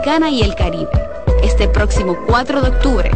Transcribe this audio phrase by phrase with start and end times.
[0.00, 0.90] Dominicana y el Caribe.
[1.42, 3.10] Este próximo 4 de octubre,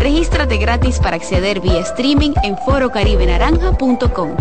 [0.00, 4.36] regístrate gratis para acceder vía streaming en forocaribenaranja.com,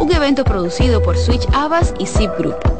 [0.00, 2.79] un evento producido por Switch Abbas y Zip Group.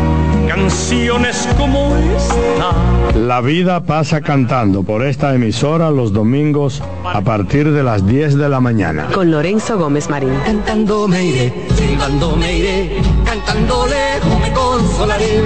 [0.71, 3.17] canciones como esta.
[3.17, 8.47] La vida pasa cantando por esta emisora los domingos a partir de las 10 de
[8.47, 9.07] la mañana.
[9.13, 10.33] Con Lorenzo Gómez Marín.
[10.45, 15.41] Cantando me iré, silbando me iré, cantando lejos me consolaré.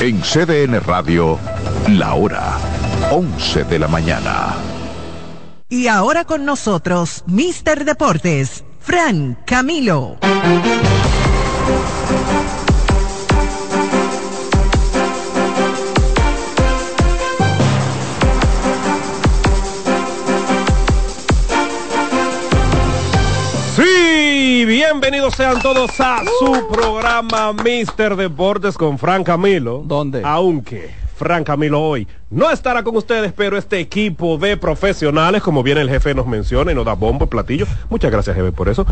[0.00, 1.38] En CDN Radio,
[1.88, 2.58] la hora
[3.12, 4.54] 11 de la mañana.
[5.68, 10.16] Y ahora con nosotros, Mister Deportes, Fran Camilo.
[23.76, 29.82] Sí, bienvenidos sean todos a su programa Mister Deportes con Fran Camilo.
[29.84, 30.22] ¿Dónde?
[30.24, 35.76] Aunque Fran Camilo hoy no estará con ustedes, pero este equipo de profesionales, como bien
[35.76, 38.86] el jefe nos menciona y nos da bombo y platillo, muchas gracias jefe por eso.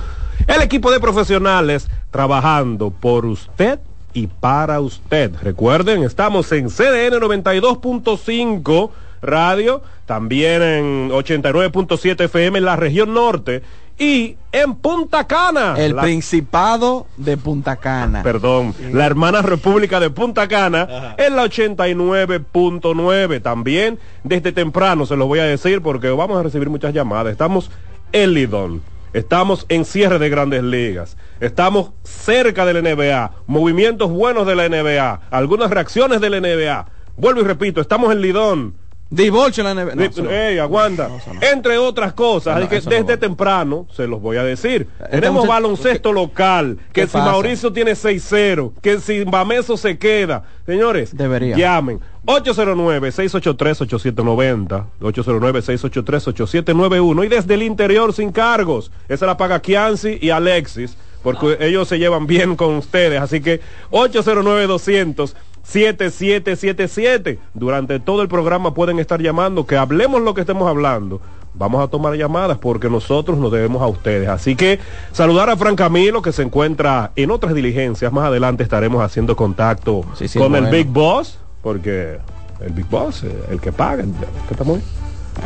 [0.49, 3.79] El equipo de profesionales trabajando por usted
[4.13, 5.33] y para usted.
[5.41, 8.91] Recuerden, estamos en CDN 92.5
[9.23, 13.63] radio, también en 89.7 FM en la región norte
[13.99, 15.75] y en Punta Cana.
[15.79, 18.23] El la- Principado de Punta Cana.
[18.23, 23.41] Perdón, la hermana República de Punta Cana en la 89.9.
[23.43, 27.33] También desde temprano se los voy a decir porque vamos a recibir muchas llamadas.
[27.33, 27.71] Estamos
[28.13, 28.83] en Lidón.
[29.13, 31.17] Estamos en cierre de grandes ligas.
[31.41, 33.33] Estamos cerca de la NBA.
[33.47, 35.21] Movimientos buenos de la NBA.
[35.31, 36.87] Algunas reacciones de la NBA.
[37.17, 38.75] Vuelvo y repito, estamos en Lidón.
[39.09, 40.31] Divorcio en la neve- no, no.
[40.31, 41.09] Ey, aguanta.
[41.09, 41.21] No.
[41.41, 44.89] Entre otras cosas, así que desde temprano se los voy a decir.
[44.99, 47.25] Este Tenemos baloncesto local, que ¿Qué si pasa?
[47.31, 50.43] Mauricio tiene 6-0, que si Bameso se queda.
[50.67, 51.57] Señores, Debería.
[51.57, 52.01] llamen.
[52.27, 58.91] 809-683-8790, 809-683-8791 y desde el interior sin cargos.
[59.09, 63.21] Esa la paga Kianci y Alexis, porque ellos se llevan bien con ustedes.
[63.21, 65.35] Así que 809-200.
[65.67, 67.39] 7777.
[67.55, 71.21] Durante todo el programa pueden estar llamando, que hablemos lo que estemos hablando.
[71.55, 74.29] Vamos a tomar llamadas porque nosotros nos debemos a ustedes.
[74.29, 74.79] Así que
[75.13, 78.13] saludar a Fran Camilo que se encuentra en otras diligencias.
[78.13, 80.67] Más adelante estaremos haciendo contacto Sí, sí, con el.
[80.67, 82.19] Big Boss, porque
[82.61, 84.81] el Big Boss, el que paga, ¿qué estamos?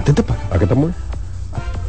[0.04, 0.40] ¿Qué te paga?
[0.50, 0.90] ¿A qué estamos?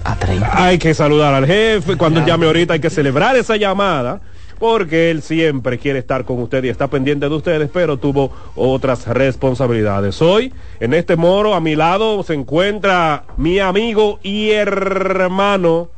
[0.04, 0.64] A 30.
[0.66, 1.98] Hay que saludar al jefe.
[1.98, 4.22] Cuando llame ahorita hay que celebrar esa llamada.
[4.62, 9.08] Porque él siempre quiere estar con usted y está pendiente de ustedes, pero tuvo otras
[9.08, 10.22] responsabilidades.
[10.22, 15.90] Hoy, en este moro, a mi lado se encuentra mi amigo y hermano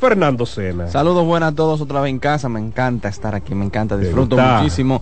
[0.00, 0.88] Fernando Sena.
[0.88, 2.48] Saludos buenas a todos otra vez en casa.
[2.48, 5.00] Me encanta estar aquí, me encanta, ¿Te disfruto muchísimo.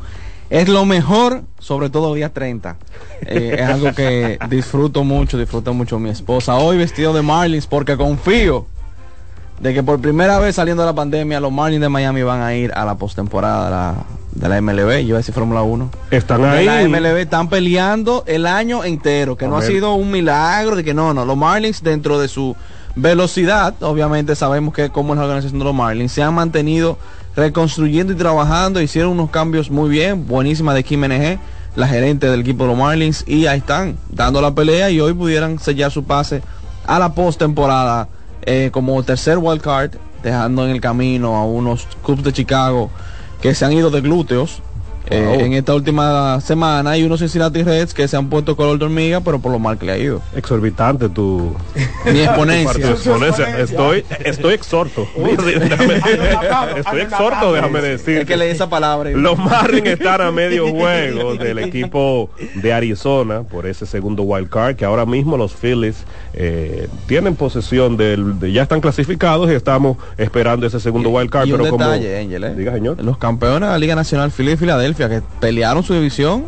[0.51, 2.77] Es lo mejor, sobre todo día 30.
[3.23, 6.57] Eh, es algo que disfruto mucho, disfruta mucho mi esposa.
[6.57, 8.67] Hoy vestido de Marlins porque confío
[9.61, 12.55] de que por primera vez saliendo de la pandemia los Marlins de Miami van a
[12.55, 13.95] ir a la postemporada de la,
[14.33, 14.91] de la MLB.
[15.03, 15.91] Yo iba a decir Fórmula 1.
[16.11, 16.65] Están ahí.
[16.65, 20.95] la MLB están peleando el año entero, que no ha sido un milagro, de que
[20.95, 22.57] no, no, los Marlins dentro de su
[22.97, 26.99] velocidad, obviamente sabemos que como es la organización de los Marlins, se han mantenido
[27.37, 31.39] reconstruyendo y trabajando, hicieron unos cambios muy bien, buenísima de Kim NG,
[31.77, 35.13] la gerente del equipo de los Marlins, y ahí están, dando la pelea y hoy
[35.13, 36.43] pudieran sellar su pase
[36.87, 38.09] a la postemporada
[38.43, 39.93] eh, como tercer wild card,
[40.23, 42.91] dejando en el camino a unos Cubs de Chicago
[43.41, 44.63] que se han ido de glúteos
[45.11, 48.85] eh, en esta última semana y unos Cincinnati Reds que se han puesto color de
[48.85, 50.23] hormiga, pero por lo mal que le ha ido.
[50.37, 51.55] Exorbitante tu,
[52.07, 53.59] Mi tu exponencia.
[53.59, 55.07] Estoy, estoy exhorto.
[55.17, 58.19] Déjame- estoy exhorto, déjame decir.
[58.19, 59.11] Es que leí esa palabra.
[59.11, 64.49] y- Los Marlins están a medio juego del equipo de Arizona por ese segundo wild
[64.49, 66.05] card que ahora mismo los Phillies
[66.35, 71.47] eh, tienen posesión del, de- ya están clasificados y estamos esperando ese segundo wild card.
[71.49, 72.55] y un pero como detalle, Angel, ¿eh?
[72.55, 74.57] diga señor, Los campeones de la Liga Nacional Philly y
[75.01, 76.47] Filadelfia que pelearon su división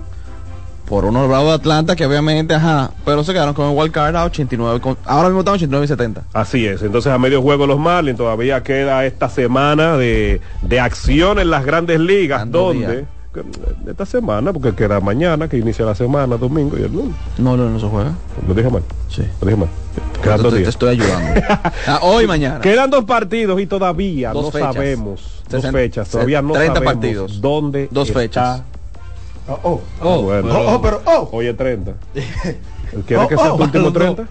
[0.86, 4.14] por unos bravos de Atlanta que obviamente, ajá, pero se quedaron con el wild card
[4.16, 6.22] a 89, con- ahora mismo están 89 y 70.
[6.34, 6.82] así es.
[6.82, 11.64] Entonces a medio juego los Marlins todavía queda esta semana de, de acción en las
[11.64, 13.04] grandes ligas Tanto donde día.
[13.32, 17.14] Que- esta semana, porque queda mañana, que inicia la semana, domingo y el lunes.
[17.38, 18.12] No, no, no se juega.
[18.46, 18.82] Lo dije mal.
[19.08, 19.22] Sí.
[19.40, 19.68] Lo dije mal.
[20.22, 21.40] Quedan dos te estoy ayudando.
[21.86, 22.60] Ah, hoy mañana.
[22.60, 24.74] Quedan dos partidos y todavía Dos no fechas.
[24.74, 25.42] sabemos.
[25.48, 26.08] Dos fechas.
[26.08, 27.40] Todavía no 30 sabemos partidos.
[27.40, 28.20] dónde Dos está.
[28.20, 28.62] fechas.
[29.48, 29.80] Oh, oh.
[30.00, 30.48] Ah, bueno.
[30.54, 31.28] Oh, oh, pero, oh.
[31.32, 31.92] Hoy es 30.
[33.06, 33.92] ¿Quieres Oh, que sea oh, tu último no.
[33.92, 34.28] 30?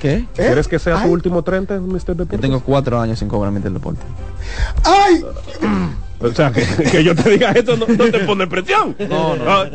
[0.00, 0.12] ¿Qué?
[0.14, 0.26] ¿Eh?
[0.34, 1.06] ¿Quieres que sea Ay.
[1.06, 1.98] tu último 30, Mr.
[2.06, 2.40] Yo Deportes?
[2.40, 4.00] tengo cuatro años sin cobrar mi deporte.
[4.84, 5.24] ¡Ay!
[6.22, 8.94] O sea, que, que yo te diga esto no, no te pone presión.
[9.08, 9.44] No, no.
[9.50, 9.66] Ah,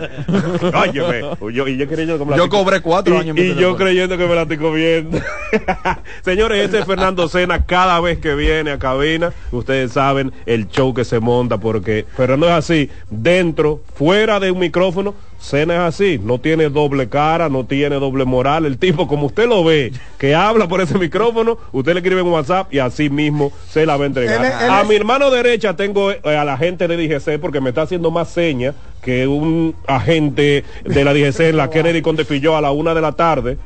[0.84, 1.22] Óyeme,
[1.54, 3.62] yo, y yo creyendo que me la Yo cobré cuatro y- años en Y, mi
[3.62, 5.20] yo creyendo que me la estoy comiendo.
[6.24, 7.66] Señores, este es Fernando Sena.
[7.66, 12.48] Cada vez que viene a cabina, ustedes saben el show que se monta porque Fernando
[12.48, 15.16] es así, dentro, fuera de un micrófono.
[15.40, 18.66] Sena es así, no tiene doble cara, no tiene doble moral.
[18.66, 22.28] El tipo, como usted lo ve, que habla por ese micrófono, usted le escribe en
[22.28, 24.40] WhatsApp y así mismo se la va a entregar.
[24.44, 27.40] Él es- él a es- mi hermano derecha tengo eh, a la gente de DGC
[27.40, 32.02] porque me está haciendo más señas que un agente de la DGC en la Kennedy
[32.02, 33.58] Contepilló a la una de la tarde.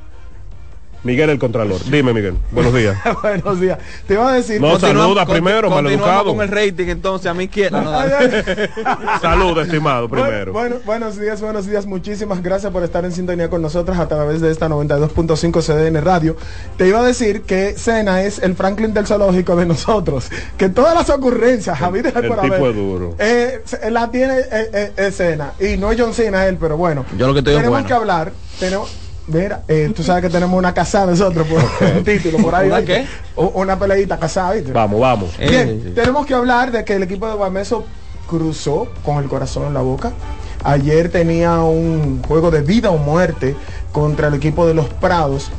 [1.03, 1.83] Miguel el Contralor.
[1.89, 2.36] Dime, Miguel.
[2.51, 2.98] Buenos días.
[3.24, 3.80] Buenos días.
[4.07, 4.62] Te iba a decir.
[4.62, 6.36] No, saluda primero, maleducado.
[6.36, 7.81] con el rating entonces a mi izquierda.
[7.81, 8.44] no, Ay, dale.
[8.86, 8.95] ay.
[9.21, 10.53] Salud, estimado, primero.
[10.53, 11.86] Bueno, buenos días, buenos días.
[11.86, 16.36] Muchísimas gracias por estar en sintonía con nosotros a través de esta 92.5 CDN Radio.
[16.77, 20.30] Te iba a decir que Cena es el Franklin del zoológico de nosotros.
[20.57, 23.15] Que todas las ocurrencias, Javier el tipo es duro.
[23.18, 25.53] Eh, la tiene eh, eh, Cena.
[25.59, 27.06] Y no es John Cena él, pero bueno.
[27.18, 27.88] Yo lo que te digo Tenemos bueno.
[27.88, 28.31] que hablar.
[28.59, 28.92] Tenemos,
[29.31, 31.59] Mira, eh, tú sabes que tenemos una casada nosotros por
[31.97, 32.67] un título por ahí.
[32.67, 33.05] ¿Una qué?
[33.35, 34.71] U- Una peleita casada, ¿viste?
[34.71, 35.29] Vamos, vamos.
[35.39, 37.85] Eh, Bien, tenemos que hablar de que el equipo de Bameso
[38.27, 40.11] cruzó con el corazón en la boca.
[40.63, 43.55] Ayer tenía un juego de vida o muerte
[43.91, 45.49] contra el equipo de los Prados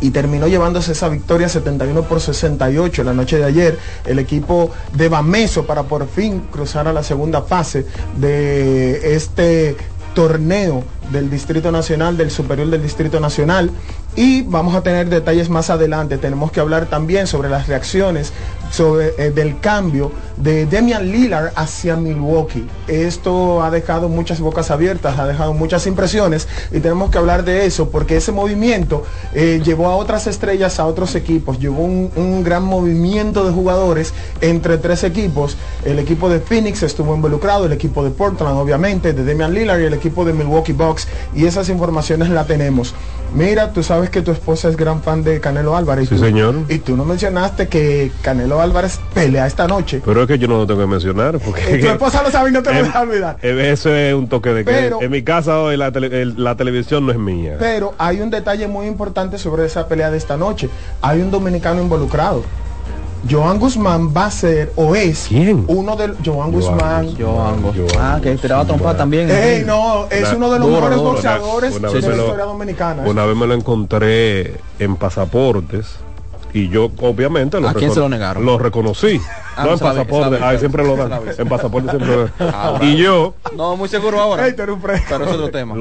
[0.00, 3.78] y terminó llevándose esa victoria 71 por 68 la noche de ayer.
[4.04, 7.86] El equipo de Bameso para por fin cruzar a la segunda fase
[8.16, 9.76] de este
[10.14, 13.70] torneo del Distrito Nacional, del Superior del Distrito Nacional.
[14.14, 16.18] Y vamos a tener detalles más adelante.
[16.18, 18.32] Tenemos que hablar también sobre las reacciones
[18.70, 22.66] sobre, eh, del cambio de Demian Lillard hacia Milwaukee.
[22.88, 27.66] Esto ha dejado muchas bocas abiertas, ha dejado muchas impresiones y tenemos que hablar de
[27.66, 29.04] eso porque ese movimiento
[29.34, 34.12] eh, llevó a otras estrellas a otros equipos, llevó un, un gran movimiento de jugadores
[34.40, 35.56] entre tres equipos.
[35.84, 39.84] El equipo de Phoenix estuvo involucrado, el equipo de Portland obviamente, de Demian Lillard y
[39.84, 42.94] el equipo de Milwaukee Bucks y esas informaciones la tenemos.
[43.34, 46.08] Mira, tú sabes que tu esposa es gran fan de Canelo Álvarez.
[46.08, 46.54] Sí, tú- señor.
[46.68, 50.02] Y tú no mencionaste que Canelo Álvarez pelea esta noche.
[50.04, 51.38] Pero es que yo no lo tengo que mencionar.
[51.38, 53.36] Porque Eh, tu esposa lo sabe y no te lo Em- deja olvidar.
[53.42, 56.56] eh, Eso es un toque de que en mi casa hoy la, tele- el- la
[56.56, 57.56] televisión no es mía.
[57.58, 60.68] Pero hay un detalle muy importante sobre esa pelea de esta noche.
[61.00, 62.42] Hay un dominicano involucrado.
[63.30, 65.64] Joan Guzmán va a ser o es ¿Quién?
[65.68, 67.06] uno de Joan Guzmán.
[67.24, 67.72] Ango.
[67.72, 69.30] Yo Ah, que tiraba trompa también.
[69.30, 71.10] Ey, no, es Una- uno de los duro, mejores duro.
[71.12, 73.06] boxeadores Una- una de la lo- historia dominicana.
[73.06, 73.10] ¿eh?
[73.10, 75.86] Una vez me lo encontré en pasaportes
[76.54, 78.44] y yo obviamente lo, ¿A quién se lo negaron?
[78.44, 79.20] Lo reconocí.
[79.56, 80.38] Ah, no, en pasaporte.
[80.38, 81.20] se siempre lo dan.
[81.38, 82.32] En pasaporte siempre lo dan.
[82.40, 84.46] Ah, y yo No, muy seguro ahora.
[84.46, 85.06] Ey, tú eres un fresco.
[85.10, 85.74] Pero es otro tema.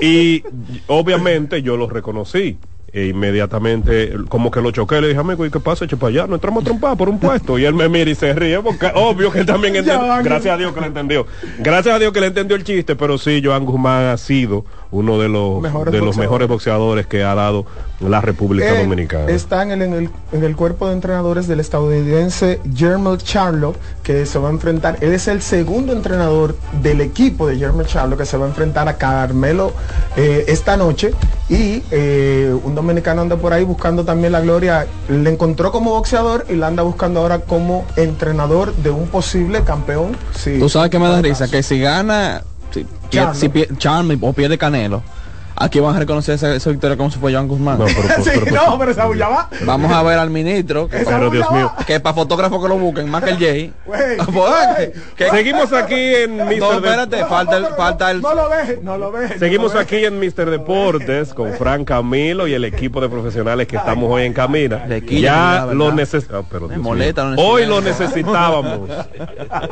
[0.00, 0.42] Y
[0.86, 2.58] obviamente yo lo reconocí.
[2.92, 5.84] E inmediatamente como que lo choqué, le dije, amigo, ¿y qué pasa?
[5.84, 7.58] Eche para allá, no entramos a trompar por un puesto.
[7.58, 10.22] Y él me mira y se ríe, porque obvio que él también entendió.
[10.22, 11.26] Gracias a Dios que le entendió.
[11.58, 15.18] Gracias a Dios que le entendió el chiste, pero sí, Joan Guzmán ha sido uno
[15.18, 16.18] de los, Mejores de los boxeadores.
[16.18, 17.66] mejores boxeadores que ha dado
[18.00, 19.30] la República Él Dominicana.
[19.30, 24.26] Está en el, en, el, en el cuerpo de entrenadores del estadounidense Jermel Charlo, que
[24.26, 24.98] se va a enfrentar.
[25.00, 28.88] Él es el segundo entrenador del equipo de Jermel Charlo, que se va a enfrentar
[28.88, 29.72] a Carmelo
[30.16, 31.12] eh, esta noche.
[31.48, 34.86] Y eh, un dominicano anda por ahí buscando también la gloria.
[35.08, 40.16] Le encontró como boxeador y la anda buscando ahora como entrenador de un posible campeón.
[40.36, 40.58] Sí.
[40.58, 42.42] Tú sabes que me da risa, que si gana,
[42.82, 43.34] si, Charlo.
[43.34, 45.02] si pie- Charme o pierde Canelo,
[45.56, 47.78] aquí van a reconocer esa, esa victoria como si fue Joan Guzmán.
[47.78, 49.48] No, pero- sí, pero- pero- no, pero esa bulla va.
[49.64, 51.56] Vamos a ver al ministro, que, Esa Pero bulla Dios va.
[51.56, 51.72] mío.
[51.86, 53.72] que para fotógrafo que lo busquen, más que el Jay.
[54.34, 56.58] Pues, que- Seguimos aquí en Mr.
[56.58, 58.20] No, espérate, No, falta el, falta el.
[58.20, 59.38] No lo deje, no lo deje.
[59.38, 59.96] Seguimos no lo deje.
[59.96, 60.50] aquí en Mr.
[60.50, 64.86] Deportes con Fran Camilo y el equipo de profesionales que estamos hoy en Camina.
[65.08, 66.46] Ya lo necesitamos.
[66.78, 68.88] Molesta, lo Hoy lo necesitamos.
[68.88, 68.90] necesitábamos.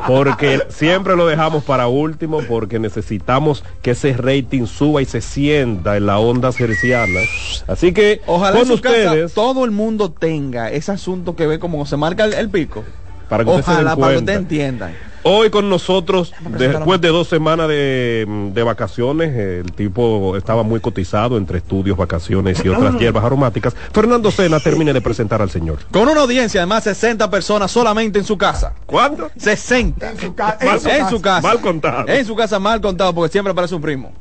[0.07, 5.72] Porque siempre lo dejamos para último porque necesitamos que ese rating suba y se sienta
[5.85, 7.19] en la onda cerciana.
[7.67, 11.47] Así que Ojalá con en su casa ustedes todo el mundo tenga ese asunto que
[11.47, 12.83] ve como se marca el, el pico.
[13.29, 14.95] para que Ojalá para que ustedes entiendan.
[15.25, 21.37] Hoy con nosotros, después de dos semanas de, de vacaciones, el tipo estaba muy cotizado
[21.37, 23.73] entre estudios, vacaciones y otras hierbas aromáticas.
[23.93, 25.77] Fernando Sena termine de presentar al señor.
[25.91, 28.73] Con una audiencia de más de 60 personas solamente en su casa.
[28.85, 29.31] ¿Cuánto?
[29.37, 30.11] 60.
[30.11, 31.21] En su, ca- En, en su su casa.
[31.21, 31.41] casa.
[31.41, 32.07] Mal contado.
[32.09, 34.11] En su casa mal contado porque siempre aparece un primo.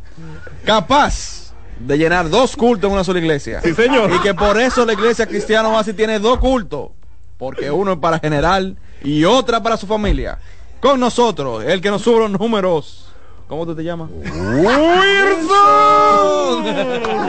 [0.64, 1.41] Capaz
[1.86, 3.60] de llenar dos cultos en una sola iglesia.
[3.62, 4.10] Sí, señor.
[4.12, 6.90] Y que por eso la iglesia cristiana Oasis tiene dos cultos.
[7.38, 10.38] Porque uno es para general y otra para su familia.
[10.80, 13.08] Con nosotros, el que nos sube los números.
[13.48, 14.08] ¿Cómo tú te llamas?
[14.10, 14.64] ¡Wilson!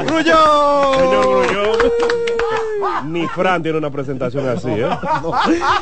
[0.06, 1.44] ¡Grullón!
[3.08, 4.90] Ni Fran tiene una presentación así, ¿eh?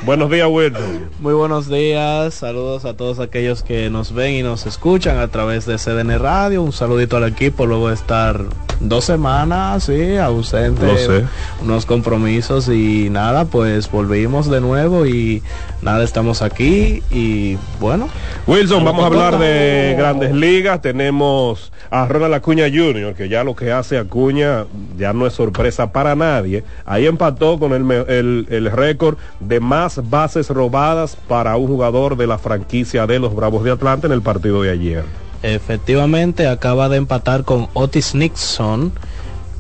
[0.04, 1.10] Buenos días, Wilson.
[1.20, 5.66] Muy buenos días, saludos a todos aquellos que nos ven y nos escuchan a través
[5.66, 6.62] de CDN Radio.
[6.64, 8.42] Un saludito al equipo luego de estar
[8.80, 11.26] dos semanas, sí, ausente, Lo sé.
[11.62, 15.44] unos compromisos y nada, pues volvimos de nuevo y
[15.82, 18.08] nada, estamos aquí y bueno.
[18.48, 20.82] Wilson, vamos a hablar de grandes ligas.
[20.82, 24.66] Tenemos a Ronald Acuña Jr., que ya lo que hace Acuña
[24.98, 26.64] ya no es sorpresa para nadie.
[26.86, 32.28] Ahí empató con el, el- el récord de más bases robadas para un jugador de
[32.28, 35.04] la franquicia de los Bravos de Atlanta en el partido de ayer.
[35.44, 38.92] Efectivamente, acaba de empatar con Otis Nixon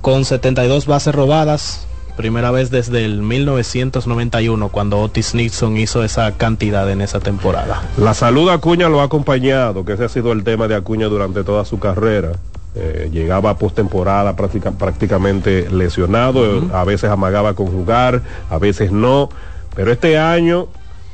[0.01, 1.87] con 72 bases robadas.
[2.15, 7.81] Primera vez desde el 1991 cuando Otis Nixon hizo esa cantidad en esa temporada.
[7.97, 11.07] La salud de Acuña lo ha acompañado, que ese ha sido el tema de Acuña
[11.07, 12.33] durante toda su carrera.
[12.75, 19.29] Eh, llegaba postemporada práctica- prácticamente lesionado, a veces amagaba con jugar, a veces no,
[19.75, 20.67] pero este año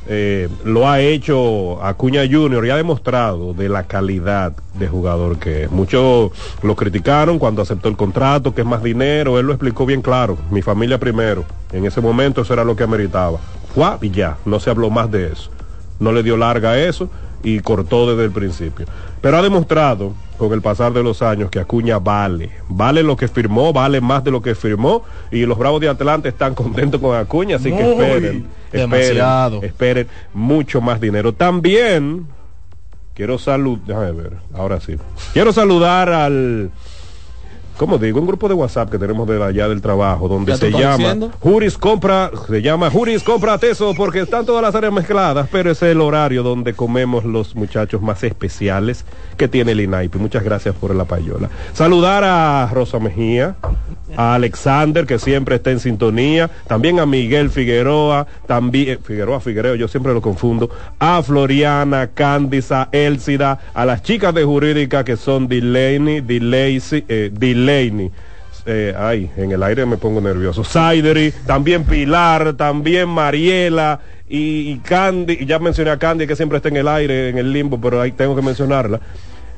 [0.10, 5.64] eh, lo ha hecho Acuña Junior y ha demostrado de la calidad de jugador que
[5.64, 5.72] es.
[5.72, 10.02] Muchos lo criticaron cuando aceptó el contrato, que es más dinero, él lo explicó bien
[10.02, 13.40] claro, mi familia primero, en ese momento eso era lo que ameritaba.
[13.74, 15.52] Fue y ya, no se habló más de eso.
[16.00, 17.10] No le dio larga a eso
[17.48, 18.86] y cortó desde el principio.
[19.22, 23.30] Pero ha demostrado con el pasar de los años que Acuña vale, vale lo que
[23.30, 27.16] firmó, vale más de lo que firmó y los Bravos de Atlanta están contentos con
[27.16, 29.64] Acuña, así que Muy, esperen, esperen, demasiado.
[29.64, 31.34] esperen mucho más dinero.
[31.34, 32.28] También
[33.14, 34.98] quiero saludar, déjame ver, ahora sí.
[35.32, 36.70] Quiero saludar al
[37.78, 40.66] como digo, un grupo de WhatsApp que tenemos de allá del trabajo, donde ¿Ya tú
[40.66, 41.32] se llama diciendo?
[41.40, 45.82] Juris Compra, se llama Juris Compra Teso porque están todas las áreas mezcladas, pero es
[45.84, 49.06] el horario donde comemos los muchachos más especiales
[49.38, 50.18] que tiene el INAIPI.
[50.18, 51.50] Muchas gracias por la payola.
[51.74, 53.56] Saludar a Rosa Mejía,
[54.16, 59.76] a Alexander, que siempre está en sintonía, también a Miguel Figueroa, también, eh, Figueroa, Figuereo,
[59.76, 65.48] yo siempre lo confundo, a Floriana, Cándisa, Elcida, a las chicas de jurídica que son
[65.48, 67.67] Delaney, Delaney, eh, Delaney.
[68.70, 70.64] Eh, ay, en el aire me pongo nervioso.
[70.64, 75.46] Saideri, también Pilar, también Mariela y, Candy.
[75.46, 78.12] Ya mencioné a Candy que siempre está en el aire, en el limbo, pero ahí
[78.12, 79.00] tengo que mencionarla.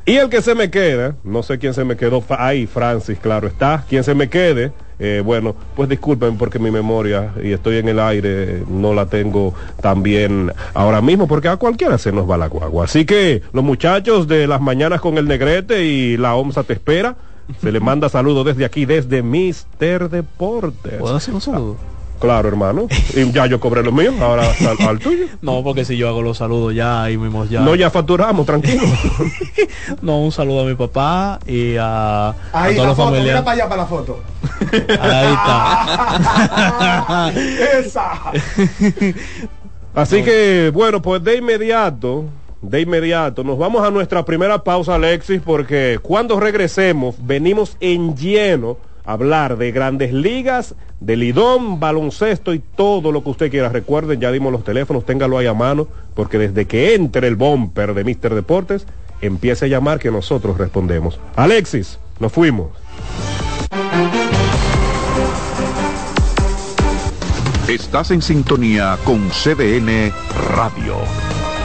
[0.05, 3.47] Y el que se me queda, no sé quién se me quedó, ahí Francis, claro
[3.47, 3.83] está.
[3.89, 7.99] Quien se me quede, eh, bueno, pues disculpen porque mi memoria, y estoy en el
[7.99, 12.47] aire, no la tengo tan bien ahora mismo, porque a cualquiera se nos va la
[12.47, 12.85] guagua.
[12.85, 17.15] Así que los muchachos de las mañanas con el negrete y la OMSA te espera.
[17.61, 20.93] Se le manda saludos desde aquí, desde Mister Deportes.
[20.99, 21.75] ¿Puedo hacer un saludo?
[22.19, 22.87] Claro, hermano.
[23.15, 25.25] Y ya yo cobré lo mío, ahora al, al tuyo.
[25.41, 27.61] No, porque si yo hago los saludos ya ahí mismo ya.
[27.61, 28.83] No, ya facturamos, tranquilo.
[30.01, 33.41] No, un saludo a mi papá y a, a Ahí toda la la foto, mira
[33.41, 33.43] familia.
[33.45, 34.19] para allá para la foto.
[35.01, 37.31] Ahí está.
[37.79, 38.11] Esa.
[39.95, 42.25] Así que, bueno, pues de inmediato,
[42.61, 48.77] de inmediato, nos vamos a nuestra primera pausa, Alexis, porque cuando regresemos, venimos en lleno
[49.05, 53.69] a hablar de grandes ligas, de lidón, baloncesto y todo lo que usted quiera.
[53.69, 57.93] Recuerden, ya dimos los teléfonos, téngalo ahí a mano, porque desde que entre el bumper
[57.93, 58.85] de Mister Deportes,
[59.21, 61.19] empiece a llamar que nosotros respondemos.
[61.35, 62.69] Alexis, nos fuimos.
[67.67, 70.11] Estás en sintonía con CDN
[70.55, 70.95] Radio.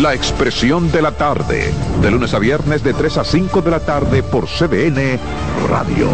[0.00, 1.72] La expresión de la tarde,
[2.02, 5.20] de lunes a viernes de 3 a 5 de la tarde por CBN
[5.68, 6.08] Radio.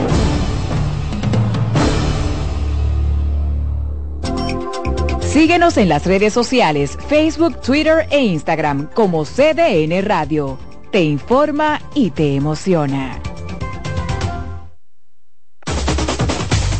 [5.22, 10.58] Síguenos en las redes sociales, Facebook, Twitter e Instagram como CDN Radio.
[10.92, 13.18] Te informa y te emociona.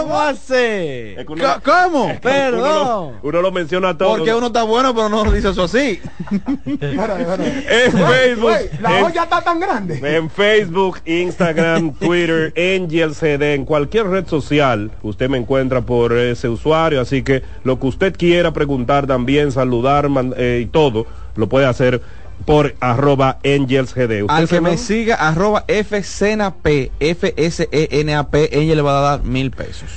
[0.00, 1.12] ¿Cómo hace?
[1.20, 2.12] Es que uno- ¿Cómo?
[2.20, 3.14] Perdón.
[3.22, 4.16] uno lo menciona todo.
[4.16, 6.00] Porque uno está bueno, pero no lo dice eso así.
[6.80, 8.52] En Facebook.
[8.80, 10.00] la en- olla está tan grande.
[10.16, 16.48] En Facebook, Instagram, Twitter, Angel CD, en cualquier red social, usted me encuentra por ese
[16.48, 21.48] usuario, así que lo que usted quiera preguntar también, saludar man- eh, y todo, lo
[21.48, 22.00] puede hacer
[22.44, 24.22] por arroba AngelsGD.
[24.22, 26.66] ¿Usted, Al que me siga, arroba FCNAP,
[27.00, 29.88] F-S-E-N-A-P, ella le va a dar mil pesos.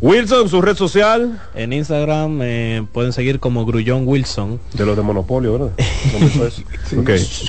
[0.00, 1.40] Wilson, su red social.
[1.54, 4.60] En Instagram eh, pueden seguir como Grullón Wilson.
[4.74, 5.70] De los de Monopolio, ¿verdad?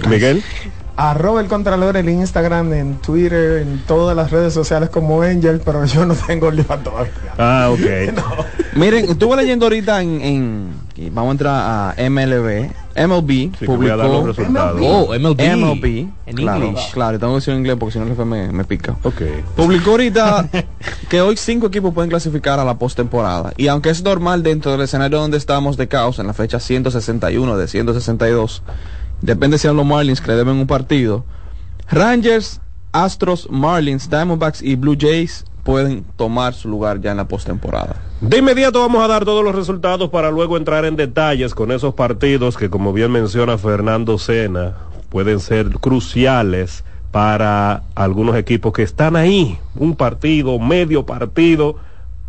[0.10, 0.42] Miguel.
[0.98, 5.84] Arroba el Contralor en Instagram, en Twitter, en todas las redes sociales como Angel, pero
[5.84, 7.12] yo no tengo OnlyFans todavía.
[7.38, 8.16] Ah, ok.
[8.76, 12.72] Miren, estuve leyendo ahorita en, en- vamos a entrar a MLB.
[12.96, 13.52] MLB
[13.92, 14.82] a dar los publicó resultados.
[14.82, 15.42] Oh, MLB.
[15.56, 15.86] MLB
[16.26, 16.92] En claro, English.
[16.92, 18.96] claro, tengo que decir en inglés porque si no el jefe me, me pica.
[19.04, 19.22] Ok.
[19.56, 20.50] Publicó ahorita
[21.10, 23.54] que hoy cinco equipos pueden clasificar a la postemporada.
[23.58, 27.58] Y aunque es normal dentro del escenario donde estamos de caos, en la fecha 161
[27.58, 28.64] de 162,
[29.22, 31.26] depende si son los Marlins que le deben un partido.
[31.90, 32.62] Rangers,
[32.94, 37.96] Astros, Marlins, Diamondbacks y Blue Jays pueden tomar su lugar ya en la postemporada.
[38.22, 41.96] De inmediato vamos a dar todos los resultados para luego entrar en detalles con esos
[41.96, 44.78] partidos que, como bien menciona Fernando Sena,
[45.10, 49.60] pueden ser cruciales para algunos equipos que están ahí.
[49.76, 51.76] Un partido, medio partido.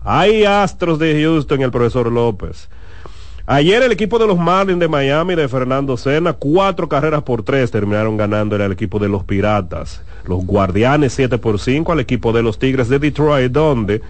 [0.04, 2.68] Hay Astros de Houston, el profesor López.
[3.46, 7.70] Ayer el equipo de los Marlins de Miami de Fernando Sena, cuatro carreras por tres
[7.70, 10.02] terminaron ganando el equipo de los Piratas.
[10.26, 14.02] Los Guardianes 7 por 5 al equipo de los Tigres de Detroit, donde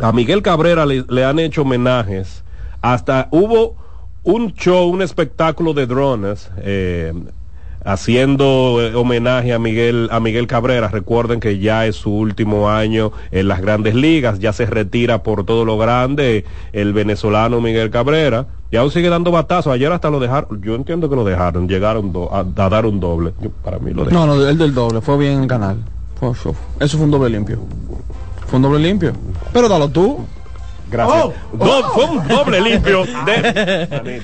[0.00, 2.42] a Miguel Cabrera le, le han hecho homenajes.
[2.82, 3.76] Hasta hubo
[4.22, 7.12] un show, un espectáculo de drones eh,
[7.84, 10.88] haciendo eh, homenaje a Miguel, a Miguel Cabrera.
[10.88, 15.44] Recuerden que ya es su último año en las grandes ligas, ya se retira por
[15.44, 18.46] todo lo grande el venezolano Miguel Cabrera.
[18.70, 19.72] Y aún sigue dando batazos.
[19.72, 22.98] Ayer hasta lo dejaron, yo entiendo que lo dejaron, llegaron do- a, a dar un
[22.98, 23.32] doble.
[23.40, 24.28] Yo- para mí lo dejaron.
[24.28, 25.76] No, no, el del doble, fue bien en el canal.
[26.18, 27.60] Fue- fue- eso fue un doble limpio.
[28.46, 29.12] Fue un doble limpio.
[29.52, 30.24] Pero dalo tú.
[30.88, 31.24] Gracias.
[31.24, 31.90] Oh, Do- oh.
[31.94, 34.20] fue un doble limpio de...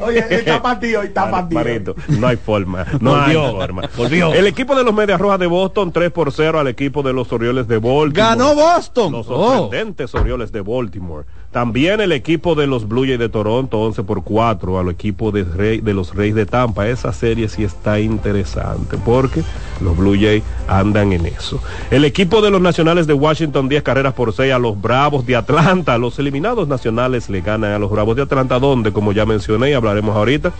[0.00, 1.64] Oye, está partido, está partido.
[1.64, 2.84] Manito, no hay forma.
[3.00, 3.82] No Volvió, hay forma.
[3.96, 4.34] volvió.
[4.34, 7.32] El equipo de los Medias Rojas de Boston 3 por 0 al equipo de los
[7.32, 8.10] Orioles de Baltimore.
[8.12, 9.12] Ganó Boston.
[9.12, 9.60] Los Oh.
[9.60, 11.24] sorprendentes Orioles de Baltimore.
[11.52, 15.80] También el equipo de los Blue Jays de Toronto 11 por 4 al equipo de,
[15.92, 16.88] los Reyes de Tampa.
[16.88, 19.42] Esa serie sí está interesante porque
[19.80, 21.60] los Blue Jays andan en eso.
[21.90, 25.36] El equipo de los Nacionales de Washington 10 carreras por 6 a los Bravos de
[25.36, 25.48] Atlanta.
[25.58, 29.70] Atlanta, los eliminados nacionales le ganan a los Bravos de Atlanta, donde, como ya mencioné
[29.70, 30.52] y hablaremos ahorita,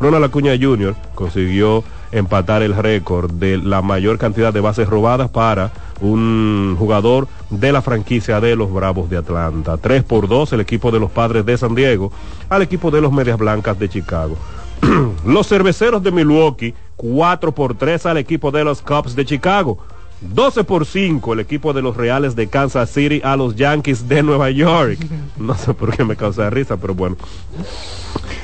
[0.00, 0.94] Ronald Acuña Jr.
[1.14, 1.82] consiguió
[2.12, 7.82] empatar el récord de la mayor cantidad de bases robadas para un jugador de la
[7.82, 9.76] franquicia de los Bravos de Atlanta.
[9.76, 12.12] 3 por 2 el equipo de los Padres de San Diego
[12.48, 14.36] al equipo de los Medias Blancas de Chicago.
[15.26, 19.78] los cerveceros de Milwaukee 4 por 3 al equipo de los Cubs de Chicago.
[20.20, 24.22] 12 por 5 el equipo de los Reales de Kansas City a los Yankees de
[24.22, 24.98] Nueva York.
[25.36, 27.16] No sé por qué me causa risa, pero bueno.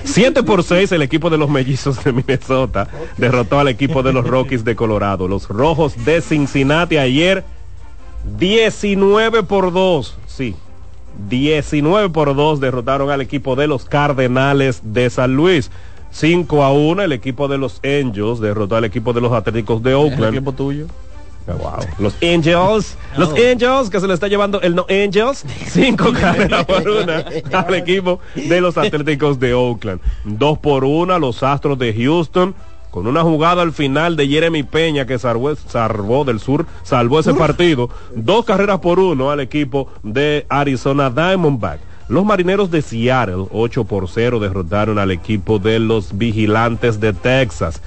[0.05, 4.27] 7 por 6 el equipo de los Mellizos de Minnesota derrotó al equipo de los
[4.27, 5.29] Rockies de Colorado.
[5.29, 7.45] Los Rojos de Cincinnati ayer
[8.39, 10.19] 19 por 2.
[10.27, 10.55] Sí.
[11.29, 15.71] 19 por 2 derrotaron al equipo de los Cardenales de San Luis.
[16.11, 19.95] 5 a 1 el equipo de los Angels derrotó al equipo de los Atléticos de
[19.95, 20.25] Oakland.
[20.25, 20.87] ¿El equipo tuyo?
[21.46, 21.81] Wow.
[21.98, 26.88] Los Angels, los Angels que se le está llevando el no Angels, cinco carreras por
[26.88, 30.00] una al equipo de los Atléticos de Oakland.
[30.24, 32.55] Dos por una los Astros de Houston
[32.92, 37.33] con una jugada al final de Jeremy Peña que salvó, salvó del sur, salvó ese
[37.33, 37.88] partido.
[38.14, 41.81] Dos carreras por uno al equipo de Arizona Diamondback.
[42.09, 47.81] Los marineros de Seattle, 8 por 0, derrotaron al equipo de los vigilantes de Texas.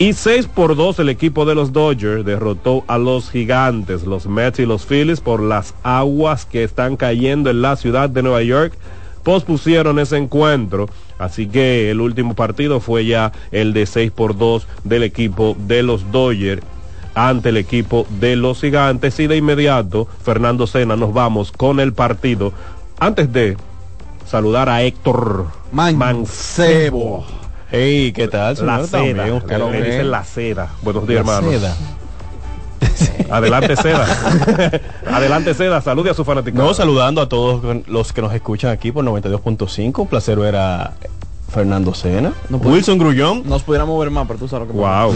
[0.00, 4.58] Y 6 por 2 el equipo de los Dodgers derrotó a los gigantes, los Mets
[4.58, 8.72] y los Phillies por las aguas que están cayendo en la ciudad de Nueva York.
[9.24, 14.66] Pospusieron ese encuentro, así que el último partido fue ya el de 6 por 2
[14.84, 16.62] del equipo de los Dodgers
[17.12, 21.92] ante el equipo de los gigantes y de inmediato Fernando Sena nos vamos con el
[21.92, 22.54] partido
[22.98, 23.58] antes de
[24.24, 27.39] saludar a Héctor Mancebo.
[27.72, 28.56] Hey, ¿qué tal?
[28.66, 29.32] La seda.
[29.32, 30.70] Usted lo dicen la seda.
[30.82, 31.52] Buenos días, La hermano.
[31.52, 31.76] seda.
[33.30, 34.06] Adelante, seda.
[35.12, 35.80] Adelante, seda.
[35.80, 36.58] Salude a su fanático.
[36.58, 39.98] No, saludando a todos los que nos escuchan aquí por 92.5.
[40.00, 40.94] Un placer ver a
[41.50, 42.32] Fernando Sena.
[42.48, 43.42] Wilson Grullón.
[43.46, 45.14] Nos pudiéramos ver más, pero tú sabes lo que Wow.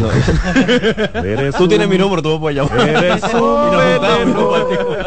[1.25, 2.89] Eres Tú tienes mi número, tú me puedes llamar.
[2.89, 4.57] Eres un veneno.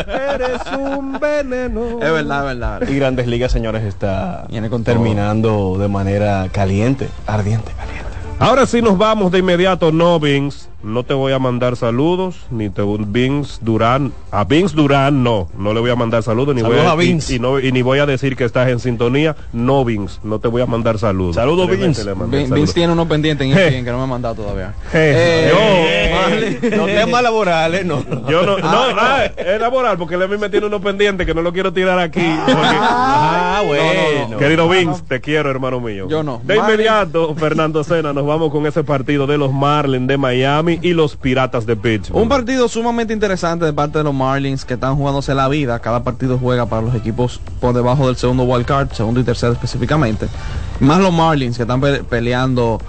[0.08, 1.82] Eres un veneno.
[2.02, 2.90] Es verdad, es verdad.
[2.90, 4.94] Y Grandes Ligas, señores, está Viene con todo.
[4.96, 8.07] terminando de manera caliente, ardiente, caliente.
[8.40, 10.68] Ahora sí nos vamos de inmediato, no Vince.
[10.84, 14.14] No te voy a mandar saludos, ni te Vince Durán.
[14.32, 16.96] A Vince Durán no, no le voy a mandar saludos, ni Saludos voy a, a
[16.96, 17.34] Vince.
[17.34, 19.36] Y, y no, y ni voy a decir que estás en sintonía.
[19.54, 21.36] No Vince, no te voy a mandar saludos.
[21.36, 22.04] Saludos, Vince.
[22.54, 23.68] Vince tiene uno pendiente en Eh.
[23.70, 24.76] ESPN que no me ha mandado todavía.
[24.94, 28.04] Eh, Eh, No temas laborales, no.
[28.30, 31.34] Yo no, no, ah, es laboral porque él a mí me tiene uno pendiente que
[31.34, 32.22] no lo quiero tirar aquí.
[32.46, 34.28] porque- Ah, no, bueno.
[34.30, 34.38] no.
[34.38, 36.08] Querido Vince, te quiero, hermano mío.
[36.08, 36.40] Yo no.
[36.44, 40.94] De inmediato, Fernando Sena, nos vamos con ese partido de los Marlins de Miami y
[40.94, 42.22] los Piratas de Pittsburgh.
[42.22, 45.80] Un partido sumamente interesante de parte de los Marlins que están jugándose la vida.
[45.80, 49.54] Cada partido juega para los equipos por debajo del segundo wild card, segundo y tercero
[49.54, 50.28] específicamente.
[50.80, 52.80] Más los Marlins que están pe- peleando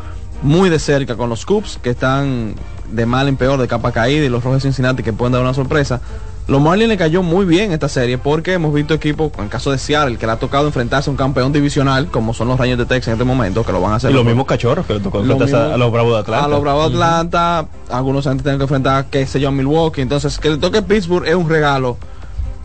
[0.42, 2.54] muy de cerca con los Cubs que están
[2.92, 5.54] de mal en peor, de capa caída y los Rojos Cincinnati que pueden dar una
[5.54, 6.00] sorpresa.
[6.48, 9.70] Los Marlins le cayó muy bien esta serie porque hemos visto equipos, en el caso
[9.70, 12.78] de Seattle, que le ha tocado enfrentarse a un campeón divisional, como son los Rangers
[12.78, 14.10] de Texas en este momento, que lo van a hacer.
[14.10, 16.18] Y los mismos cachorros que le tocó Lo enfrentarse a- mismo- a los Bravos de
[16.20, 16.44] Atlanta.
[16.46, 20.00] A los Bravos de Atlanta, algunos han tenido que enfrentar, qué sé yo, a Milwaukee.
[20.00, 21.98] Entonces, que le toque Pittsburgh es un regalo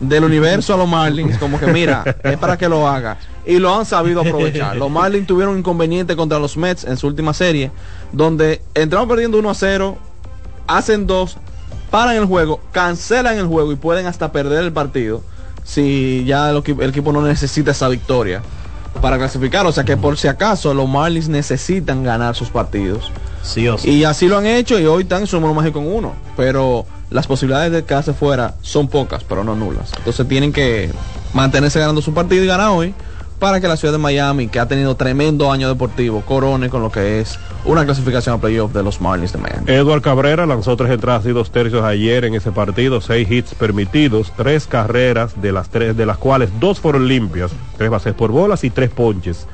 [0.00, 3.18] del universo a los Marlins, como que mira, es para que lo haga.
[3.44, 4.76] Y lo han sabido aprovechar.
[4.76, 7.70] Los Marlins tuvieron un inconveniente contra los Mets en su última serie,
[8.12, 9.98] donde entraron perdiendo 1 a 0,
[10.66, 11.36] hacen dos,
[11.94, 15.22] paran el juego, cancelan el juego y pueden hasta perder el partido
[15.62, 18.42] si ya el, equi- el equipo no necesita esa victoria
[19.00, 19.64] para clasificar.
[19.64, 23.12] O sea que por si acaso los Marlins necesitan ganar sus partidos.
[23.44, 23.90] Sí o sí.
[23.90, 26.14] Y así lo han hecho y hoy están en su número mágico en uno.
[26.36, 29.92] Pero las posibilidades de quedarse fuera son pocas, pero no nulas.
[29.96, 30.90] Entonces tienen que
[31.32, 32.92] mantenerse ganando su partido y ganar hoy
[33.38, 36.90] para que la ciudad de Miami, que ha tenido tremendo año deportivo, corone con lo
[36.90, 39.64] que es una clasificación a playoff de los Marlins de Miami.
[39.66, 44.32] Edward Cabrera lanzó tres entradas y dos tercios ayer en ese partido, seis hits permitidos,
[44.36, 48.64] tres carreras de las tres, de las cuales dos fueron limpias, tres bases por bolas
[48.64, 49.46] y tres ponches.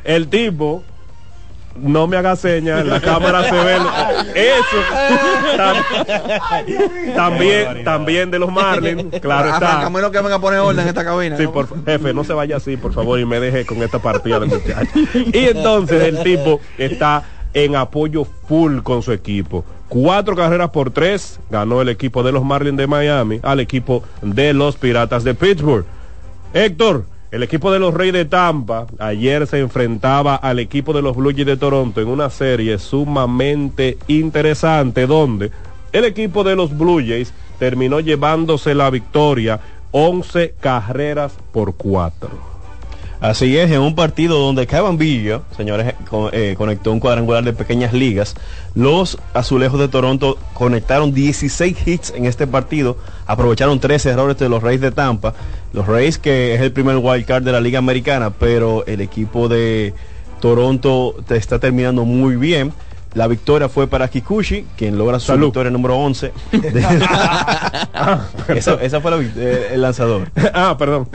[0.03, 0.83] el tipo
[1.81, 3.75] no me haga señas, en la cámara se ve
[4.35, 4.77] eso.
[5.57, 9.71] Tam- también, también de los Marlins, claro está.
[9.71, 11.37] Arrancame lo que venga a poner orden en esta cabina.
[11.37, 11.51] Sí, ¿no?
[11.53, 14.45] por, jefe, no se vaya así, por favor, y me deje con esta partida de
[14.47, 14.89] muchachos.
[15.13, 19.65] Y entonces el tipo está en apoyo full con su equipo.
[19.89, 24.53] Cuatro carreras por tres ganó el equipo de los Marlins de Miami al equipo de
[24.53, 25.85] los Piratas de Pittsburgh.
[26.53, 31.15] Héctor, el equipo de los Reyes de Tampa ayer se enfrentaba al equipo de los
[31.15, 35.51] Blue Jays de Toronto en una serie sumamente interesante donde
[35.91, 39.59] el equipo de los Blue Jays terminó llevándose la victoria
[39.91, 42.56] 11 carreras por 4.
[43.19, 45.95] Así es, en un partido donde Kevin Villa, señores,
[46.33, 48.35] eh, conectó un cuadrangular de pequeñas ligas,
[48.75, 54.61] los azulejos de Toronto conectaron 16 hits en este partido, aprovecharon 13 errores de los
[54.61, 55.33] Reyes de Tampa,
[55.73, 59.47] los Reyes que es el primer wild card de la Liga Americana, pero el equipo
[59.47, 59.95] de
[60.39, 62.71] Toronto te está terminando muy bien.
[63.17, 65.47] La victoria fue para Kikuchi, quien logra su Salud.
[65.47, 66.31] victoria número 11.
[68.49, 70.29] esa, esa fue la eh, el lanzador.
[70.53, 71.09] ah, perdón.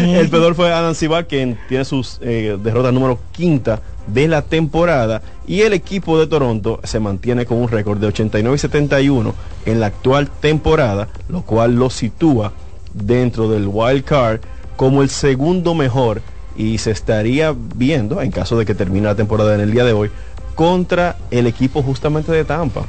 [0.00, 5.20] El peor fue Adam Sibar, quien tiene sus eh, derrotas número quinta de la temporada.
[5.48, 9.34] Y el equipo de Toronto se mantiene con un récord de 89 y 71
[9.66, 12.52] en la actual temporada, lo cual lo sitúa
[12.92, 14.42] dentro del wild card
[14.76, 16.22] como el segundo mejor.
[16.56, 19.92] Y se estaría viendo, en caso de que termine la temporada en el día de
[19.92, 20.08] hoy,
[20.54, 22.82] contra el equipo justamente de Tampa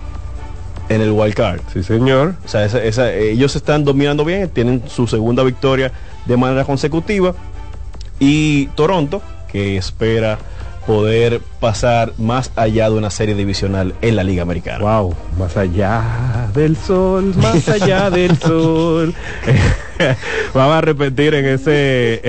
[0.89, 1.61] en el wild card.
[1.73, 2.35] Sí, señor.
[2.45, 5.91] O sea, esa- esa- ellos están dominando bien, tienen su segunda victoria
[6.25, 7.33] de manera consecutiva.
[8.19, 10.37] Y Toronto, que espera
[10.85, 14.77] poder pasar más allá de una serie divisional en la Liga Americana.
[14.79, 19.13] Wow, más allá del sol, más allá del sol.
[20.53, 22.21] Vamos a repetir en ese.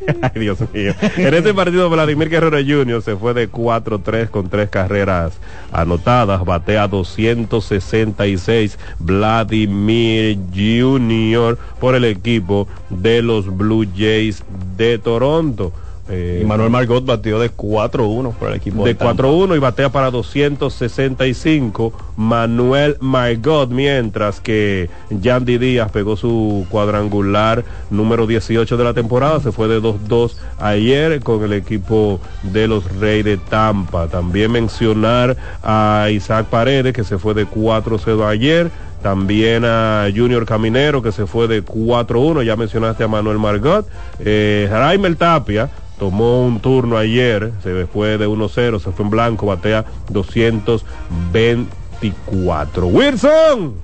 [0.22, 0.94] Ay, Dios mío.
[1.16, 3.02] En este partido, Vladimir Guerrero Jr.
[3.02, 5.38] se fue de 4-3 con tres carreras
[5.72, 6.44] anotadas.
[6.44, 8.78] Batea 266.
[8.98, 11.58] Vladimir Jr.
[11.80, 14.42] por el equipo de los Blue Jays
[14.76, 15.72] de Toronto.
[16.10, 19.22] Eh, Y Manuel Margot batió de 4-1 por el equipo de Tampa.
[19.22, 28.26] 4-1 y batea para 265 Manuel Margot mientras que Yandy Díaz pegó su cuadrangular número
[28.26, 33.24] 18 de la temporada se fue de 2-2 ayer con el equipo de los Reyes
[33.24, 34.08] de Tampa.
[34.08, 38.70] También mencionar a Isaac Paredes que se fue de 4-0 ayer.
[39.02, 43.86] También a Junior Caminero que se fue de 4-1 ya mencionaste a Manuel Margot.
[44.18, 45.70] Eh, Raimel Tapia
[46.00, 52.86] tomó un turno ayer, se fue de 1-0, se fue en blanco, batea 224.
[52.86, 53.74] Wilson,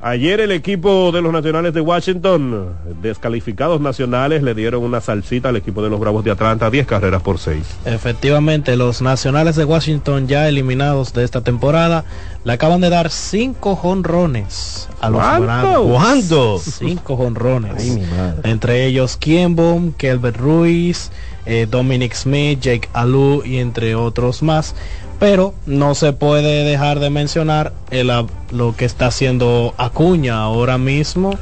[0.00, 2.70] ayer el equipo de los Nacionales de Washington,
[3.02, 7.20] descalificados nacionales, le dieron una salsita al equipo de los Bravos de Atlanta, 10 carreras
[7.20, 7.62] por 6.
[7.84, 12.06] Efectivamente, los nacionales de Washington ya eliminados de esta temporada
[12.44, 15.44] le acaban de dar cinco jonrones a los ¿Cuánto?
[15.44, 15.92] Bravos.
[15.92, 16.58] ¿Cuánto?
[16.58, 17.74] Cinco jonrones.
[17.78, 18.50] Ay, mi madre.
[18.50, 21.10] Entre ellos Kienbaum, Kelbert Ruiz,
[21.46, 24.74] eh, Dominic Smith, Jake Alu y entre otros más.
[25.20, 28.10] Pero no se puede dejar de mencionar el,
[28.50, 31.38] lo que está haciendo Acuña ahora mismo.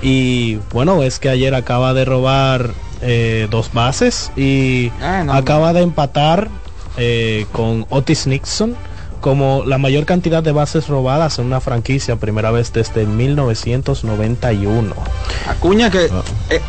[0.00, 2.70] Y bueno, es que ayer acaba de robar
[3.02, 6.48] eh, dos bases y Ah, no, acaba de empatar
[6.96, 8.74] eh, con Otis Nixon
[9.20, 14.94] como la mayor cantidad de bases robadas en una franquicia, primera vez desde 1991.
[15.48, 16.04] Acuña que...
[16.50, 16.60] eh,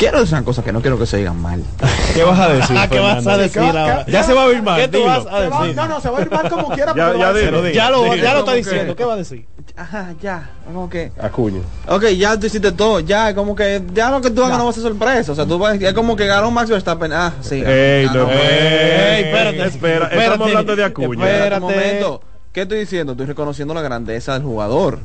[0.00, 1.62] quiero decir una cosa que no quiero que se digan mal.
[2.14, 2.76] ¿Qué vas a decir?
[2.90, 4.06] ¿Qué vas a decir ¿Qué va- ahora?
[4.06, 4.80] Ya se va a oír mal.
[4.80, 5.06] ¿Qué tú dilo.
[5.10, 5.76] vas a decir?
[5.76, 6.92] no, no, se va a ir mal como quiera.
[6.96, 8.96] Ya- pero ya lo, ya lo está diciendo.
[8.96, 9.46] ¿Qué va a decir?
[9.76, 11.60] ajá, ya, como que, Acuña.
[11.86, 14.70] ok, ya tú hiciste todo, ya, como que, ya lo que tú hagas no va
[14.70, 17.62] a ser sorpresa, o sea, tú vas, es como que ganó Max Verstappen, ah, sí.
[17.64, 18.24] Ey, ganó.
[18.24, 21.24] no, ey, espérate, espera, estamos hablando de Acuña.
[21.30, 21.64] Espérate.
[21.64, 22.22] un momento.
[22.52, 23.12] ¿Qué estoy diciendo?
[23.12, 24.98] Estoy reconociendo la grandeza del jugador.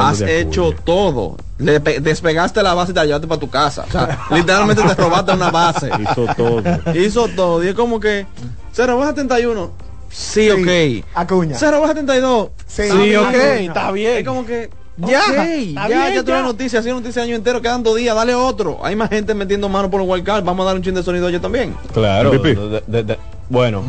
[0.00, 1.36] Has de hecho todo.
[1.58, 3.84] Le pe- despegaste la base y te la llevaste para tu casa.
[3.86, 5.90] O sea, literalmente te robaste una base.
[6.00, 6.62] Hizo todo.
[6.94, 7.62] Hizo todo.
[7.62, 8.26] Y es como que,
[8.72, 9.70] se robó 71.
[10.08, 11.04] Sí, ok.
[11.14, 11.58] Acuña.
[11.58, 12.48] Se robó 72.
[12.66, 13.34] Sí, Sí, ok.
[13.34, 14.16] Está bien.
[14.16, 16.42] Es como que, ya, Ok, ya, está ya, bien, tuve ya.
[16.42, 18.78] noticia, ha sido noticia el año entero, quedan dos días, dale otro.
[18.82, 21.28] Hay más gente metiendo mano por el wildcard, vamos a dar un chin de sonido
[21.28, 21.76] yo también.
[21.92, 22.30] Claro.
[22.30, 23.18] De- de- de-
[23.50, 23.82] bueno,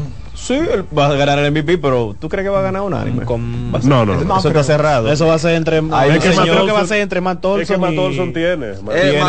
[0.47, 2.93] sí, él va a ganar el MVP, pero ¿tú crees que va a ganar un
[2.93, 3.25] anime?
[3.25, 4.39] Va a ser- No, no, Eso, no.
[4.39, 5.11] eso está cerrado.
[5.11, 5.77] Eso va a ser entre.
[5.77, 7.61] Ahí Ay, es que yo Matt creo que va a ser entre Matt Olson.
[7.61, 8.65] Es que Matt y- Olson tiene.
[8.71, 9.19] Eh, Tiene-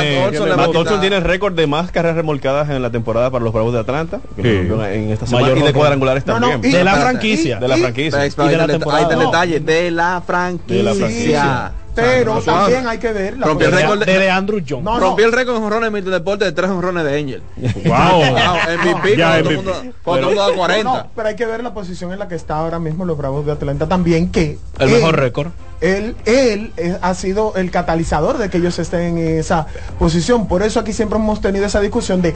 [0.40, 3.44] Matt a Matt Olson tiene el récord de más carreras remolcadas en la temporada para
[3.44, 4.42] los Bravos de Atlanta Sí.
[4.48, 6.72] en esta semana Mayor y de cuadrangulares No, no, también.
[6.74, 7.58] y- De la franquicia.
[7.58, 8.20] de la y- franquicia.
[8.20, 9.02] Ahí Y de la está el temporada.
[9.08, 9.30] detalle, No.
[9.30, 10.76] detalle, de la franquicia.
[10.76, 11.72] De la franquicia.
[12.02, 12.90] Pero no, también no.
[12.90, 14.84] hay que ver la Rompió el De, récord de, de Andrew John.
[14.84, 15.00] No, no.
[15.00, 17.42] Rompió el récord en jonrones de deporte de tres jonrones de Angel.
[17.56, 17.94] Wow.
[18.18, 19.72] Wow, MVP, Ya, cuando todo el mundo,
[20.04, 20.84] todo da 40.
[20.84, 23.44] No, pero hay que ver la posición en la que está ahora mismo los Bravos
[23.46, 25.48] de Atlanta también, que El él- mejor récord.
[25.80, 29.66] Él, él ha sido el catalizador de que ellos estén en esa
[29.98, 30.48] posición.
[30.48, 32.34] Por eso aquí siempre hemos tenido esa discusión de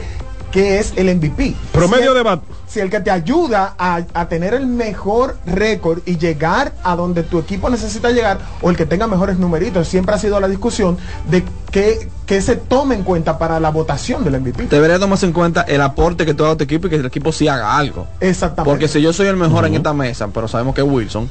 [0.53, 1.53] qué es el MVP.
[1.73, 2.41] Promedio Si el- de bat.
[2.67, 7.21] Si el que te ayuda a, a tener el mejor récord y llegar a donde
[7.21, 10.97] tu equipo necesita llegar, o el que tenga mejores numeritos, siempre ha sido la discusión
[11.29, 14.67] de que, que se tome en cuenta para la votación del MVP.
[14.67, 17.05] Debería tomarse en cuenta el aporte que tú hagas a tu equipo y que el
[17.05, 18.07] equipo sí haga algo.
[18.19, 18.71] Exactamente.
[18.71, 21.29] Porque si yo soy el mejor en esta mesa, pero sabemos que es Wilson,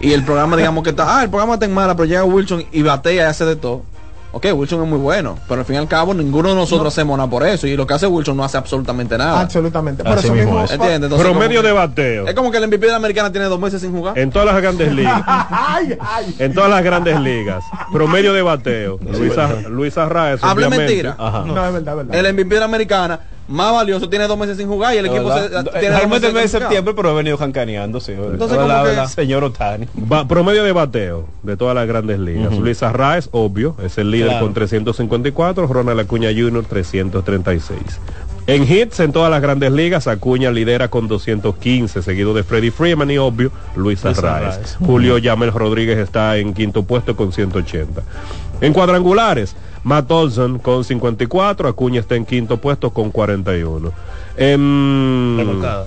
[0.00, 2.64] y el programa digamos que está, ah, el programa está en mala, pero llega Wilson
[2.72, 3.82] y batea y hace de todo.
[4.34, 7.16] Ok, Wilson es muy bueno, pero al fin y al cabo ninguno de nosotros hacemos
[7.16, 7.66] nada por eso.
[7.68, 9.40] Y lo que hace Wilson no hace absolutamente nada.
[9.40, 10.02] Absolutamente.
[10.02, 10.72] Por Así eso mismo es.
[10.72, 11.04] ¿Entiendes?
[11.04, 12.26] Entonces, Promedio como de bateo.
[12.26, 14.18] Es como que el MVP de la americana tiene dos meses sin jugar.
[14.18, 15.22] En todas las grandes ligas.
[15.26, 16.34] ay, ay.
[16.40, 17.64] En todas las grandes ligas.
[17.92, 18.98] Promedio de bateo.
[19.18, 20.42] Luis, Ar- Luis Arraez.
[20.42, 21.14] Hable mentira.
[21.18, 21.44] Ajá.
[21.46, 22.26] No, es verdad, es verdad.
[22.26, 25.12] El MVP de la americana, más valioso, tiene dos meses sin jugar y el La
[25.12, 28.12] equipo se, Eh, tiene dos Realmente el mes de septiembre, pero he venido jancaneando, sí.
[28.12, 29.86] Entonces, La que- señor Otani.
[30.10, 32.56] Va- promedio de bateo de todas las grandes ligas.
[32.58, 34.46] Luis Arraez, obvio, es el líder Claro.
[34.46, 36.64] con 354, Ronald Acuña Jr.
[36.64, 37.80] 336.
[38.46, 43.10] En hits en todas las grandes ligas, Acuña lidera con 215, seguido de Freddie Freeman
[43.10, 44.04] y obvio Luis.
[44.04, 44.76] Arraez.
[44.84, 48.02] Julio Yamel Rodríguez está en quinto puesto con 180.
[48.60, 53.92] En cuadrangulares, Matt Olson con 54, Acuña está en quinto puesto con 41.
[54.36, 55.86] En Remolcada.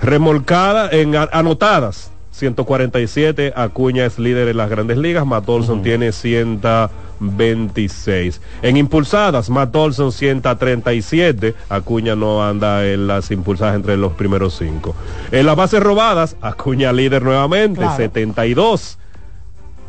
[0.00, 8.40] remolcada en anotadas 147 Acuña es líder en las grandes ligas Matt Olson tiene 126
[8.62, 14.94] en impulsadas Matt Olson 137 Acuña no anda en las impulsadas entre los primeros cinco
[15.30, 17.96] en las bases robadas Acuña líder nuevamente Claro.
[17.96, 18.98] 72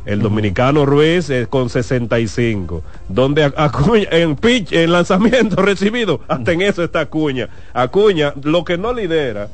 [0.06, 2.82] el dominicano Ruiz es con 65.
[3.08, 7.50] Donde Ac- Acuña, en pitch, en lanzamiento recibido, hasta en eso está Acuña.
[7.74, 9.48] Acuña, lo que no lidera,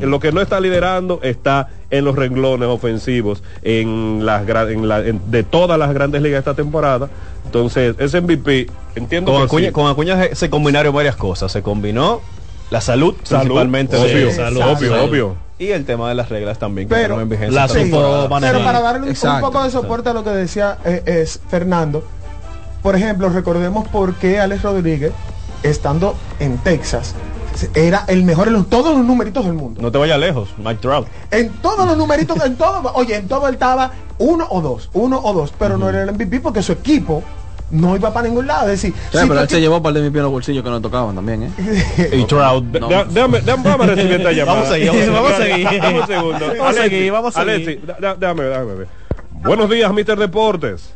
[0.00, 5.00] lo que no está liderando está en los renglones ofensivos en las gra- en la-
[5.06, 7.08] en- de todas las grandes ligas esta temporada.
[7.44, 9.72] Entonces, ese MVP, entiendo Con que Acuña, sí.
[9.72, 11.52] con Acuña se, combinaron varias cosas.
[11.52, 12.20] Se combinó
[12.70, 13.96] la salud, Salud, principalmente.
[13.96, 15.08] obvio, de- salud, obvio, salud.
[15.08, 15.47] obvio.
[15.58, 16.88] Y el tema de las reglas también.
[16.88, 18.54] que Pero- entraron en vigencia La manejar.
[18.54, 22.04] Pero para darle un, poco de soporte a lo que decía eh, es Fernando,
[22.82, 25.12] por ejemplo, recordemos por qué Alex Rodríguez,
[25.64, 27.14] estando en Texas,
[27.74, 29.82] era el mejor en los- todos los numeritos del mundo.
[29.82, 31.08] No te vayas lejos, Mike Trout.
[31.32, 35.20] En todos los numeritos, en todo, oye, en todo él estaba uno o dos, uno
[35.22, 37.24] o dos, pero no era el MVP porque su equipo
[37.70, 38.68] no iba para ningún lado.
[38.70, 40.64] Es decir, Sí, si pero él se llevó un par de MVP en los bolsillos
[40.64, 42.10] que no tocaban también, ¿eh?
[42.12, 42.64] Y Trout.
[42.64, 44.56] De- de- déjame, déjame, vamos a recibir esta llamada.
[44.62, 45.80] Vamos a seguir, vamos a seguir.
[45.80, 46.46] Dame un segundo.
[46.58, 47.52] Vamos a seguir, vamos a seguir.
[47.54, 47.80] Alexi,
[48.20, 48.88] déjame, déjame ver.
[49.42, 50.16] Buenos días, Mr.
[50.18, 50.92] Deportes.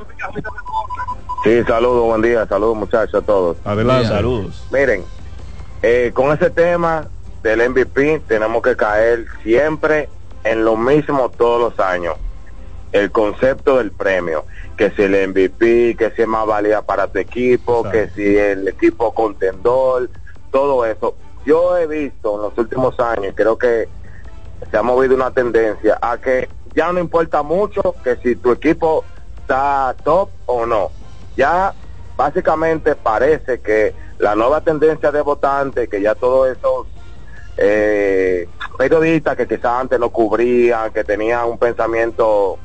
[1.44, 3.56] Sí, saludos, buen día, saludos muchachos a todos.
[3.64, 4.08] Adelante.
[4.08, 4.64] Saludos.
[4.70, 5.02] Miren,
[5.82, 7.06] eh, con ese tema
[7.42, 10.08] del MVP tenemos que caer siempre
[10.44, 12.14] en lo mismo todos los años.
[12.92, 14.44] El concepto del premio,
[14.76, 18.68] que si el MVP, que si es más válida para tu equipo, que si el
[18.68, 20.10] equipo contendor,
[20.50, 21.16] todo eso.
[21.44, 23.88] Yo he visto en los últimos años, creo que
[24.70, 29.04] se ha movido una tendencia a que ya no importa mucho que si tu equipo
[29.38, 30.90] está top o no.
[31.36, 31.74] Ya
[32.16, 36.86] básicamente parece que la nueva tendencia de votantes, que ya todos esos
[37.56, 42.58] eh, periodistas que quizás antes no cubrían, que tenían un pensamiento,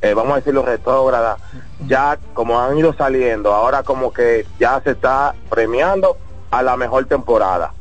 [0.00, 1.38] eh, vamos a decirlo, retrógrada,
[1.86, 6.16] ya como han ido saliendo, ahora como que ya se está premiando
[6.50, 7.72] a la mejor temporada.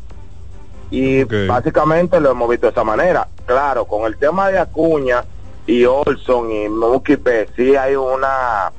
[0.92, 3.28] Y básicamente lo hemos visto de esa manera.
[3.46, 5.24] Claro, con el tema de Acuña,
[5.68, 8.72] y Olson y Mookie Betts, sí hay una,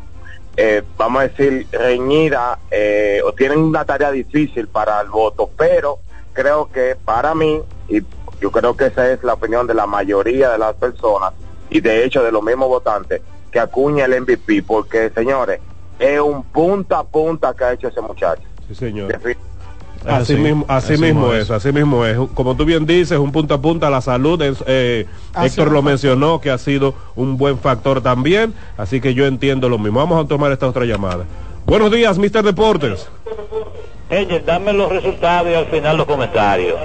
[0.56, 5.98] eh, vamos a decir, reñida, eh, o tienen una tarea difícil para el voto, pero
[6.32, 8.02] creo que para mí, y
[8.40, 11.32] yo creo que esa es la opinión de la mayoría de las personas,
[11.76, 15.60] y de hecho de los mismos votantes, que acuña el MVP, porque señores,
[15.98, 18.42] es un punta a punta que ha hecho ese muchacho.
[18.68, 19.12] Sí, señor.
[19.14, 22.16] Así, Así- mismo, así, así mismo es, así mismo es.
[22.34, 24.40] Como tú bien dices, un punto a punta la salud.
[24.42, 25.06] es, eh,
[25.42, 28.54] Héctor lo mencionó que ha sido un buen factor también.
[28.76, 29.98] Así que yo entiendo lo mismo.
[29.98, 31.24] Vamos a tomar esta otra llamada.
[31.66, 32.42] Buenos días, Mr.
[32.44, 33.08] Deportes.
[34.08, 36.78] Oye, dame los resultados y al final los comentarios.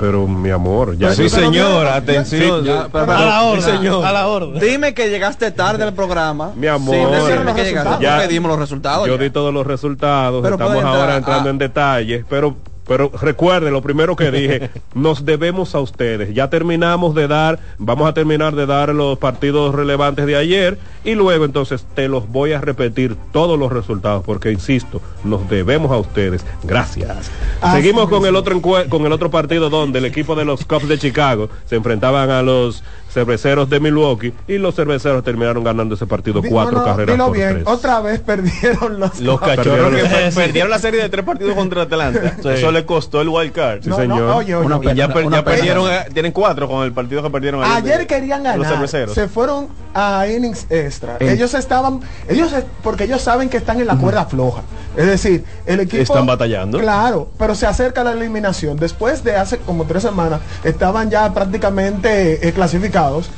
[0.00, 2.64] Pero mi amor, ya Sí, yo- señor, Sí, atención.
[2.64, 4.04] ya- Ya, pero- a la sí, orden, señor.
[4.04, 4.58] a la orden.
[4.60, 6.50] Dime que llegaste tarde al programa.
[6.56, 6.94] Mi amor.
[6.96, 8.02] Sin decirme Los que llegaste.
[8.04, 9.06] Ya- dimos los resultados.
[9.06, 9.22] Yo ya.
[9.22, 12.56] di todos los resultados, Pero estamos ahora entrando a- en detalles, pero
[12.86, 16.34] pero recuerde lo primero que dije, nos debemos a ustedes.
[16.34, 21.14] Ya terminamos de dar, vamos a terminar de dar los partidos relevantes de ayer y
[21.14, 25.98] luego entonces te los voy a repetir todos los resultados porque insisto, nos debemos a
[25.98, 26.44] ustedes.
[26.62, 27.30] Gracias.
[27.60, 30.88] Así Seguimos con el otro con el otro partido donde el equipo de los Cubs
[30.88, 32.82] de Chicago se enfrentaban a los
[33.16, 37.26] cerveceros de Milwaukee y los cerveceros terminaron ganando ese partido Di- cuatro no, carreras dilo
[37.28, 37.64] por bien, tres.
[37.66, 40.10] otra vez perdieron los Los cachorros que Perdieron.
[40.10, 42.34] per- perdieron la serie de tres partidos contra Atlanta.
[42.42, 42.48] Sí.
[42.50, 43.82] Eso le costó el wild card.
[43.82, 44.22] Sí, No, no, señor.
[44.32, 44.88] oye, oye, Una oye.
[44.90, 45.56] pena, ya per- una ya pena.
[45.56, 49.14] perdieron, eh, tienen cuatro con el partido que perdieron Ayer de- querían Los ganar, cerveceros.
[49.14, 51.16] se fueron a innings extra.
[51.20, 51.32] Eh.
[51.32, 52.52] Ellos estaban, ellos
[52.82, 54.60] porque ellos saben que están en la cuerda floja.
[54.96, 56.78] Es decir, el equipo Están batallando.
[56.78, 58.76] Claro, pero se acerca la eliminación.
[58.78, 63.28] Después de hace como tres semanas estaban ya prácticamente eh, clasificados.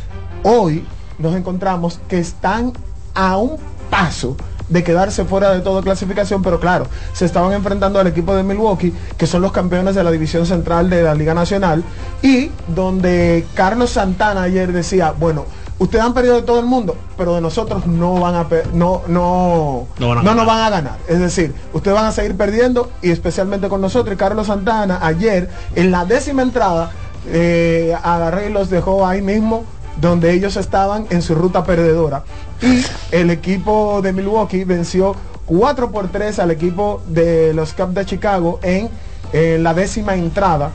[0.44, 0.84] Hoy
[1.18, 2.72] nos encontramos que están
[3.14, 3.56] a un
[3.90, 4.36] paso
[4.68, 8.92] de quedarse fuera de toda clasificación, pero claro, se estaban enfrentando al equipo de Milwaukee,
[9.16, 11.82] que son los campeones de la división central de la Liga Nacional,
[12.22, 15.46] y donde Carlos Santana ayer decía, bueno,
[15.78, 19.86] ustedes han perdido de todo el mundo, pero de nosotros no van a no no
[19.98, 20.98] No van a no nos van a ganar.
[21.08, 24.14] Es decir, ustedes van a seguir perdiendo y especialmente con nosotros.
[24.14, 26.90] Y Carlos Santana ayer en la décima entrada
[27.26, 29.64] eh, agarré y los dejó ahí mismo
[30.00, 32.22] donde ellos estaban en su ruta perdedora.
[32.62, 35.14] Y el equipo de Milwaukee venció
[35.46, 38.88] 4 por 3 al equipo de los Cubs de Chicago en,
[39.32, 40.70] en la décima entrada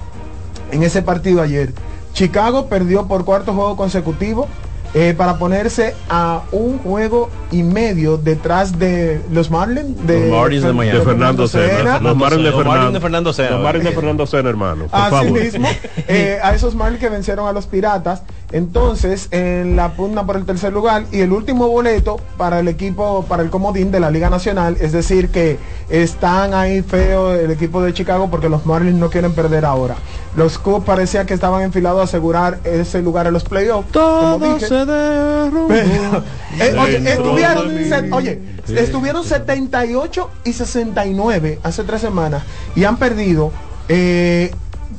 [0.72, 1.74] en ese partido ayer.
[2.14, 4.48] Chicago perdió por cuarto juego consecutivo
[4.94, 10.64] eh, para ponerse a un juego y medio detrás de los Marlins de, Los Marlins
[10.64, 12.00] de Fernando Sena.
[12.00, 13.50] Los Marlins de Fernando, de Fernando Sena.
[13.52, 14.86] Los Marlins de Fernando Sena, hermano.
[14.86, 15.32] Por Así favor.
[15.32, 15.68] mismo,
[16.08, 18.24] eh, a esos Marlins que vencieron a los Piratas.
[18.54, 23.26] Entonces, en la pugna por el tercer lugar y el último boleto para el equipo,
[23.28, 25.58] para el comodín de la Liga Nacional, es decir, que
[25.90, 29.96] están ahí feo el equipo de Chicago porque los Marlins no quieren perder ahora.
[30.36, 33.92] Los Cubs parecía que estaban enfilados a asegurar ese lugar en los playoffs.
[33.92, 34.68] como dije.
[34.70, 36.24] Pero,
[36.60, 37.90] eh, oye, Dentro estuvieron, de mí.
[37.90, 42.44] se- oye, estuvieron 78 y 69 hace tres semanas
[42.76, 43.52] y han perdido,
[43.90, 44.52] eh,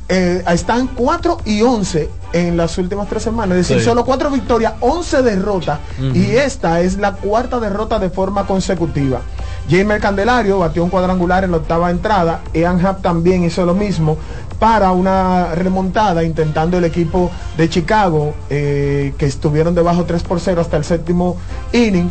[0.09, 3.85] eh, están 4 y 11 en las últimas tres semanas, es decir, Sí.
[3.85, 5.79] solo 4 victorias, 11 derrotas
[6.13, 9.21] y esta es la cuarta derrota de forma consecutiva.
[9.69, 14.17] Jamer Candelario batió un cuadrangular en la octava entrada, Ian Happ también hizo lo mismo
[14.59, 20.61] para una remontada intentando el equipo de Chicago eh, que estuvieron debajo 3 por 0
[20.61, 21.37] hasta el séptimo
[21.73, 22.09] inning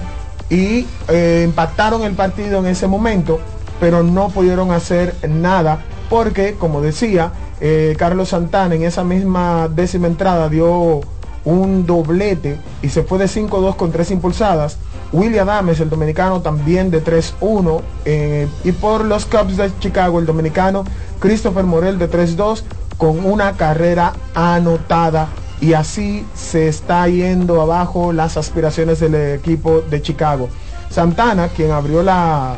[0.51, 3.41] y eh, empataron el partido en ese momento
[3.81, 5.79] pero no pudieron hacer nada
[6.11, 11.01] porque como decía eh, Carlos Santana en esa misma décima entrada dio
[11.45, 14.79] un doblete y se fue de 5-2 con tres impulsadas.
[15.13, 17.83] William Adames, el dominicano, también de 3-1.
[18.05, 20.85] eh, y por los Cubs de Chicago, el dominicano
[21.21, 22.63] Christopher Morel de 3-2
[22.99, 25.29] con una carrera anotada.
[25.61, 30.49] Y así se está yendo abajo las aspiraciones del equipo de Chicago.
[30.91, 32.57] Santana, quien abrió la,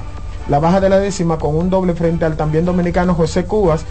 [0.48, 3.84] la baja de la décima con un doble frente al también dominicano José Cubas,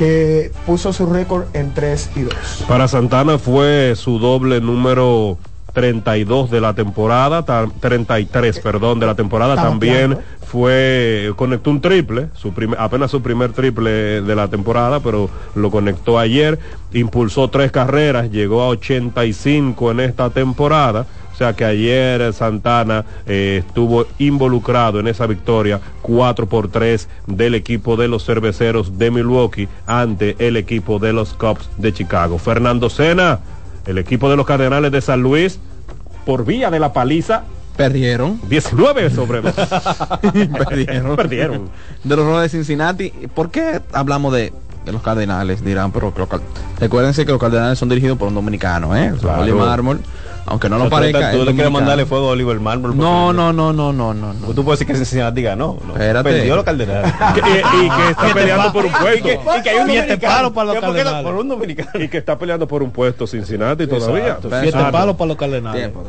[0.00, 2.34] que puso su récord en 3 y 2.
[2.66, 5.36] Para Santana fue su doble número
[5.74, 9.56] 32 de la temporada, ta- 33, perdón, de la temporada.
[9.56, 15.28] También fue, conectó un triple, su prim- apenas su primer triple de la temporada, pero
[15.54, 16.58] lo conectó ayer,
[16.94, 21.04] impulsó tres carreras, llegó a 85 en esta temporada.
[21.40, 27.54] O sea que ayer Santana eh, estuvo involucrado en esa victoria 4 por 3 del
[27.54, 32.36] equipo de los cerveceros de Milwaukee ante el equipo de los Cubs de Chicago.
[32.36, 33.40] Fernando Sena,
[33.86, 35.58] el equipo de los Cardenales de San Luis,
[36.26, 38.38] por vía de la paliza, Perdieron.
[38.46, 39.40] 19 sobre
[40.20, 41.16] Perdieron.
[41.16, 41.70] Perdieron.
[42.04, 43.08] De los Rojos de Cincinnati.
[43.34, 44.52] ¿Por qué hablamos de
[44.84, 46.28] que los Cardenales dirán, pero los
[46.78, 49.12] recuérdense que los Cardenales son dirigidos por un dominicano, ¿eh?
[49.20, 49.56] Claro.
[49.56, 50.00] Mármol,
[50.50, 51.30] aunque no O lo sea, tú- parezca.
[51.32, 52.94] Tú, es le quieres mandarle fuego a Oliver Marble.
[52.94, 54.46] No, no, no, no, no, no, no.
[54.54, 55.78] Tú puedes decir que Cincinnati ganó.
[55.86, 55.92] No.
[55.94, 56.30] Espérate.
[56.30, 57.12] Perdió los Cardenales.
[57.34, 59.18] Que- y, y que está peleando por un puesto.
[59.18, 60.80] Y que, y que hay un Siete palos para los ¿Qué?
[60.80, 61.04] ¿Por qué no?
[61.04, 61.24] Cardenales.
[61.24, 62.04] Por un dominicano.
[62.04, 64.18] Y que está peleando por un puesto Cincinnati todavía.
[64.26, 64.50] Exacto.
[64.60, 64.92] Siete Ah, no.
[64.92, 65.80] palos para los cardenales.
[65.80, 66.04] Tiempo.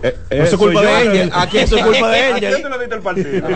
[0.00, 1.30] Eh, Eso es culpa de Angel.
[1.34, 2.50] Aquí eso es culpa de ¿A Angel.
[2.54, 3.48] quién te le diste el partido?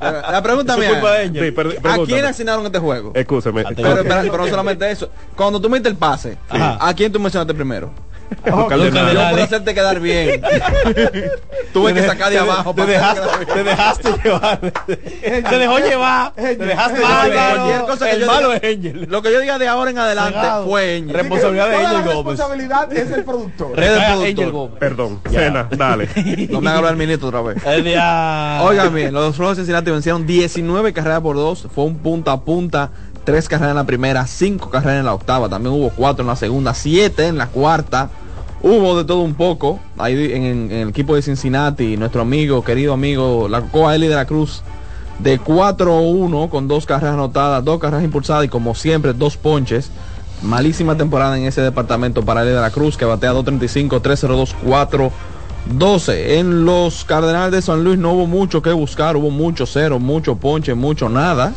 [0.00, 1.02] La pregunta mía.
[1.32, 3.12] Sí, per- ¿a quién asignaron este juego?
[3.14, 3.64] Escúchame.
[3.74, 5.10] Pero, pero, pero no solamente eso.
[5.36, 6.78] Cuando tú metes el pase, Ajá.
[6.80, 7.90] ¿a quién tú mencionaste primero?
[8.44, 9.14] Los Cardenales.
[9.14, 10.42] Yo por hacerte quedar bien.
[11.72, 12.74] Tuve que sacar de abajo.
[12.74, 14.60] Te dejaste, te dejaste llevar.
[14.60, 16.32] Te dejó llevar.
[16.34, 17.30] Te dejaste llevar.
[17.32, 19.06] Cualquier cosa que El yo malo diga- es Angel.
[19.08, 20.66] Lo que yo diga de ahora en adelante Cegado.
[20.66, 21.14] fue Angel.
[21.14, 22.14] Responsabilidad de Angel Gómez.
[22.38, 23.76] responsabilidad es el productor.
[23.76, 24.28] Red del Cae productor.
[24.28, 24.78] Angel Gómez.
[24.78, 25.20] Perdón.
[25.30, 26.08] Cena, dale.
[26.50, 27.84] No me haga hablar ministro otra vez.
[27.84, 31.68] Día- Oigan bien, los Rojos de Cincinnati vencieron 19 carreras por 2.
[31.74, 32.90] Fue un punta a punta.
[33.24, 35.48] 3 carreras en la primera, 5 carreras en la octava.
[35.48, 38.10] También hubo 4 en la segunda, 7 en la cuarta.
[38.62, 39.80] Hubo de todo un poco.
[39.98, 44.26] Ahí en, el equipo de Cincinnati, nuestro amigo, querido amigo, la Coa Eli de la
[44.26, 44.62] Cruz.
[45.18, 49.90] De 4-1 con dos carreras anotadas, dos carreras impulsadas y como siempre, dos ponches.
[50.42, 55.12] Malísima temporada en ese departamento para Eli de la Cruz, que batea 2.35, 3.02, 4.
[55.66, 56.38] 12.
[56.38, 60.36] En los Cardenales de San Luis no hubo mucho que buscar, hubo mucho cero, mucho
[60.36, 61.52] ponche, mucho nada.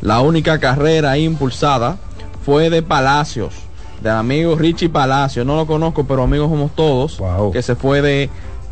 [0.00, 1.98] La única carrera impulsada
[2.44, 3.54] fue de Palacios,
[4.02, 5.46] del amigo Richie Palacios.
[5.46, 7.18] No lo conozco, pero amigos somos todos.
[7.18, 7.52] Wow.
[7.52, 8.28] Que se fue de,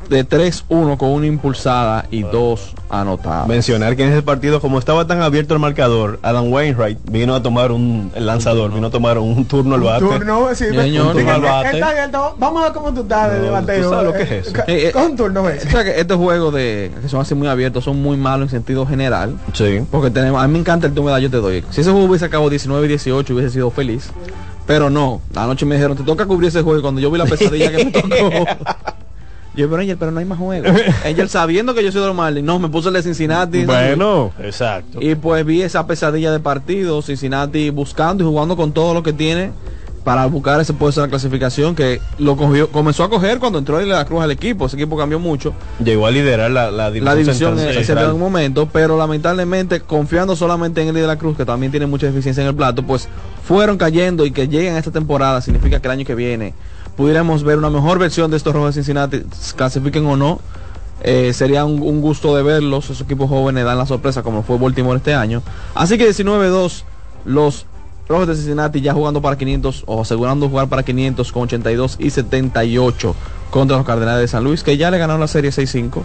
[0.08, 3.46] de 3-1 con una impulsada y dos anotadas.
[3.46, 7.42] Mencionar que en ese partido, como estaba tan abierto el marcador, Adam Wainwright vino a
[7.42, 10.00] tomar un el lanzador, vino a tomar un turno al bate.
[10.04, 11.12] Turno, sí, Señor.
[11.16, 11.82] sí, Turno al está bate.
[11.82, 12.36] abierto.
[12.38, 13.82] Vamos a ver cómo tú estás de No, bateo.
[13.84, 14.52] tú sabes lo que es eso.
[14.52, 15.42] ca- Eh, eh, Con turno.
[15.44, 18.50] O sea que estos juegos de que son así muy abiertos son muy malos en
[18.58, 19.38] sentido general.
[19.54, 19.80] Sí.
[19.90, 21.64] Porque tenemos, a mí me encanta el tú me das, yo te doy.
[21.70, 24.10] Si ese juego hubiese acabado 19 y 18 hubiese sido feliz.
[24.72, 26.78] Pero no, la noche me dijeron, te toca cubrir ese juego.
[26.78, 28.08] Y Cuando yo vi la pesadilla que me tocó.
[29.54, 30.72] Yo, pero Angel, pero no hay más juegos.
[31.04, 33.66] Angel sabiendo que yo soy de los Marlins, no, me puso el de Cincinnati.
[33.66, 34.98] Bueno, Exacto.
[35.02, 39.12] Y pues vi esa pesadilla de partido, Cincinnati buscando y jugando con todo lo que
[39.12, 39.50] tiene
[40.04, 43.78] para buscar ese puesto de la clasificación que lo cogió, comenzó a coger cuando entró
[43.78, 44.66] de la Cruz al equipo.
[44.66, 45.54] Ese equipo cambió mucho.
[45.82, 50.34] Llegó a liderar la, la división, La división en ese un momento, pero lamentablemente confiando
[50.34, 53.08] solamente en el de la Cruz, que también tiene mucha deficiencia en el plato, pues
[53.44, 56.54] fueron cayendo y que lleguen a esta temporada significa que el año que viene
[56.96, 59.22] pudiéramos ver una mejor versión de estos rojos de Cincinnati,
[59.56, 60.40] clasifiquen o no.
[61.04, 64.58] Eh, sería un, un gusto de verlos, esos equipos jóvenes dan la sorpresa como fue
[64.58, 65.42] Baltimore este año.
[65.74, 66.84] Así que 19-2,
[67.24, 67.66] los
[68.08, 72.10] Rojos de Cincinnati ya jugando para 500 o asegurando jugar para 500 con 82 y
[72.10, 73.14] 78
[73.50, 76.02] contra los Cardenales de San Luis, que ya le ganaron la serie 6-5.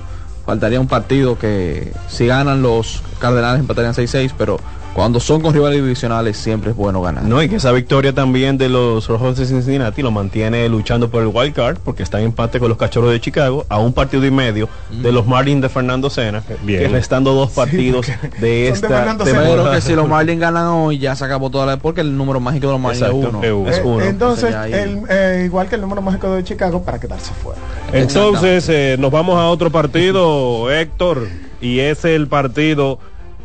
[0.47, 4.59] Faltaría un partido que si ganan los Cardenales empatarían 6-6, pero
[4.93, 7.23] cuando son con rivales divisionales siempre es bueno ganar.
[7.23, 11.21] No, y que esa victoria también de los Rojos de Cincinnati lo mantiene luchando por
[11.21, 14.25] el wild card, porque está en empate con los Cachorros de Chicago, a un partido
[14.25, 16.79] y medio de los Marlins de Fernando Sena, Bien.
[16.81, 18.87] que restando dos partidos de de esta
[19.23, 19.75] temporada.
[19.75, 21.77] que si los Marlins ganan hoy ya se acabó toda la...
[21.77, 23.43] Porque el número mágico de los Marlins Exacto, es uno.
[23.43, 23.69] es uno.
[23.69, 24.03] Es Eh, uno.
[24.03, 27.59] Entonces, ya ahí- el, eh, igual que el número mágico de Chicago para quedarse fuera.
[27.93, 30.36] entonces eh, nos vamos a otro partido,
[30.69, 31.27] Héctor,
[31.61, 32.99] y es el partido,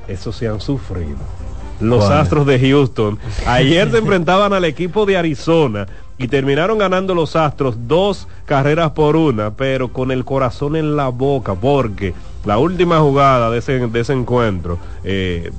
[0.08, 1.18] eso se han sufrido.
[1.80, 2.04] Los.
[2.04, 3.18] Astros de Houston.
[3.46, 5.86] Ayer se enfrentaban al equipo de Arizona
[6.18, 11.08] y terminaron ganando los Astros dos carreras por una, pero con el corazón en la
[11.08, 12.14] boca, porque
[12.44, 15.50] la última jugada de ese, de ese encuentro, eh,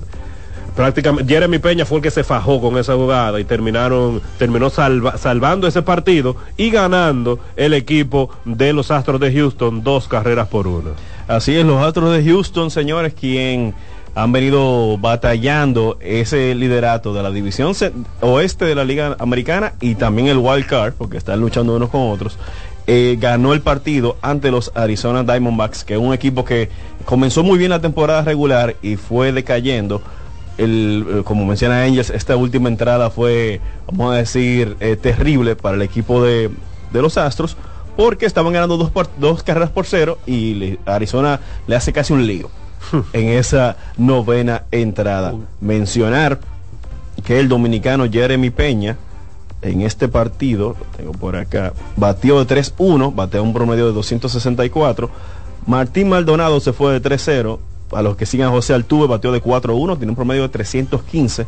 [0.76, 5.18] prácticamente Jeremy Peña fue el que se fajó con esa jugada y terminaron terminó salva-
[5.18, 10.68] salvando ese partido y ganando el equipo de los Astros de Houston dos carreras por
[10.68, 10.92] una.
[11.28, 13.74] Así es, los Astros de Houston, señores, quien
[14.16, 17.74] han venido batallando ese liderato de la división
[18.22, 22.12] oeste de la Liga Americana y también el wild card, porque están luchando unos con
[22.12, 22.38] otros.
[22.86, 26.68] eh, ganó el partido ante los Arizona Diamondbacks, que es un equipo que
[27.06, 30.02] comenzó muy bien la temporada regular y fue decayendo.
[30.58, 35.76] El, eh, como menciona Angels, esta última entrada fue, vamos a decir, eh, terrible para
[35.76, 36.52] el equipo de,
[36.92, 37.58] de los Astros,
[37.98, 42.14] porque estaban ganando dos, por- dos carreras por cero y le- Arizona le hace casi
[42.14, 42.50] un lío
[43.14, 45.34] en esa novena entrada.
[45.62, 46.40] Mencionar
[47.24, 48.98] que el dominicano Jeremy Peña
[49.62, 55.10] en este partido, lo tengo por acá, batió de 3-1, bateó un promedio de 264.
[55.66, 57.60] Martín Maldonado se fue de 3-0.
[57.96, 61.46] A los que sigan José Altuve batió de 4-1, tiene un promedio de 315.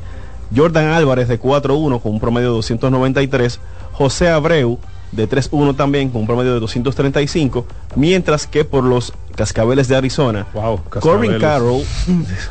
[0.55, 3.59] Jordan Álvarez de 4-1 con un promedio de 293.
[3.93, 4.79] José Abreu
[5.15, 10.47] de 3-1 también con un promedio de 235, mientras que por los Cascabeles de Arizona,
[10.53, 11.83] wow, Corbin Carroll,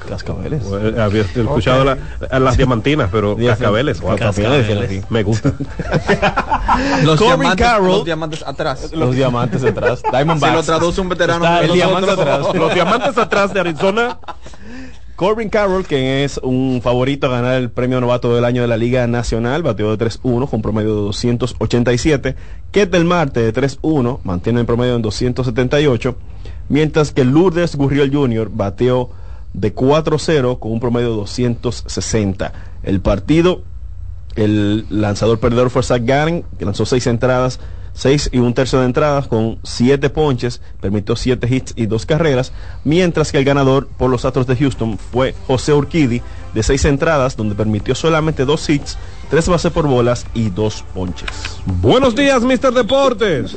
[0.09, 0.62] Cascabeles,
[0.99, 1.99] había escuchado Ok.
[2.21, 4.67] la- a las diamantinas, pero cascabeles, wow, Cascabeles.
[4.67, 5.11] cascabeles.
[5.11, 5.53] me gusta.
[7.05, 7.89] Los Corbin diamantes, Carroll.
[7.91, 8.91] los diamantes atrás.
[8.93, 10.03] Los diamantes atrás.
[10.11, 10.51] Diamondbacks.
[10.51, 12.29] Si lo traduce un veterano Está como el diamante nosotros.
[12.39, 12.55] atrás.
[12.57, 14.19] Los diamantes atrás de Arizona.
[15.17, 18.77] Corbin Carroll, que es un favorito a ganar el premio novato del año de la
[18.77, 22.35] Liga Nacional, bateó de 3-1 con promedio de 287.
[22.73, 26.17] Ketel Marte de 3-1 mantiene el promedio en 278.
[26.69, 28.51] Mientras que Lourdes Gurriel Jr.
[28.53, 29.11] bateó
[29.53, 32.53] de 4-0 con un promedio de 260.
[32.83, 33.62] El partido,
[34.35, 37.61] el lanzador perdedor fue Zach Gallen, que lanzó seis entradas,
[37.95, 42.53] seis y un tercio de entradas con siete ponches, permitió siete hits y dos carreras,
[42.84, 46.20] mientras que el ganador por los Astros de Houston fue José Urquidi,
[46.53, 48.99] de seis entradas, donde permitió solamente dos hits,
[49.30, 51.28] tres bases por bolas y dos ponches.
[51.64, 52.72] Buenos días, Mr.
[52.74, 53.57] Deportes.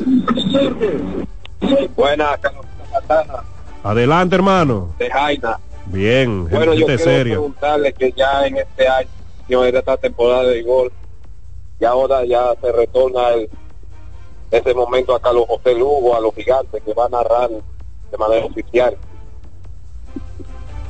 [1.96, 3.44] Buenas, Carlos Santana,
[3.84, 4.94] Adelante, hermano.
[5.00, 5.60] de Jaina.
[5.88, 7.34] Bien, Bueno, yo gente quiero serio.
[7.36, 10.92] preguntarle que ya en este año, en esta temporada de gol,
[11.80, 13.50] y ahora ya se retorna el,
[14.52, 18.46] ese momento a los José Lugo, a los gigantes que va a narrar de manera
[18.46, 18.98] oficial.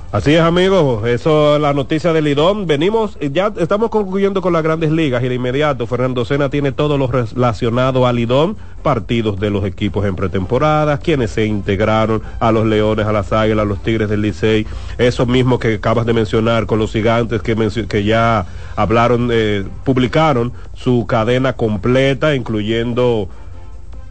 [0.10, 1.06] Así es, amigos.
[1.06, 2.66] Eso es la noticia del Lidón.
[2.66, 6.98] Venimos, ya estamos concluyendo con las grandes ligas y de inmediato Fernando Sena tiene todo
[6.98, 12.66] lo relacionado al Lidón, partidos de los equipos en pretemporada, quienes se integraron a los
[12.66, 14.66] Leones, a las Águilas, a los Tigres del Licey,
[14.98, 17.56] eso mismo que acabas de mencionar con los gigantes que,
[17.90, 18.46] que ya
[18.78, 23.28] hablaron, eh, publicaron su cadena completa, incluyendo...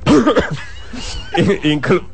[1.65, 2.05] inclu-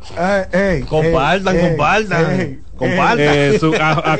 [0.89, 3.19] Compartan, compartan, compartan.
[3.21, 4.19] Eh, su- a- a-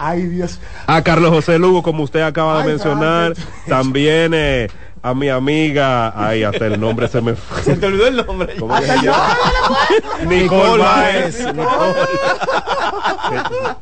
[0.00, 0.60] Ay, Dios.
[0.86, 3.34] a Carlos José Lugo, como usted acaba de Ay, mencionar,
[3.68, 4.68] también eh,
[5.02, 7.62] a mi amiga, ay, hasta el nombre se me fue.
[7.62, 8.56] Se te olvidó el nombre.
[8.56, 9.36] ¿Cómo que se llama?
[10.26, 11.46] Nicole Baez.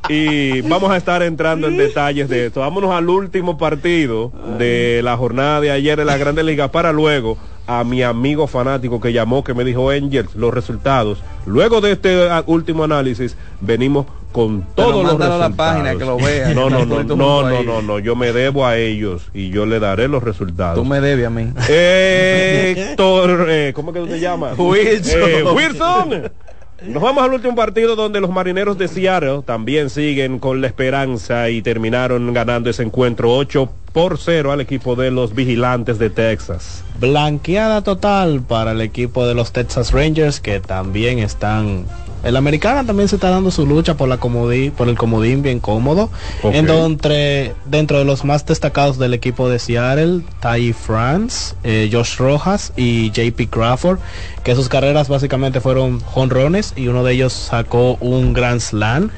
[0.08, 2.60] Y vamos a estar entrando en detalles de esto.
[2.60, 7.36] Vámonos al último partido de la jornada de ayer de la Grandes Ligas para luego
[7.66, 11.18] a mi amigo fanático que llamó, que me dijo Angels, los resultados.
[11.46, 14.06] Luego de este ah, último análisis, venimos
[14.36, 15.74] con Pero todos los mándalo a la resultados.
[15.74, 16.52] página que lo vea.
[16.52, 20.08] No, no, no, no, no, no, yo me debo a ellos y yo le daré
[20.08, 20.76] los resultados.
[20.76, 21.48] Tú me debes a mí.
[21.66, 24.54] Héctor, eh, ¿cómo que tú te llamas?
[24.58, 25.20] Wilson.
[25.26, 26.30] Eh, Wilson.
[26.86, 31.48] Nos vamos al último partido donde los marineros de Seattle también siguen con la esperanza
[31.48, 36.84] y terminaron ganando ese encuentro 8 por 0 al equipo de los vigilantes de Texas.
[37.00, 41.86] Blanqueada total para el equipo de los Texas Rangers que también están
[42.22, 45.60] el americana también se está dando su lucha por la comodín, por el comodín bien
[45.60, 46.10] cómodo.
[46.42, 46.54] Ok.
[46.54, 52.16] En donde dentro de los más destacados del equipo de Seattle, Ty France, eh, Josh
[52.16, 53.98] Rojas y JP Crawford,
[54.42, 59.10] que sus carreras básicamente fueron jonrones y uno de ellos sacó un Grand Slam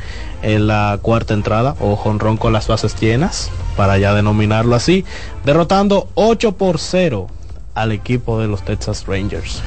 [0.42, 5.04] en la cuarta entrada o jonrón con las bases llenas, para ya denominarlo así,
[5.44, 7.26] derrotando 8 por 0
[7.74, 9.62] al equipo de los Texas Rangers.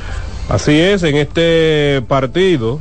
[0.50, 2.80] Así es, en este partido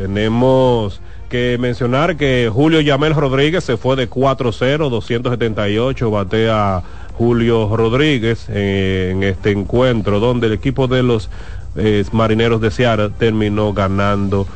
[0.00, 0.98] tenemos
[1.28, 6.82] que mencionar que Julio Yamel Rodríguez se fue de 4-0, 278, batea
[7.18, 11.28] Julio Rodríguez en este encuentro donde el equipo de los
[11.76, 14.46] eh, marineros de Seattle terminó ganando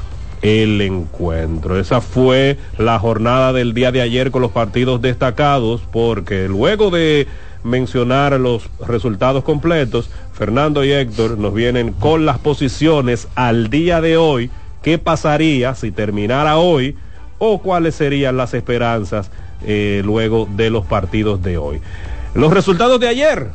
[0.41, 1.79] el encuentro.
[1.79, 7.27] Esa fue la jornada del día de ayer con los partidos destacados porque luego de
[7.65, 14.17] mencionar los resultados completos, Fernando y Héctor nos vienen con las posiciones al día de
[14.17, 14.51] hoy,
[14.85, 16.97] qué pasaría si terminara hoy
[17.39, 19.31] o cuáles serían las esperanzas
[19.67, 21.81] eh, luego de los partidos de hoy.
[22.35, 23.49] Los resultados de ayer,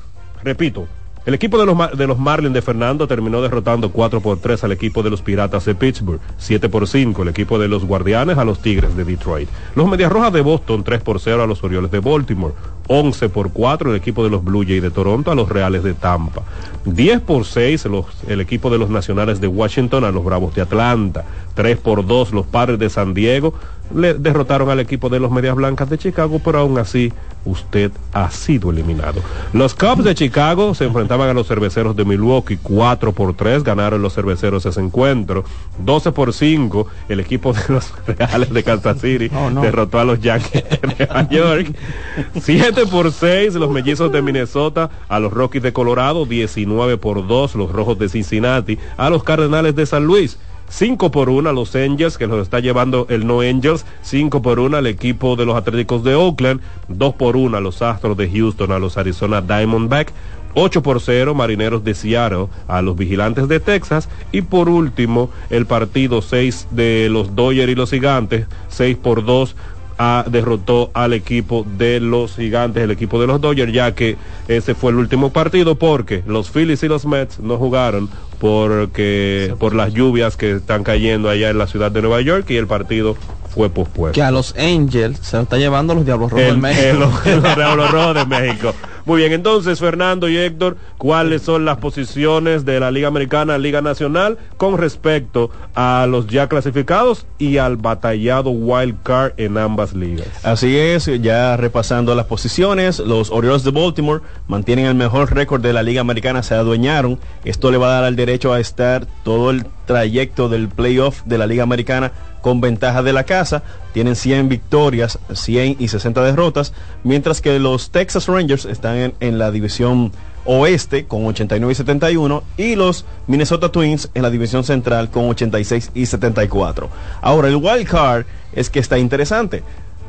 [0.43, 0.87] repito,
[1.25, 4.71] el equipo de los, de los Marlins de Fernando terminó derrotando 4 por 3 al
[4.71, 8.43] equipo de los Piratas de Pittsburgh, 7 por 5 el equipo de los Guardianes a
[8.43, 9.49] los Tigres de Detroit.
[9.75, 12.55] Los Medias Rojas de Boston 3 por 0 a los Orioles de Baltimore,
[12.89, 15.93] 11 por 4 el equipo de los Blue Jays de Toronto a los Reales de
[15.93, 16.41] Tampa,
[16.85, 20.61] 10 por 6 los- el equipo de los Nacionales de Washington a los Bravos de
[20.63, 21.23] Atlanta,
[21.53, 23.53] 3 por 2 los Padres de San Diego
[23.95, 27.11] le derrotaron al equipo de los Medias Blancas de Chicago, pero aún así
[27.45, 29.19] usted ha sido eliminado.
[29.51, 32.57] Los Cubs de Chicago se enfrentaban a los cerveceros de Milwaukee.
[32.61, 35.43] 4 por 3, ganaron los cerveceros ese encuentro,
[35.83, 39.31] 12 por 5 el equipo de los Reales de Kansas City
[39.63, 41.73] derrotó a los Yankees de Nueva York,
[42.39, 47.55] 7 por 6 los Mellizos de Minnesota a los Rockies de Colorado, 19 por 2
[47.55, 50.37] los Rojos de Cincinnati a los Cardenales de San Luis.
[50.69, 53.85] 5 por 1 a los Angels, que los está llevando el No Angels.
[54.03, 56.61] 5 por 1 al equipo de los Atléticos de Oakland.
[56.87, 60.13] 2 por 1 a los Astros de Houston, a los Arizona Diamondback.
[60.53, 65.67] 8 por 0 Marineros de Seattle a los Vigilantes de Texas y por último el
[65.67, 69.55] partido 6 de los Dodgers y los Gigantes 6 por 2
[69.99, 74.15] a- derrotó al equipo de los gigantes, el equipo de los Dodgers, ya que
[74.47, 79.75] ese fue el último partido porque los Phillies y los Mets no jugaron porque por
[79.75, 83.17] las lluvias que están cayendo allá en la ciudad de Nueva York y el partido
[83.59, 84.13] fue pospuesto.
[84.15, 87.11] Que a los Angels se lo está llevando los Diablos Rojos del México.
[87.25, 88.73] el- el Diablos Rojos de México.
[89.05, 93.81] Muy bien, entonces Fernando y Héctor, ¿cuáles son las posiciones de la Liga Americana, Liga
[93.81, 100.27] Nacional con respecto a los ya clasificados y al batallado wild card en ambas ligas?
[100.43, 105.73] Así es, ya repasando las posiciones, los Orioles de Baltimore mantienen el mejor récord de
[105.73, 107.19] la Liga Americana, se adueñaron.
[107.43, 111.39] Esto le va a dar el derecho a estar todo el trayecto del playoff de
[111.39, 113.63] la Liga Americana con ventaja de la casa.
[113.93, 116.73] Tienen 100 victorias, 100 y 60 derrotas,
[117.03, 120.11] mientras que los Texas Rangers están en, la división
[120.45, 125.91] oeste con 89 y 71 y los Minnesota Twins en la división central con 86
[125.93, 126.89] y 74.
[127.21, 129.63] Ahora el wild card es que está interesante.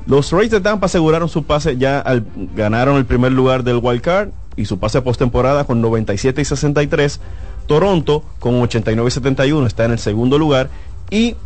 [0.07, 2.24] Los Rays de Tampa aseguraron su pase ya al,
[2.55, 7.20] ganaron el primer lugar del wild card y su pase postemporada con 97 y 63.
[7.66, 10.70] Toronto con 89 y 71 está en el segundo lugar
[11.11, 11.37] y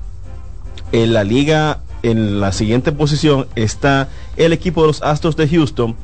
[0.95, 5.97] en la liga en la siguiente posición está el equipo de los Astros de Houston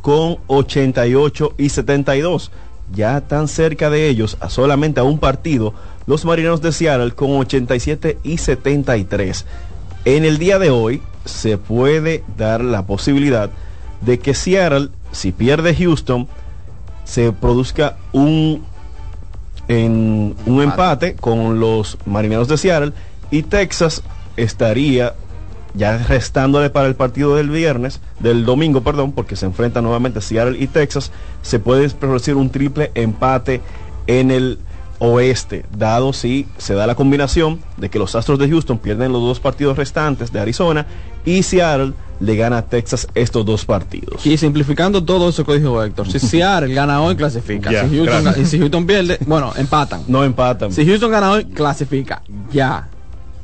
[0.00, 2.50] con 88 y 72.
[2.92, 5.74] Ya tan cerca de ellos, a solamente a un partido,
[6.06, 9.46] los Marineros de Seattle con 87 y 73.
[10.06, 13.48] En el día de hoy se puede dar la posibilidad
[14.00, 16.26] de que Seattle, si pierde Houston,
[17.04, 18.64] se produzca un,
[19.68, 22.92] en, un empate con los Marineros de Seattle
[23.30, 24.02] y Texas
[24.42, 25.14] estaría
[25.74, 30.58] ya restándole para el partido del viernes, del domingo, perdón, porque se enfrentan nuevamente Seattle
[30.58, 33.60] y Texas, se puede producir un triple empate
[34.06, 34.58] en el
[34.98, 39.22] oeste, dado si se da la combinación de que los Astros de Houston pierden los
[39.22, 40.86] dos partidos restantes de Arizona
[41.24, 44.24] y Seattle le gana a Texas estos dos partidos.
[44.24, 47.70] Y simplificando todo eso que dijo Héctor, si Seattle gana hoy, clasifica.
[47.70, 50.02] Si Houston, y si Houston pierde, bueno, empatan.
[50.06, 50.70] No empatan.
[50.72, 52.22] Si Houston gana hoy, clasifica.
[52.52, 52.88] Ya.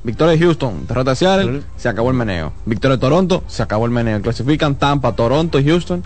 [0.05, 2.53] Victoria de Houston, derrota de Seattle, se acabó el meneo.
[2.67, 4.21] Victoria de Toronto, se acabó el meneo.
[4.23, 6.03] Clasifican Tampa, Toronto y Houston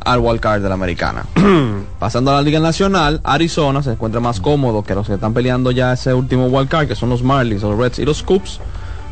[0.00, 1.24] al wild card de la americana.
[1.98, 5.70] Pasando a la Liga Nacional, Arizona se encuentra más cómodo que los que están peleando
[5.70, 8.60] ya ese último wild card, que son los Marlins, los Reds y los Cubs.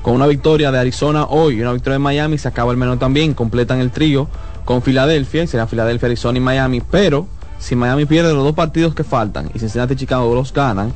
[0.03, 2.99] Con una victoria de Arizona hoy y una victoria de Miami, se acaba el meneo
[2.99, 3.35] también.
[3.35, 4.29] Completan el trío
[4.65, 6.83] con Filadelfia, y será Filadelfia, Arizona y Miami.
[6.91, 7.27] Pero
[7.59, 10.93] si Miami pierde los dos partidos que faltan y Cincinnati y Chicago los ganan,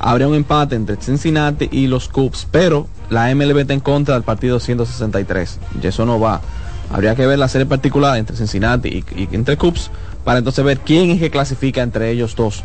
[0.00, 4.22] habría un empate entre Cincinnati y los Cubs, pero la MLB está en contra del
[4.22, 6.40] partido 163 y eso no va.
[6.90, 9.90] Habría que ver la serie particular entre Cincinnati y, entre Cubs
[10.24, 12.64] para entonces ver quién es que clasifica entre ellos dos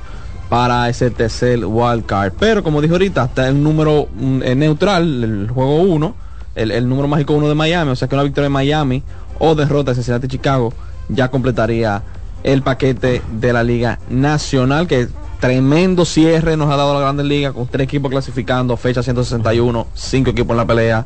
[0.50, 2.34] para ese tercer wild card.
[2.40, 6.16] Pero como dijo ahorita, está el número mm, eh, neutral, el juego 1,
[6.56, 9.04] el, el número mágico 1 de Miami, o sea que una victoria de Miami
[9.40, 10.74] o derrota de Cincinnati y Chicago
[11.10, 12.02] ya completaría
[12.46, 15.08] el paquete de la Liga Nacional que
[15.40, 20.30] tremendo cierre nos ha dado la Grandes Ligas con tres equipos clasificando, fecha 161, cinco
[20.30, 21.06] equipos en la pelea,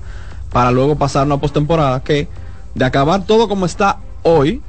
[0.51, 2.27] para luego pasar una postemporada que
[2.75, 4.61] de acabar todo como está hoy,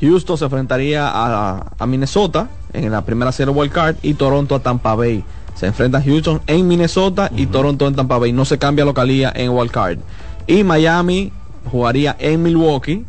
[0.00, 4.60] Houston se enfrentaría a, a Minnesota en la primera serie wild card y Toronto a
[4.60, 5.24] Tampa Bay.
[5.56, 8.32] Se enfrenta Houston en Minnesota y Toronto en Tampa Bay.
[8.32, 9.98] No se cambia localía en wild card.
[10.46, 11.32] Y Miami
[11.70, 13.04] jugaría en Milwaukee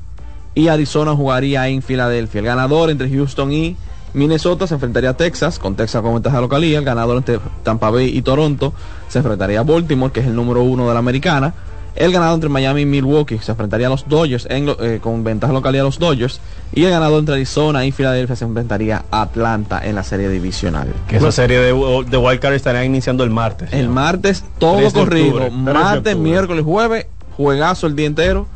[0.53, 2.39] y Arizona jugaría en Filadelfia.
[2.39, 3.77] El ganador entre Houston y
[4.13, 6.79] Minnesota se enfrentaría a Texas, con Texas con ventaja localía.
[6.79, 8.73] El ganador entre Tampa Bay y Toronto
[9.07, 11.53] se enfrentaría a Baltimore, que es el número uno de la americana.
[11.93, 15.51] El ganador entre Miami y Milwaukee se enfrentaría a los Dodgers en eh, con ventaja
[15.51, 16.39] de localidad a los Dodgers.
[16.73, 20.87] Y el ganador entre Arizona y Filadelfia se enfrentaría a Atlanta en la serie divisional.
[21.07, 23.73] Que esa serie de, de Wild Card estará iniciando el martes.
[23.73, 25.27] El martes todo 3 de corrido.
[25.27, 28.47] octubre, 3 de Martes, miércoles, jueves, juegazo el día entero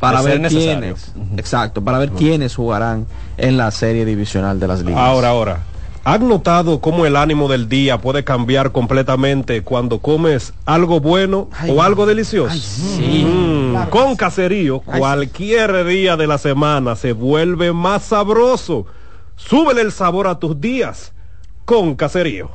[0.00, 1.12] para ver quiénes.
[1.36, 5.00] Exacto, para ver quiénes jugarán en la serie divisional de las ligas.
[5.00, 5.62] Ahora, ahora.
[6.04, 11.82] ¿Han notado cómo el ánimo del día puede cambiar completamente cuando comes algo bueno o
[11.82, 12.56] algo delicioso?
[13.00, 18.86] Mm, con caserío, cualquier día de la semana se vuelve más sabroso.
[19.34, 21.12] Súbele el sabor a tus días
[21.64, 22.50] con caserío.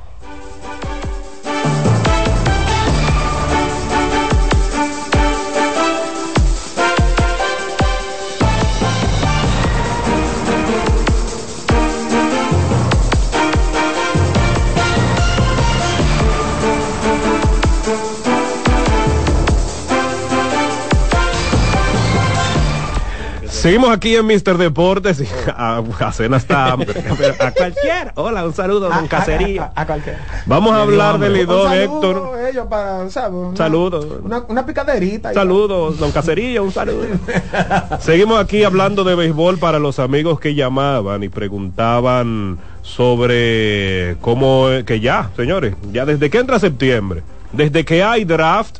[23.62, 24.58] Seguimos aquí en Mr.
[24.58, 26.94] Deportes y a, a cena está hambre.
[27.18, 28.12] Pero a cualquiera.
[28.16, 29.72] Hola, un saludo, don Cacería.
[29.76, 30.20] A, a cualquiera.
[30.48, 32.40] Vamos a hablar del saludo, Héctor.
[32.50, 33.32] ellos para, ¿sabes?
[33.34, 34.08] Una- Saludos.
[34.24, 35.32] Una, una picaderita.
[35.36, 37.06] Saludos, don Cacería, un saludo.
[38.00, 45.00] Seguimos aquí hablando de béisbol para los amigos que llamaban y preguntaban sobre cómo, que
[45.00, 48.78] ya, señores, ya desde que entra septiembre, desde que hay draft,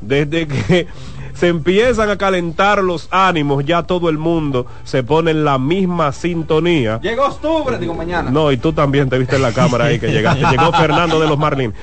[0.00, 0.86] desde que
[1.34, 6.12] se empiezan a calentar los ánimos, ya todo el mundo se pone en la misma
[6.12, 7.00] sintonía.
[7.02, 8.30] Llegó octubre, digo mañana.
[8.30, 10.44] No, y tú también te viste en la cámara ahí que llegaste.
[10.50, 11.74] Llegó Fernando de los Marlins.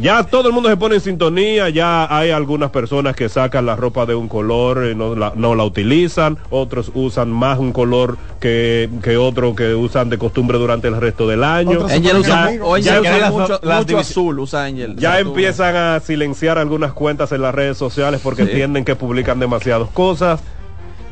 [0.00, 3.76] Ya todo el mundo se pone en sintonía, ya hay algunas personas que sacan la
[3.76, 8.18] ropa de un color, eh, no la, no la utilizan, otros usan más un color
[8.40, 11.86] que, que otro que usan de costumbre durante el resto del año.
[11.88, 14.96] Angel usa, Ya- oye, ya usa usan- mucho, azul, usa Angel.
[14.96, 18.52] ya empiezan a silenciar algunas cuentas en las redes sociales porque Sí.
[18.88, 20.40] Que publican demasiadas cosas.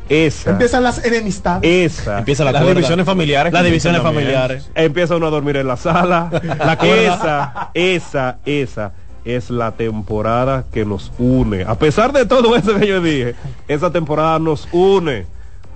[0.08, 0.52] Esa.
[0.52, 1.92] Empiezan las enemistades.
[1.92, 2.20] Esa.
[2.20, 2.74] Empieza la Las cuerda.
[2.76, 4.70] divisiones familiares Las divisiones empiezan familiares.
[4.74, 6.30] Empieza uno a dormir en la sala.
[6.58, 8.92] La esa, esa, esa
[9.26, 11.64] es la temporada que nos une.
[11.64, 13.34] A pesar de todo eso que yo dije,
[13.68, 15.26] esa temporada nos une.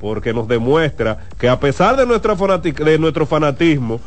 [0.01, 4.01] Porque nos demuestra que a pesar de, nuestra de nuestro fanatismo,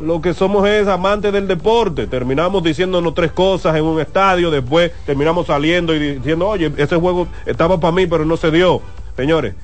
[0.00, 2.06] lo que somos es amantes del deporte.
[2.06, 7.28] Terminamos diciéndonos tres cosas en un estadio, después terminamos saliendo y diciendo, oye, ese juego
[7.46, 8.80] estaba para mí, pero no se dio.
[9.16, 9.54] Señores,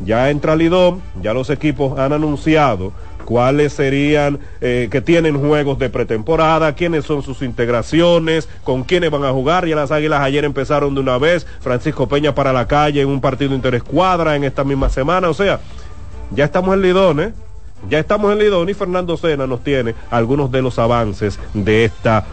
[0.00, 2.92] ya entra Lidón, ya los equipos han anunciado
[3.24, 9.24] cuáles serían, eh, que tienen juegos de pretemporada, quiénes son sus integraciones, con quiénes van
[9.24, 9.66] a jugar.
[9.66, 13.20] Ya las Águilas ayer empezaron de una vez, Francisco Peña para la calle en un
[13.20, 15.28] partido interescuadra en esta misma semana.
[15.28, 15.60] O sea,
[16.30, 17.32] ya estamos en Lidón, ¿eh?
[17.88, 22.24] Ya estamos en Lidón y Fernando Sena nos tiene algunos de los avances de esta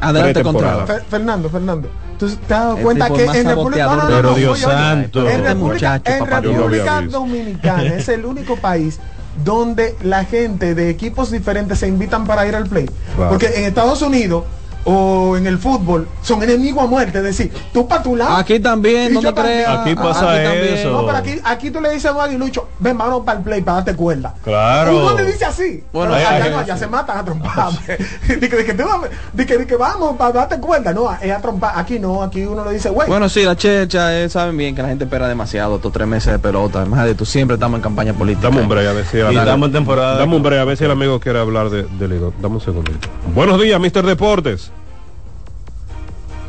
[0.00, 0.42] Adelante.
[0.44, 4.06] Fer- Fernando, Fernando, ¿tú te has dado El cuenta que en República, saboteador no, no,
[4.08, 5.20] del no, Pero no, Dios oye, oye, santo.
[5.28, 7.00] en Este muchacho, en República.
[7.02, 9.00] Dominicana es el único país
[9.44, 12.86] donde la gente de equipos diferentes se invitan para ir al play.
[13.16, 13.30] Claro.
[13.30, 14.44] Porque en Estados Unidos
[14.84, 18.36] o en el fútbol son enemigos a muerte, es decir, tú para tu lado.
[18.36, 19.78] Aquí también, no te creas.
[19.80, 20.74] Aquí pasa también.
[20.74, 20.90] eso.
[20.92, 23.60] No, pero aquí, aquí tú le dices a un aguilucho, ven, vámonos para el play
[23.62, 24.34] para darte cuerda.
[24.44, 24.98] Claro.
[25.06, 25.82] Uno le dice así.
[25.92, 27.68] Bueno, allá no, allá se matan a trompar.
[27.86, 30.92] Que, que, tú dame- di que, di que vamos para darte cuerda.
[30.92, 31.72] No, es a trompar.
[31.76, 33.08] Aquí no, aquí uno le dice, güey.
[33.08, 36.32] Bueno, sí, la checha, eh, saben bien que la gente espera demasiado estos tres meses
[36.32, 36.80] de pelota.
[36.80, 38.48] Además de tú siempre estamos en campaña política.
[38.48, 40.18] Dame un break a ver si el Y amigo- estamos en temporada.
[40.18, 42.34] Dame un break a ver si el amigo quiere hablar de, de Lidón.
[42.40, 43.08] Dame un segundito.
[43.34, 44.04] Buenos días, Mr.
[44.04, 44.70] Deportes.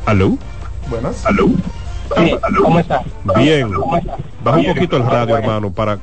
[0.05, 0.37] ¿Aló?
[0.89, 1.25] Buenas.
[1.25, 1.47] ¿Aló?
[2.17, 3.03] Sí, ¿Cómo está?
[3.37, 3.73] Bien.
[3.73, 4.17] ¿Cómo está?
[4.43, 5.97] Baja un poquito el radio, hermano, para...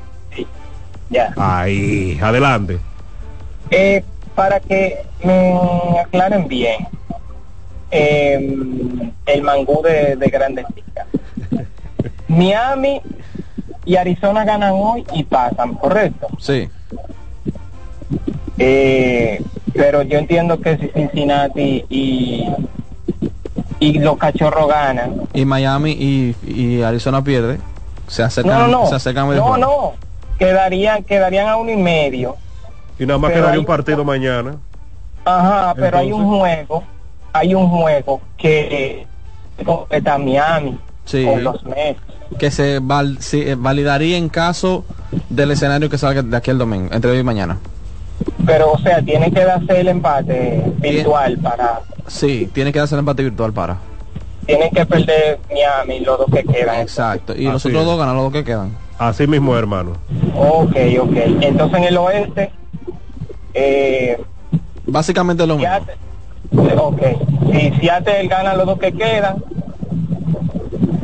[1.10, 1.32] Ya.
[1.36, 2.78] Ahí, adelante.
[3.70, 4.02] Eh,
[4.34, 6.88] para que me aclaren bien,
[7.90, 8.56] eh,
[9.26, 11.06] el mangú de, de Grandes Ligas.
[12.28, 13.00] Miami
[13.84, 16.28] y Arizona ganan hoy y pasan, ¿correcto?
[16.38, 16.68] Sí.
[18.58, 19.42] Eh,
[19.74, 22.46] pero yo entiendo que si Cincinnati y,
[23.86, 25.22] y los cachorros ganan.
[25.34, 27.58] Y Miami y, y Arizona pierde.
[28.06, 28.96] Se No, acercan, no, se no.
[28.96, 29.58] acercan medio No, juego.
[29.58, 29.92] no.
[30.38, 32.36] Quedarían, quedarían a uno y medio.
[32.98, 34.56] Y nada más Pero quedaría hay- un partido mañana.
[35.24, 36.82] Ajá, pero hay un juego,
[37.32, 39.06] hay un juego que
[39.64, 41.24] completa Miami Sí.
[41.24, 42.00] con los Mets.
[42.38, 44.84] Que se val- sí, eh, validaría en caso
[45.28, 47.58] del escenario que salga de aquí el domingo, entre hoy y mañana.
[48.46, 51.80] Pero, o sea, tiene que darse el empate virtual para...
[52.06, 53.78] Sí, tiene que darse el empate virtual para.
[54.46, 56.80] Tienen que perder Miami los dos que quedan.
[56.80, 57.34] Exacto.
[57.34, 57.86] Y los Así otros es.
[57.88, 58.76] dos ganan los dos que quedan.
[58.98, 59.92] Así mismo, hermano.
[60.36, 61.16] Ok, ok.
[61.40, 62.50] Entonces en el oeste,
[63.54, 64.20] eh,
[64.84, 65.70] Básicamente lo mismo.
[65.70, 67.02] Seattle, ok.
[67.52, 69.36] Si Seattle gana los dos que quedan,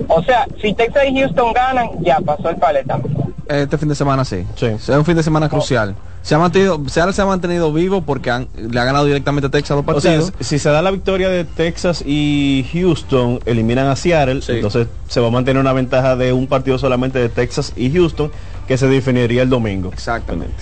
[0.09, 3.17] o sea, si Texas y Houston ganan, ya pasó el palet también.
[3.49, 4.45] Este fin de semana sí.
[4.57, 4.67] Sí.
[4.67, 5.95] Es un fin de semana crucial.
[6.23, 9.51] Se ha mantenido, Seattle se ha mantenido vivo porque han- le ha ganado directamente a
[9.51, 10.33] Texas dos O sea, partidos.
[10.47, 14.53] si se da la victoria de Texas y Houston, eliminan a Seattle, Sí.
[14.53, 18.31] entonces se va a mantener una ventaja de un partido solamente de Texas y Houston,
[18.67, 19.91] que se definiría el domingo.
[19.93, 20.53] Exactamente.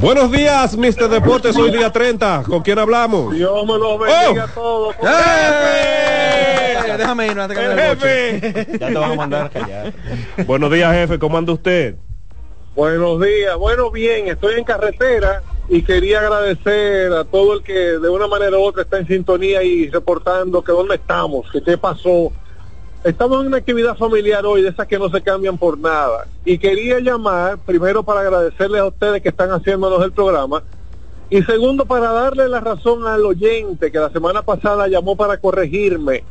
[0.00, 1.08] Buenos días, Mr.
[1.08, 1.56] Deportes.
[1.56, 2.44] Hoy día 30.
[2.46, 3.34] ¿Con quién hablamos?
[3.34, 4.94] Dios me lo bendiga a todos.
[5.02, 6.58] ¡Eh!
[6.96, 8.78] Déjame ir, no te ¡El jefe!
[8.78, 9.92] Ya te van a mandar callar.
[10.46, 11.18] Buenos días, jefe.
[11.18, 11.96] ¿Cómo anda usted?
[12.74, 13.56] Buenos días.
[13.56, 18.56] Bueno, bien, estoy en carretera y quería agradecer a todo el que de una manera
[18.56, 22.32] u otra está en sintonía y reportando que dónde estamos, que qué pasó.
[23.04, 26.26] Estamos en una actividad familiar hoy, de esas que no se cambian por nada.
[26.44, 30.64] Y quería llamar, primero para agradecerles a ustedes que están haciéndonos el programa,
[31.30, 36.24] y segundo para darle la razón al oyente que la semana pasada llamó para corregirme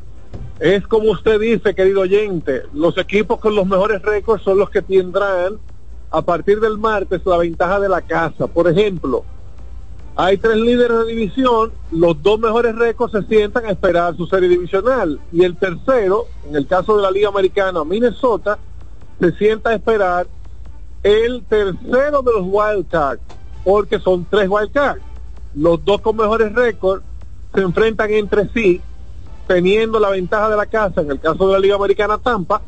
[0.59, 4.82] Es como usted dice, querido oyente, los equipos con los mejores récords son los que
[4.82, 5.59] tendrán
[6.09, 8.47] a partir del martes la ventaja de la casa.
[8.47, 9.24] Por ejemplo,
[10.20, 14.49] hay tres líderes de división, los dos mejores récords se sientan a esperar su serie
[14.49, 18.57] divisional y el tercero, en el caso de la Liga Americana, Minnesota,
[19.20, 20.26] se sienta a esperar
[21.03, 23.22] el tercero de los wildcards,
[23.63, 25.03] porque son tres wildcards.
[25.53, 27.03] Los dos con mejores récords
[27.53, 28.82] se enfrentan entre sí,
[29.47, 32.63] teniendo la ventaja de la casa, en el caso de la Liga Americana Tampa,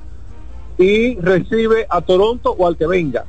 [0.78, 3.26] y recibe a Toronto o al que venga.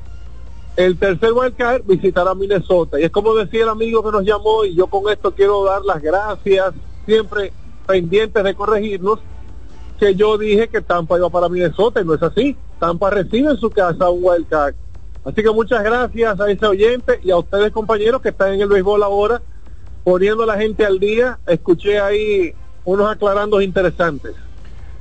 [0.80, 2.98] El tercer wildcard visitará Minnesota.
[2.98, 5.82] Y es como decía el amigo que nos llamó, y yo con esto quiero dar
[5.82, 6.72] las gracias,
[7.04, 7.52] siempre
[7.86, 9.18] pendientes de corregirnos,
[9.98, 12.56] que yo dije que Tampa iba para Minnesota y no es así.
[12.78, 14.74] Tampa recibe en su casa un wildcard.
[15.22, 18.68] Así que muchas gracias a ese oyente y a ustedes compañeros que están en el
[18.68, 19.42] béisbol ahora,
[20.02, 21.38] poniendo a la gente al día.
[21.46, 22.54] Escuché ahí
[22.86, 24.34] unos aclarandos interesantes.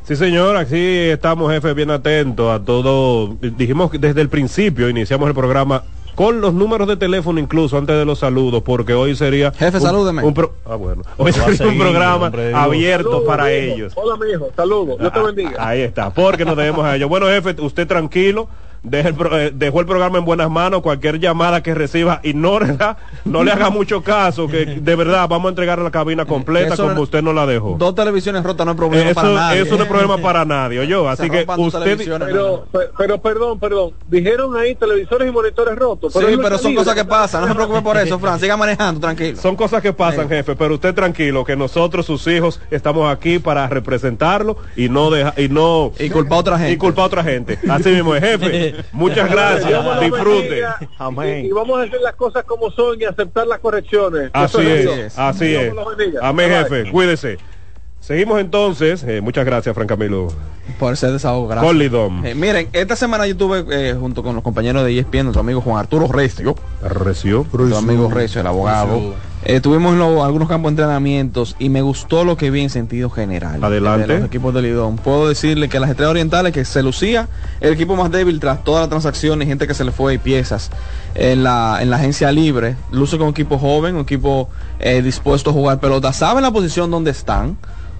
[0.03, 3.35] Sí, señor, aquí estamos, jefe, bien atentos a todo.
[3.41, 5.83] Dijimos que desde el principio, iniciamos el programa
[6.15, 9.51] con los números de teléfono incluso antes de los saludos, porque hoy sería...
[9.51, 10.23] Jefe, un- salúdeme.
[10.23, 11.03] un pro- ah, bueno.
[11.17, 13.93] Hoy sería un programa hombre, abierto Saludos, para ellos.
[13.95, 14.49] Hola, mijo.
[14.55, 14.97] Saludos.
[14.99, 15.51] Dios te bendiga.
[15.69, 17.07] Ahí está, porque nos debemos a ellos.
[17.07, 18.49] Bueno, jefe, usted tranquilo.
[18.83, 20.81] Deje el pro- eh, dejó el programa en buenas manos.
[20.81, 22.97] Cualquier llamada que reciba, ignórela.
[23.25, 24.47] No le haga mucho caso.
[24.47, 27.45] Que de verdad vamos a entregar la cabina completa Eso como no- usted nos la
[27.45, 27.75] dejó.
[27.77, 29.61] Dos televisiones rotas no es problema Eso, para nadie.
[29.61, 31.07] eso no es problema para nadie, yo.
[31.09, 31.97] Así que usted.
[32.19, 33.91] Pero, pe- pero perdón, perdón.
[34.07, 36.13] Dijeron ahí televisores y monitores rotos.
[36.13, 37.41] Sí, pero son cosas que pasan.
[37.41, 38.39] No se preocupe por eso, Fran.
[38.39, 39.37] Siga manejando, tranquilo.
[39.39, 43.67] Son cosas que pasan, jefe, pero usted tranquilo, que nosotros, sus hijos, estamos aquí para
[43.67, 46.73] representarlo y no deja, y no y culpar a otra gente.
[46.73, 47.59] Y culpar a otra gente.
[47.69, 48.68] Así mismo es, jefe.
[48.91, 49.99] Muchas gracias.
[50.01, 50.49] Disfrute.
[50.49, 50.79] bendiga.
[51.25, 54.29] Y, y vamos a hacer las cosas como son y aceptar las correcciones.
[54.33, 56.21] Así es, así Dios es.
[56.21, 56.91] Amén, jefe.
[56.91, 57.37] Cuídese.
[58.09, 59.03] Seguimos entonces.
[59.03, 60.29] eh, muchas gracias, Fran Camilo.
[60.79, 61.63] Por ese desahogo, gracias.
[62.25, 65.61] Eh, miren, esta semana yo tuve eh, junto con los compañeros de ESPN, nuestro amigo
[65.61, 66.55] Juan Arturo Recio.
[66.81, 67.45] Recio.
[67.53, 69.13] Nuestro amigo Recio, el abogado.
[69.45, 73.11] Eh, tuvimos lo- algunos campos de entrenamientos y me gustó lo que vi en sentido
[73.11, 73.63] general.
[73.63, 74.07] Adelante.
[74.07, 74.95] De los equipos de Lidón.
[74.95, 77.27] Puedo decirle que las estrellas orientales, que se lucía
[77.61, 80.17] el equipo más débil tras toda la transacción y gente que se le fue y
[80.17, 80.71] piezas
[81.13, 84.49] en la, en la agencia libre, luce con un equipo joven, un equipo
[84.79, 87.55] eh, dispuesto a jugar pelota, saben la posición donde están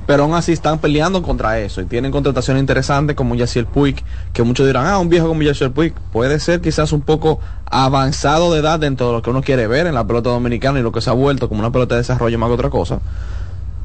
[0.10, 4.04] pero aún así están peleando contra eso y tienen contrataciones interesantes como Yaciel Puig,
[4.34, 8.52] que muchos dirán, ah, un viejo como Yaciel Puig puede ser quizás un poco avanzado
[8.52, 10.92] de edad dentro de lo que uno quiere ver en la pelota dominicana y lo
[10.92, 13.02] que se ha vuelto como una pelota de desarrollo más que otra cosa.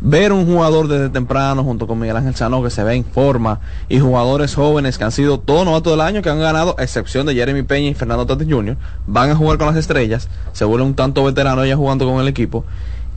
[0.00, 3.60] Ver un jugador desde temprano junto con Miguel Ángel Sanó que se ve en forma
[3.90, 7.26] y jugadores jóvenes que han sido todos novatos del año que han ganado, a excepción
[7.26, 10.88] de Jeremy Peña y Fernando Tatis Jr., van a jugar con las estrellas, se vuelven
[10.88, 12.64] un tanto veteranos ya jugando con el equipo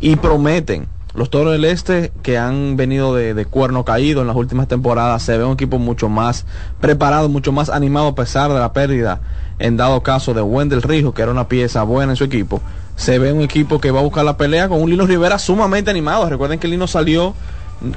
[0.02, 0.90] y prometen.
[1.18, 5.36] Los Toros del Este, que han venido de, cuerno caído en las últimas temporadas, se
[5.36, 6.46] ve un equipo mucho más
[6.80, 9.20] preparado, mucho más animado a pesar de la pérdida,
[9.58, 12.62] en dado caso de Wendell Rijo, que era una pieza buena en su equipo.
[12.98, 15.90] Se ve un equipo que va a buscar la pelea con un Lino Rivera sumamente
[15.90, 16.30] animado.
[16.30, 17.34] Recuerden que Lino salió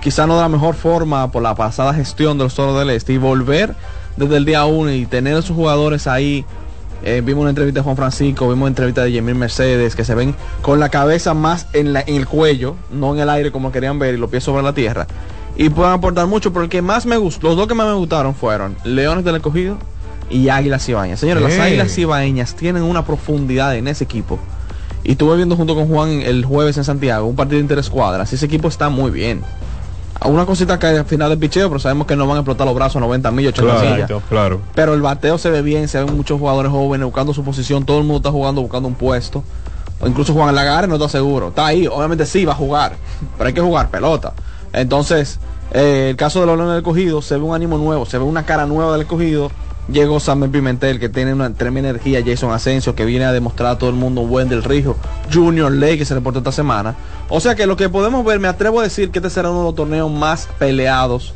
[0.01, 3.13] quizá no de la mejor forma por la pasada gestión de los Toros del Este
[3.13, 3.75] y volver
[4.17, 6.47] desde el día uno y tener a sus jugadores ahí
[7.03, 10.15] eh, vimos una entrevista de Juan Francisco, vimos una entrevista de Yemir Mercedes, que se
[10.15, 13.73] ven con la cabeza más en, la- en el cuello, no en el aire como
[13.73, 15.07] querían ver, y los pies sobre la tierra.
[15.57, 17.95] Y pueden aportar mucho, pero el que más me gustó, los dos que más me
[17.95, 19.77] gustaron fueron Leones del Escogido
[20.31, 21.21] y Águilas Cibaeñas.
[21.21, 21.53] Señores, las.
[21.59, 24.39] Águilas Cibaeñas tienen una profundidad en ese equipo.
[25.03, 28.31] Y estuve viendo junto con Juan el jueves en Santiago un partido de interescuadras.
[28.33, 29.43] y Ese equipo está muy bien.
[30.25, 32.75] Una cosita que al final del picheo, pero sabemos que no van a explotar los
[32.75, 34.07] brazos a 90 millas, 80 millas.
[34.07, 34.61] Claro, claro.
[34.75, 37.99] Pero el bateo se ve bien, se ven muchos jugadores jóvenes buscando su posición, todo
[37.99, 39.43] el mundo está jugando buscando un puesto.
[40.01, 41.49] O incluso Juan Lagares no está seguro.
[41.49, 42.97] Está ahí, obviamente sí va a jugar,
[43.37, 44.35] pero hay que jugar pelota.
[44.73, 45.39] Entonces,
[45.73, 48.25] eh, el caso de los Leones del Cogido, se ve un ánimo nuevo, se ve
[48.25, 49.51] una cara nueva del Cogido.
[49.93, 53.79] Llegó Samuel Pimentel, que tiene una tremenda energía, Jason Asensio, que viene a demostrar a
[53.79, 54.97] todo el mundo un buen del Rijo,
[55.33, 56.95] Junior Ley, que se reportó esta semana.
[57.29, 59.61] O sea que lo que podemos ver, me atrevo a decir que este será uno
[59.61, 61.35] de los torneos más peleados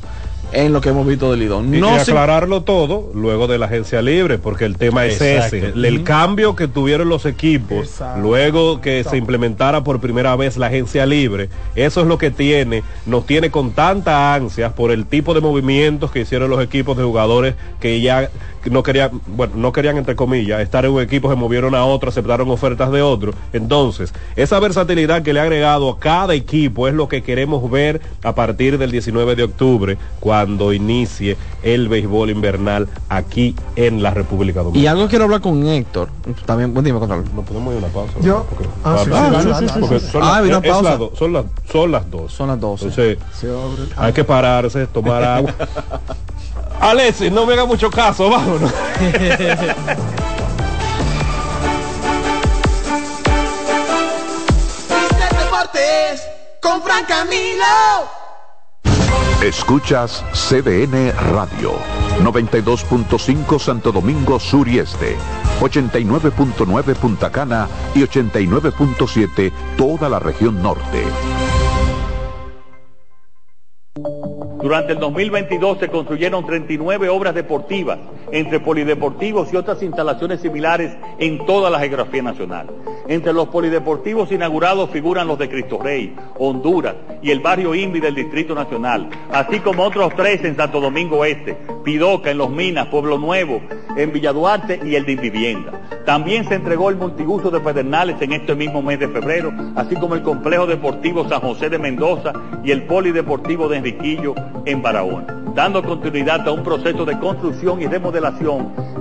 [0.54, 1.70] en lo que hemos visto del Lidón.
[1.70, 5.56] No y aclararlo todo luego de la agencia libre, porque el tema es Exacto.
[5.56, 5.68] ese.
[5.74, 11.06] El cambio que tuvieron los equipos luego que se implementara por primera vez la agencia
[11.06, 15.40] libre, eso es lo que tiene, nos tiene con tanta ansias por el tipo de
[15.40, 18.30] movimientos que hicieron los equipos de jugadores que ya
[18.70, 22.08] no querían, bueno, no querían entre comillas, estar en un equipo, se movieron a otro,
[22.08, 23.34] aceptaron ofertas de otro.
[23.52, 28.00] Entonces, esa versatilidad que le ha agregado a cada equipo es lo que queremos ver
[28.22, 34.10] a partir del 19 de octubre, cuando cuando inicie el béisbol invernal aquí en la
[34.10, 34.90] República Y Dominicana.
[34.92, 36.10] algo quiero hablar con Héctor.
[36.44, 36.92] También, buen día.
[36.92, 37.00] No
[37.42, 38.12] podemos ir a una pausa.
[38.20, 38.44] Yo-
[38.84, 40.96] ah, sí, Ah, una pausa.
[40.98, 42.30] dos, son las son las dos.
[42.32, 42.84] Son las 12.
[42.88, 43.84] Entonces, Se abre.
[43.96, 45.54] hay que pararse, tomar agua.
[46.78, 48.70] Alexis, no me haga mucho caso, vámonos.
[55.38, 56.22] Deportes
[56.60, 57.64] con Fran Camilo.
[59.44, 61.74] Escuchas CDN Radio,
[62.22, 65.16] 92.5 Santo Domingo Sur y Este,
[65.60, 71.02] 89.9 Punta Cana y 89.7 toda la región norte.
[74.62, 77.98] Durante el 2022 se construyeron 39 obras deportivas,
[78.34, 82.66] entre polideportivos y otras instalaciones similares en toda la geografía nacional.
[83.06, 88.16] Entre los polideportivos inaugurados figuran los de Cristo Rey, Honduras y el barrio Invi del
[88.16, 93.18] Distrito Nacional, así como otros tres en Santo Domingo Este, Pidoca en Los Minas, Pueblo
[93.18, 93.60] Nuevo,
[93.96, 95.80] en Villaduarte y el de Vivienda.
[96.04, 100.16] También se entregó el multiuso de Pedernales en este mismo mes de febrero, así como
[100.16, 102.32] el complejo deportivo San José de Mendoza
[102.64, 107.86] y el polideportivo de Enriquillo en Barahona, dando continuidad a un proceso de construcción y
[107.86, 108.23] remodelación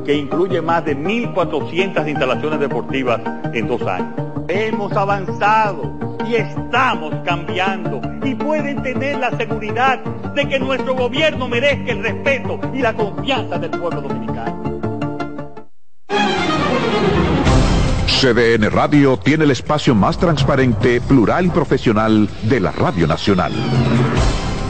[0.06, 3.22] que incluye más de 1.400 instalaciones deportivas
[3.54, 4.14] en dos años.
[4.48, 10.00] Hemos avanzado y estamos cambiando y pueden tener la seguridad
[10.36, 14.64] de que nuestro gobierno merezca el respeto y la confianza del pueblo dominicano.
[18.24, 23.52] CDN Radio tiene el espacio más transparente, plural y profesional de la Radio Nacional.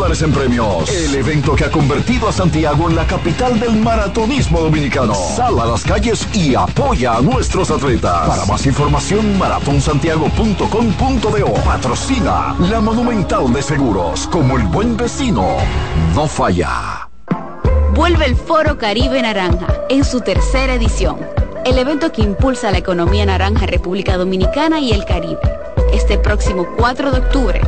[0.00, 0.88] en premios.
[0.88, 5.12] El evento que ha convertido a Santiago en la capital del maratonismo dominicano.
[5.14, 8.26] Sal a las calles y apoya a nuestros atletas.
[8.26, 11.52] Para más información, maratonsantiago.com.do.
[11.64, 14.26] Patrocina la Monumental de Seguros.
[14.28, 15.58] Como el buen vecino,
[16.14, 17.06] no falla.
[17.94, 21.18] Vuelve el Foro Caribe Naranja en su tercera edición.
[21.66, 25.40] El evento que impulsa la economía naranja República Dominicana y el Caribe.
[25.92, 27.60] Este próximo 4 de octubre.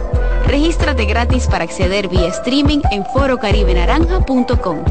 [0.52, 4.84] Regístrate gratis para acceder vía streaming en forocaribenaranja.com.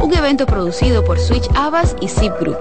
[0.00, 2.56] Un evento producido por Switch Abbas y Zip Group.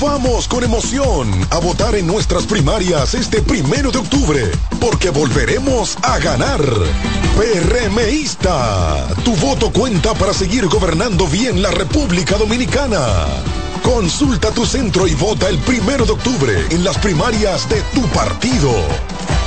[0.00, 6.18] Vamos con emoción a votar en nuestras primarias este primero de octubre, porque volveremos a
[6.18, 6.60] ganar.
[7.36, 13.28] PRMista, tu voto cuenta para seguir gobernando bien la República Dominicana.
[13.84, 18.72] Consulta tu centro y vota el primero de octubre en las primarias de tu partido.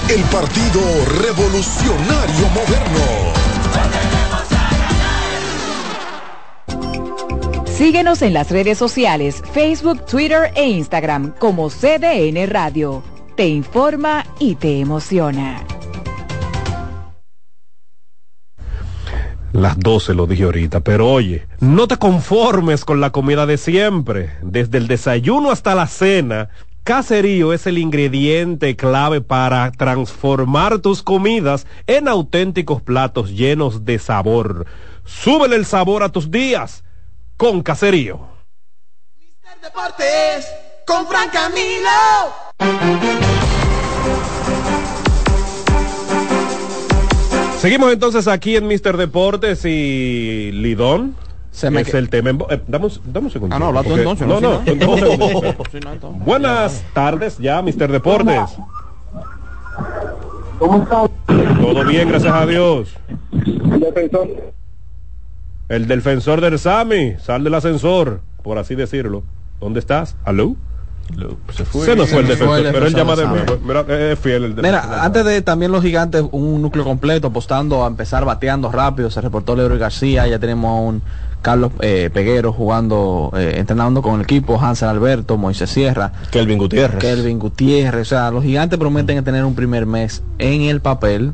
[0.07, 0.81] El Partido
[1.19, 3.33] Revolucionario Moderno.
[7.65, 13.03] Síguenos en las redes sociales, Facebook, Twitter e Instagram como CDN Radio.
[13.35, 15.65] Te informa y te emociona.
[19.53, 24.29] Las 12 lo dije ahorita, pero oye, no te conformes con la comida de siempre.
[24.43, 26.49] Desde el desayuno hasta la cena,
[26.85, 34.67] Caserío es el ingrediente clave para transformar tus comidas en auténticos platos llenos de sabor.
[35.03, 36.83] Súbele el sabor a tus días
[37.37, 38.19] con Caserío.
[39.63, 40.47] Deportes
[40.85, 41.89] con Fran Camilo.
[47.57, 51.15] Seguimos entonces aquí en Mister Deportes y Lidón.
[51.55, 52.31] Se me es que- el tema.
[52.31, 53.55] en eh, dame, un- segundo.
[53.55, 55.17] Ah, no, habla tú entonces, No, no, no, entonces.
[56.25, 58.57] Buenas tardes ya, Mister Deportes.
[60.59, 61.09] ¿Cómo estás?
[61.61, 62.89] Todo bien, gracias a Dios.
[63.31, 64.27] Defensor.
[65.67, 69.23] El defensor del Sami, sal del ascensor, por así decirlo.
[69.59, 70.15] ¿Dónde estás?
[70.25, 70.55] ¿Aló?
[71.53, 73.59] Se Se nos fue el Se defensor, fue el pero él defensor llama de.
[73.63, 74.81] Mira, es fiel el defensor.
[74.87, 79.09] Mira, antes de también los gigantes, un núcleo completo apostando a empezar bateando rápido.
[79.09, 81.01] Se reportó Leroy García, ya tenemos a un
[81.45, 86.99] Carlos eh, Peguero jugando, eh, entrenando con el equipo, Hansel Alberto, Moisés Sierra, Kelvin Gutiérrez.
[86.99, 88.01] Kelvin Gutiérrez.
[88.01, 91.33] O sea, los gigantes prometen tener un primer mes en el papel.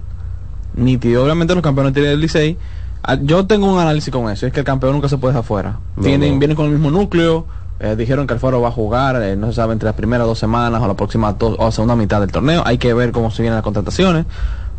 [0.76, 1.24] Nítido.
[1.24, 2.58] Obviamente los campeones tienen el Licey.
[3.04, 5.46] Ah, Yo tengo un análisis con eso, es que el campeón nunca se puede dejar
[5.46, 5.80] fuera.
[5.96, 6.40] No, vienen, no.
[6.40, 7.46] vienen con el mismo núcleo,
[7.80, 10.38] eh, dijeron que Alfaro va a jugar, eh, no se sabe entre las primeras dos
[10.38, 13.44] semanas o la próxima dos, o segunda mitad del torneo, hay que ver cómo se
[13.44, 14.26] vienen las contrataciones.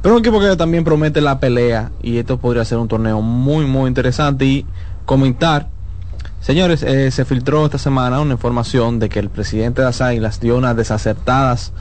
[0.02, 3.64] Pero un equipo que también promete la pelea y esto podría ser un torneo muy
[3.64, 4.66] muy interesante y
[5.04, 5.68] comentar.
[6.40, 10.40] Señores, eh, se filtró esta semana una información de que el presidente de las Águilas
[10.40, 11.72] dio unas desacertadas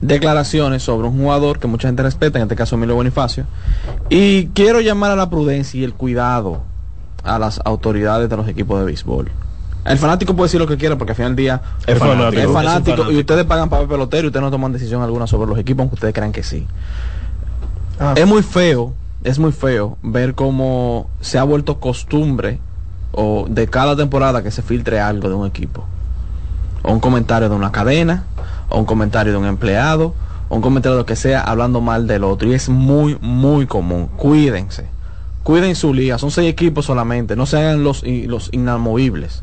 [0.00, 3.44] declaraciones sobre un jugador que mucha gente respeta, en este caso Emilio Bonifacio.
[4.10, 6.62] Y quiero llamar a la prudencia y el cuidado
[7.24, 9.30] a las autoridades de los equipos de béisbol.
[9.84, 12.28] El fanático puede decir lo que quiera porque al final del día Es fanático.
[12.32, 13.12] es Es un fanático, fanático.
[13.12, 15.94] y ustedes pagan papel pelotero y ustedes no toman decisión alguna sobre los equipos aunque
[15.94, 16.66] ustedes crean que sí.
[17.98, 18.14] Ah.
[18.16, 18.92] Es muy feo,
[19.24, 22.60] es muy feo ver cómo se ha vuelto costumbre
[23.12, 25.84] o de cada temporada que se filtre algo de un equipo.
[26.82, 28.24] O un comentario de una cadena,
[28.68, 30.14] o un comentario de un empleado,
[30.48, 32.48] o un comentario de lo que sea hablando mal del otro.
[32.48, 34.08] Y es muy, muy común.
[34.16, 34.86] Cuídense.
[35.42, 36.18] Cuiden su liga.
[36.18, 37.34] Son seis equipos solamente.
[37.34, 39.42] No se hagan los, los inamovibles.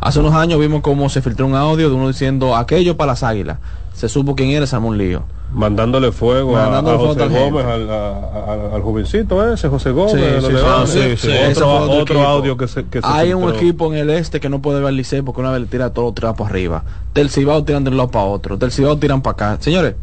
[0.00, 3.22] Hace unos años vimos cómo se filtró un audio de uno diciendo aquello para las
[3.22, 3.58] águilas.
[3.94, 5.24] Se supo quién era, se armó un lío.
[5.52, 6.66] Mandándole fuego a-
[6.98, 7.20] José
[7.50, 10.12] Gómez, al, a- al jovencito ese, José Gómez.
[10.12, 10.18] Sí,
[11.16, 11.28] sí, sí,
[12.02, 14.80] Otro, audio que se, que se Hay un equipo en el este que no puede
[14.80, 16.84] ver Licey porque una vez le tira todo los trapos arriba.
[17.14, 18.56] Del Cibao tiran de un lado para otro.
[18.58, 19.56] Del Cibao tiran para acá.
[19.62, 19.94] Señores,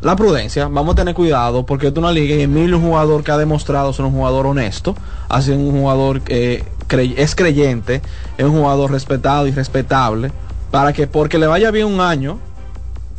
[0.00, 3.32] la prudencia, vamos a tener cuidado porque es una liga y Emilio un jugador que
[3.32, 4.94] ha demostrado ser un jugador honesto,
[5.28, 8.00] ha sido un jugador que crey- es creyente,
[8.38, 10.32] es un jugador respetado y respetable,
[10.70, 12.38] para que porque le vaya bien un año,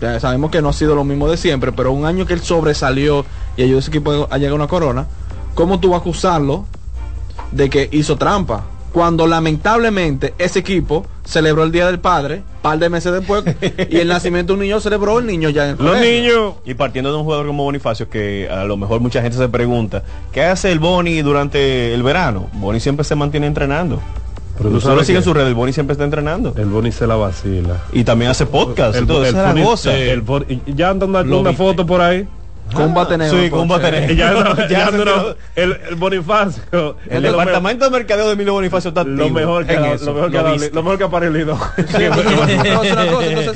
[0.01, 2.41] ya sabemos que no ha sido lo mismo de siempre, pero un año que él
[2.41, 3.25] sobresalió
[3.55, 5.07] y ayudó a ese equipo a llegar a una corona,
[5.53, 6.65] ¿cómo tú vas a acusarlo
[7.51, 8.65] de que hizo trampa?
[8.93, 13.43] Cuando lamentablemente ese equipo celebró el Día del Padre, par de meses después,
[13.89, 16.57] y el nacimiento de un niño celebró el niño ya en el colegio.
[16.65, 20.03] Y partiendo de un jugador como Bonifacio, que a lo mejor mucha gente se pregunta,
[20.33, 22.49] ¿qué hace el Boni durante el verano?
[22.53, 24.01] Boni siempre se mantiene entrenando.
[24.61, 26.53] Pero solo sigue su red, el Boni siempre está entrenando.
[26.57, 27.77] El Boni se la vacila.
[27.93, 29.63] Y también hace podcast, El, esa Boni-
[30.21, 31.63] Boni- y ya andan una, Lo una viste.
[31.63, 32.27] foto por ahí.
[32.73, 33.93] Combate negro, Sí, combate ser.
[34.01, 34.15] negro.
[34.15, 35.35] Ya, anda- Ya enteró.
[35.55, 36.95] el, el Bonifacio.
[37.09, 40.43] El departamento de mercadeo de Emilio Bonifacio está Lo mejor que lo mejor que ha
[40.73, 41.57] lo mejor que ha parecido.
[41.57, 43.51] Cosa, entonces,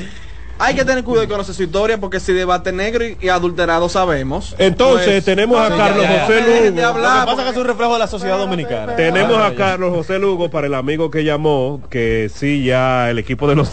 [0.58, 3.88] hay que tener cuidado y conocer su historia porque si debate negro y, y adulterado
[3.88, 4.54] sabemos.
[4.58, 6.86] Entonces, pues, tenemos a Carlos ya, ya, José dejen de Lugo.
[6.86, 8.96] hablar, Lo que pasa es que es un reflejo de la sociedad dominicana.
[8.96, 13.18] Tenemos Ah, a Carlos José Lugo para el amigo que llamó, que sí ya el
[13.18, 13.70] equipo de los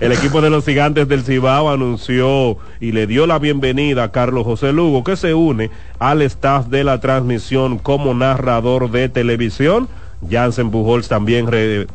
[0.00, 4.44] el equipo de los gigantes del Cibao anunció y le dio la bienvenida a Carlos
[4.44, 9.88] José Lugo, que se une al staff de la transmisión como narrador de televisión.
[10.30, 11.86] Jansen Pujols también eh,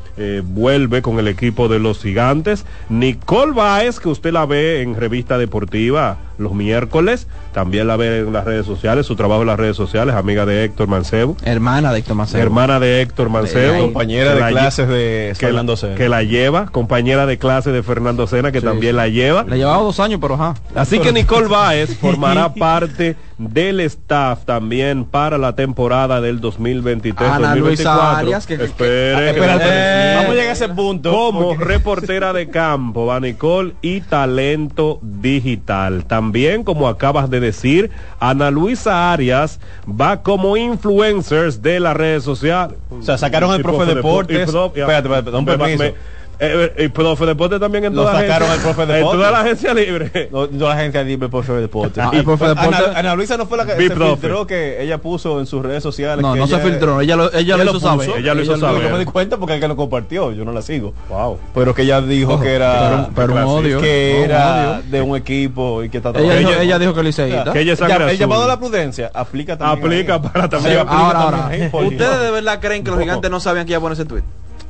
[0.45, 2.65] vuelve con el equipo de los gigantes.
[2.89, 8.33] Nicole Baez, que usted la ve en revista deportiva los miércoles, también la ve en
[8.33, 11.37] las redes sociales, su trabajo en las redes sociales, amiga de Héctor Mancebo.
[11.43, 12.41] Hermana de Héctor Macedo.
[12.41, 13.79] Hermana de Héctor Mancebo.
[13.79, 15.95] Compañera de la clases de que, Fernando Sena.
[15.95, 18.97] que la lleva, compañera de clase de Fernando Sena, que Sí, también sí.
[18.97, 19.43] la lleva.
[19.43, 20.55] Le llevaba dos años, pero ajá.
[20.75, 27.49] Así que Nicole Baez formará parte del staff también para la temporada del 2023 Ana
[27.55, 27.65] 2024.
[27.67, 31.11] Luisa Arias, que- que- Espere, Espérate, que- vamos a llegar a ese punto.
[31.11, 36.05] como reportera de campo, va Nicole y talento digital.
[36.05, 36.28] También,
[36.63, 42.77] como acabas de decir, Ana Luisa Arias va como influencers de las redes sociales.
[42.89, 44.49] O sea, sacaron Y profe Deportes.
[44.49, 45.83] Espérate, espérate, da un me- permiso.
[45.83, 48.97] me- eh, eh, profe Deportes también en Lo toda la sacaron agencia- el profe En
[48.99, 49.19] Deportes.
[49.19, 50.29] toda la agencia libre.
[50.31, 52.01] No, no la gente libre por profe deporte.
[52.01, 54.17] Ah, el profe Deporte- Ana, Ana Luisa no fue la que se profe.
[54.21, 56.21] filtró que ella puso en sus redes sociales.
[56.21, 58.09] No, que no se ella- filtró, ella lo, ella lo hizo saber.
[58.17, 58.83] Ella lo hizo saber.
[58.83, 60.93] Yo me di cuenta porque el que lo compartió, yo no la sigo.
[61.09, 61.37] Wow.
[61.53, 64.83] Pero que ella dijo Ojo, que era pero- pero un odio, que era odio.
[64.91, 67.51] de un equipo y que está Ella, dijo, Ella- ella dijo que liceísta.
[67.53, 69.85] Que ella es Ya, el llamado a la prudencia aplica también.
[69.85, 70.19] Aplica ahí.
[70.21, 70.73] para también.
[70.73, 73.39] Sí, aplica Ahora, también ahora, ahí, porque- ¿ustedes de verdad creen que los gigantes no
[73.39, 74.23] sabían que iba a poner ese tweet?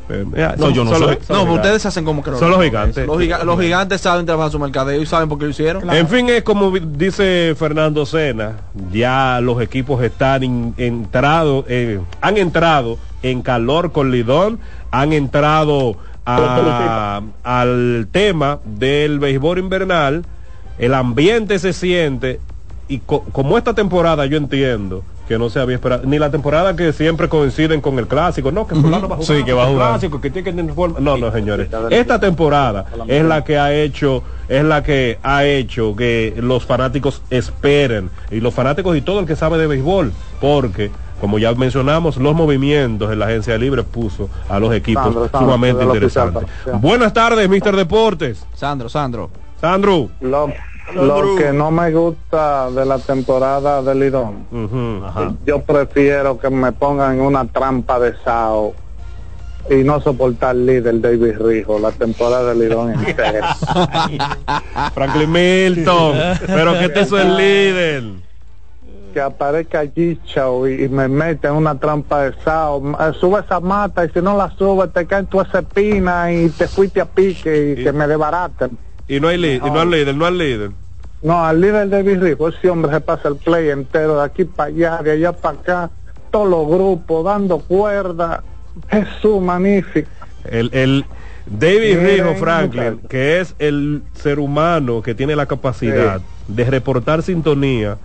[0.09, 0.25] Eh,
[0.57, 0.99] No, yo no sé.
[0.99, 1.55] No, los pero gigantes.
[1.55, 2.39] ustedes hacen como que no.
[2.39, 3.05] Son los gigantes.
[3.05, 5.89] Los, giga- los gigantes saben trabajar su mercadeo y saben por qué lo hicieron.
[5.89, 8.53] En fin, es como dice Fernando Sena,
[8.91, 14.59] ya los equipos están in- entrado, eh, han entrado en calor con Lidón,
[14.91, 20.25] han entrado a- al tema del béisbol invernal,
[20.77, 22.39] el ambiente se siente
[22.87, 26.75] y co- como esta temporada yo entiendo que no se había esperado, ni la temporada
[26.75, 29.65] que siempre coinciden con el clásico, no, que fulano va a jugar Sí, que va
[29.65, 29.89] a el jugar.
[29.91, 30.99] clásico, que tiene que tener forma.
[30.99, 31.69] No, no, señores.
[31.91, 37.21] Esta temporada es la que ha hecho, es la que ha hecho que los fanáticos
[37.29, 40.11] esperen y los fanáticos y todo el que sabe de béisbol,
[40.41, 40.89] porque
[41.21, 45.39] como ya mencionamos, los movimientos en la agencia libre puso a los equipos Sandro, Sandro,
[45.41, 46.43] sumamente interesantes.
[46.81, 47.75] Buenas tardes, Mr.
[47.75, 48.43] Deportes.
[48.55, 49.29] Sandro, Sandro.
[49.61, 50.09] Sandro.
[50.21, 50.51] Lo,
[50.95, 54.45] lo que no me gusta de la temporada de Lidón,
[55.45, 58.73] yo prefiero que me pongan en una trampa de Sao
[59.69, 63.55] y no soportar líder David Rijo la temporada de Lidón entera.
[64.93, 66.15] Franklin Milton,
[66.47, 68.03] pero que este es el líder.
[69.13, 73.41] que aparezca allí Chao y, y me mete en una trampa de Sao, Eh, sube
[73.41, 77.01] esa mata y si no la sube te caen tu esa espina y te fuiste
[77.01, 78.77] a pique y que me desbaraten.
[79.09, 80.71] Y no hay líder, y no hay líder, no hay líder.
[81.21, 84.69] No, al líder de Rijo, ese hombre se pasa el play entero de aquí para
[84.69, 85.89] allá, de allá para acá,
[86.31, 88.43] todos los grupos dando cuerda.
[88.89, 90.07] Jesús, magnífico.
[90.45, 91.05] El, el
[91.47, 97.97] David Rijo Franklin, que es el ser humano que tiene la capacidad de reportar sintonía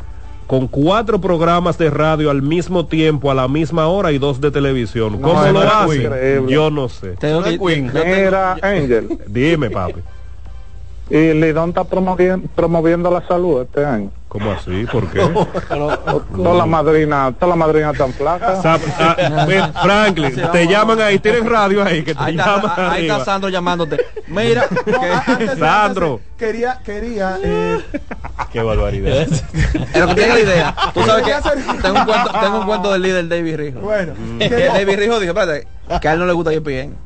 [0.46, 4.50] con cuatro programas de radio al mismo tiempo, a la misma hora y dos de
[4.50, 5.20] televisión.
[5.20, 6.42] No, ¿Cómo lo hace?
[6.48, 7.14] Yo no sé.
[7.22, 9.18] Mira, Angel.
[9.26, 10.00] Dime, papi.
[11.10, 14.10] Y Lidón está promoviendo, promoviendo la salud este año.
[14.28, 14.84] ¿Cómo así?
[14.90, 15.20] ¿Por qué?
[15.68, 18.60] Toda la madrina, toda la madrina tan flaca.
[18.64, 18.78] Ah,
[19.82, 23.24] Franklin, te llaman ahí, tienen radio ahí que te Ahí llaman está, ahí está arriba.
[23.24, 24.04] Sandro llamándote.
[24.26, 24.66] Mira,
[25.58, 26.20] Sandro.
[26.36, 27.80] Quería, quería, eh,
[28.52, 29.28] Qué barbaridad.
[29.94, 30.74] Lo que tiene la idea.
[30.92, 33.80] Tú sabes que tengo un cuento, tengo un cuento del líder David Rijo.
[33.80, 35.68] Bueno, que David Rijo dijo, espérate,
[36.00, 36.96] que a él no le gusta ESPN.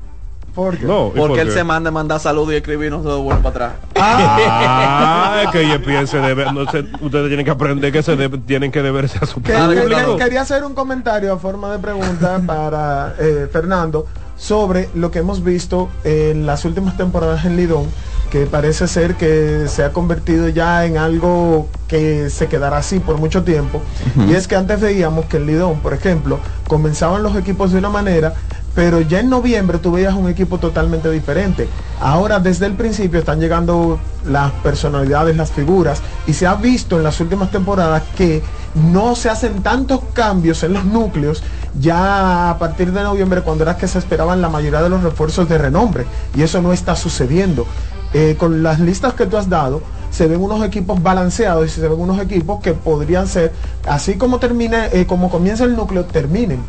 [0.58, 0.86] ¿Por qué?
[0.86, 1.54] No, ¿y Porque por él qué?
[1.54, 3.72] se manda a mandar salud y escribir y no se devuelve para atrás.
[3.94, 8.38] Ah, es que ESPN se debe, no se- ustedes tienen que aprender que se debe-
[8.38, 10.16] tienen que deberse a su Que- Claro, que- claro.
[10.16, 14.06] que- Quería hacer un comentario a forma de pregunta para eh, Fernando
[14.36, 17.86] sobre lo que hemos visto en las últimas temporadas en Lidón,
[18.30, 23.16] que parece ser que se ha convertido ya en algo que se quedará así por
[23.18, 23.80] mucho tiempo.
[24.28, 27.88] Y es que antes veíamos que en Lidón, por ejemplo, comenzaban los equipos de una
[27.90, 28.34] manera,
[28.74, 31.68] pero ya en noviembre tú veías un equipo totalmente diferente.
[32.00, 37.02] Ahora desde el principio están llegando las personalidades, las figuras, y se ha visto en
[37.02, 38.42] las últimas temporadas que
[38.74, 41.42] no se hacen tantos cambios en los núcleos
[41.80, 45.48] ya a partir de noviembre cuando era que se esperaban la mayoría de los refuerzos
[45.48, 47.66] de renombre y eso no está sucediendo.
[48.14, 51.86] Eh, con las listas que tú has dado se ven unos equipos balanceados y se
[51.86, 53.52] ven unos equipos que podrían ser
[53.86, 56.60] así como termine, eh, como comienza el núcleo, terminen.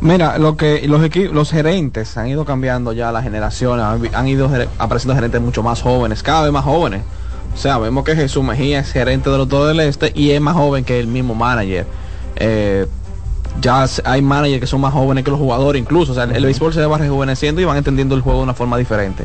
[0.00, 3.84] Mira, lo que los equipos, los gerentes han ido cambiando ya las generaciones,
[4.14, 4.48] han, ido
[4.78, 7.02] apareciendo gerentes mucho más jóvenes, cada vez más jóvenes.
[7.52, 10.40] O sea, vemos que Jesús Mejía es gerente de los Toros del Este y es
[10.40, 11.86] más joven que el mismo manager.
[12.36, 12.86] Eh,
[13.60, 16.12] ya hay managers que son más jóvenes que los jugadores incluso.
[16.12, 18.54] O sea, el, el béisbol se va rejuveneciendo y van entendiendo el juego de una
[18.54, 19.24] forma diferente.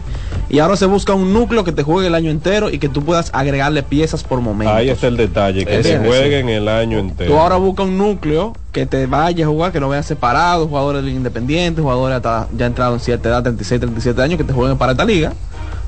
[0.49, 3.03] Y ahora se busca un núcleo que te juegue el año entero y que tú
[3.03, 4.73] puedas agregarle piezas por momento.
[4.73, 7.31] Ahí está el detalle, que Ese- jueguen el año entero.
[7.31, 11.05] Tú ahora busca un núcleo que te vaya a jugar, que no vean separados, jugadores
[11.05, 14.93] independientes, jugadores hasta ya entrados en cierta edad, 36, 37 años, que te jueguen para
[14.93, 15.33] esta liga,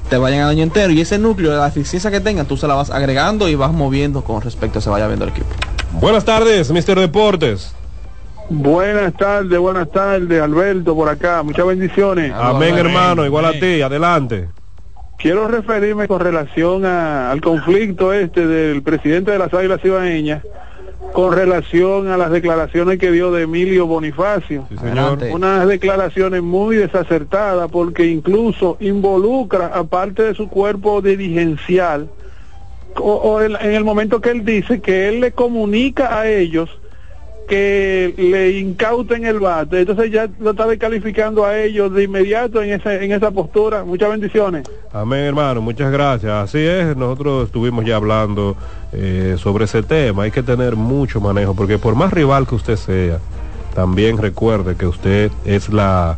[0.10, 2.76] te vayan al año entero y ese núcleo, la eficiencia que tengan, tú se la
[2.76, 5.48] vas agregando y vas moviendo con respecto a se vaya viendo el equipo.
[5.94, 7.00] Buenas tardes, Mr.
[7.00, 7.74] Deportes.
[8.50, 11.42] Buenas tardes, buenas tardes, Alberto, por acá.
[11.44, 12.32] Muchas bendiciones.
[12.34, 14.50] Amén, hermano, igual a ti, adelante.
[15.18, 20.44] Quiero referirme con relación a- al conflicto este del presidente de las Águilas Ibaeñas
[21.14, 24.68] con relación a las declaraciones que dio de Emilio Bonifacio.
[24.80, 25.18] señor.
[25.32, 32.10] Unas declaraciones muy desacertadas porque incluso involucra, aparte de su cuerpo dirigencial,
[32.98, 36.70] o, o en, en el momento que él dice que él le comunica a ellos
[37.48, 42.74] que le incauten el bate, entonces ya lo está descalificando a ellos de inmediato en
[42.74, 43.84] esa, en esa postura.
[43.84, 44.64] Muchas bendiciones.
[44.92, 46.32] Amén, hermano, muchas gracias.
[46.32, 48.56] Así es, nosotros estuvimos ya hablando
[48.92, 50.24] eh, sobre ese tema.
[50.24, 53.20] Hay que tener mucho manejo, porque por más rival que usted sea,
[53.76, 56.18] también recuerde que usted es la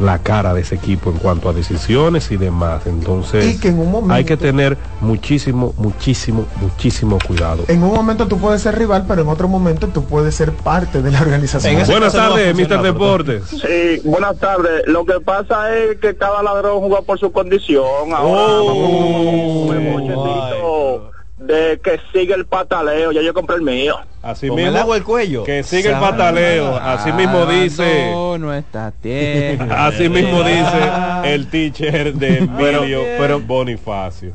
[0.00, 2.86] la cara de ese equipo en cuanto a decisiones y demás.
[2.86, 7.64] Entonces, Y que en un momento- hay que tener muchísimo, muchísimo, muchísimo cuidado.
[7.68, 11.02] En un momento tú puedes ser rival, pero en otro momento tú puedes ser parte
[11.02, 11.84] de la organización.
[11.86, 12.82] Buenas tardes, Mr.
[12.82, 13.44] Deportes.
[13.48, 14.82] Sí, buenas tardes.
[14.86, 17.84] Lo que pasa es que cada ladrón juega por su condición.
[18.14, 23.12] Ahora vamos un bocetito de que sigue el pataleo.
[23.12, 23.96] Ya yo compré el mío.
[24.22, 25.44] Así Con mismo, el agua al cuello.
[25.44, 26.76] que sigue el pataleo.
[26.76, 28.12] Así mismo dice.
[28.38, 29.66] no está tierra.
[29.86, 30.90] Así mismo dice
[31.24, 34.32] el teacher de Emilio pero, Bonifacio.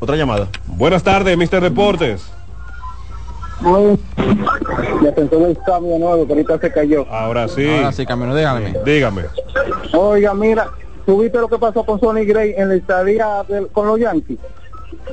[0.00, 0.48] Otra llamada.
[0.66, 1.60] Buenas tardes, Mr.
[1.60, 2.30] Deportes.
[5.02, 7.06] Ya pensó el cambio nuevo, que ahorita se cayó.
[7.10, 7.68] Ahora sí.
[7.68, 8.74] Ahora sí, camino, dígame.
[8.84, 9.22] Dígame.
[9.92, 10.70] Oiga, mira,
[11.04, 14.38] ¿tuviste lo que pasó con Sonny Gray en la estadía del- con los Yankees?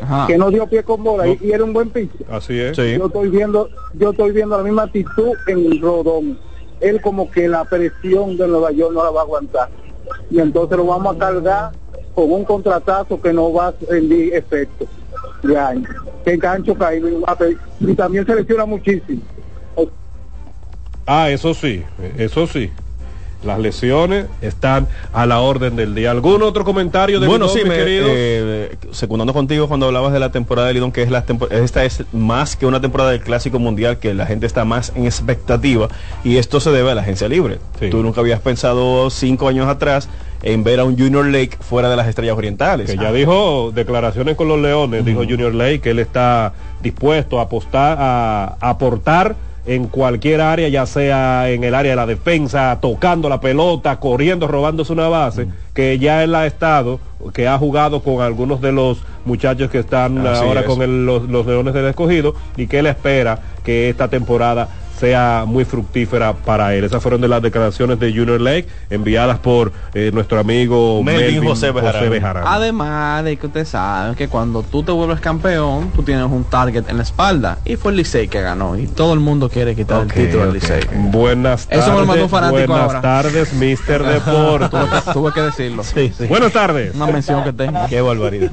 [0.01, 0.27] Ajá.
[0.27, 2.25] Que no dio pie con bola y, y era un buen pitcher.
[2.31, 2.75] Así es.
[2.97, 6.37] Yo estoy viendo, yo estoy viendo la misma actitud en Rodón.
[6.79, 9.69] Él como que la presión de Nueva York no la va a aguantar.
[10.29, 11.71] Y entonces lo vamos a cargar
[12.13, 14.85] con un contratazo que no va a rendir efecto
[15.57, 15.87] año.
[16.25, 19.21] Que gancho caído y va a pe- y también se lesiona muchísimo.
[21.05, 21.83] Ah, eso sí,
[22.17, 22.69] eso sí.
[23.43, 26.11] Las lesiones están a la orden del día.
[26.11, 28.09] ¿Algún otro comentario de bueno, Lidón, sí, me, queridos?
[28.11, 32.03] eh, secundando contigo cuando hablabas de la temporada de Lidón, que es la esta es
[32.13, 35.87] más que una temporada del Clásico Mundial, que la gente está más en expectativa,
[36.23, 37.59] y esto se debe a la agencia libre.
[37.91, 40.09] Tú nunca habías pensado cinco años atrás
[40.43, 42.89] en ver a un Junior Lake fuera de las estrellas orientales.
[42.89, 47.43] que ya dijo declaraciones con los Leones, dijo Junior Lake que él está dispuesto a
[47.43, 49.35] apostar a aportar
[49.67, 54.47] en cualquier área, ya sea en el área de la defensa, tocando la pelota, corriendo,
[54.47, 56.99] robándose una base, que ya él ha estado,
[57.33, 60.65] que ha jugado con algunos de los muchachos que están Así ahora es.
[60.65, 64.69] con el- los, los Leones del Escogido y que él espera que esta temporada
[64.99, 66.83] sea muy fructífera para él.
[66.83, 71.71] Esas fueron de las declaraciones de Junior Lake enviadas por eh, nuestro amigo Melvin José
[71.71, 72.09] Bejarano.
[72.09, 72.47] Bejarano.
[72.47, 76.89] Además de que ustedes saben que cuando tú te vuelves campeón, tú tienes un target
[76.89, 77.59] en la espalda.
[77.65, 78.77] Y fue el Licey que ganó.
[78.77, 80.53] Y todo el mundo quiere quitar el título del ok.
[80.55, 80.79] Licey.
[81.11, 81.83] Buenas tardes.
[81.85, 83.01] Eso me lo mandó un fanático Buenas ahora.
[83.01, 84.03] tardes, Mr.
[84.13, 84.69] Deportes.
[84.71, 85.83] Tuve que- Tuve que decirlo.
[86.27, 86.95] Buenas tardes.
[86.95, 87.79] Una mención que tengo.
[87.87, 88.51] Qué barbaridad.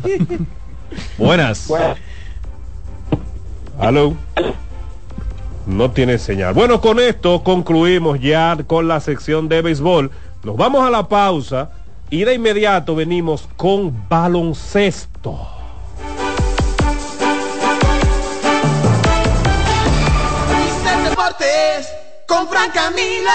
[1.18, 1.72] Buenas.
[3.80, 4.14] Aló.
[5.66, 6.52] No tiene señal.
[6.54, 10.10] Bueno, con esto concluimos ya con la sección de béisbol.
[10.42, 11.70] Nos vamos a la pausa
[12.10, 15.38] y de inmediato venimos con baloncesto.
[20.54, 21.88] Mister Deportes
[22.28, 23.30] con Fran Camilo.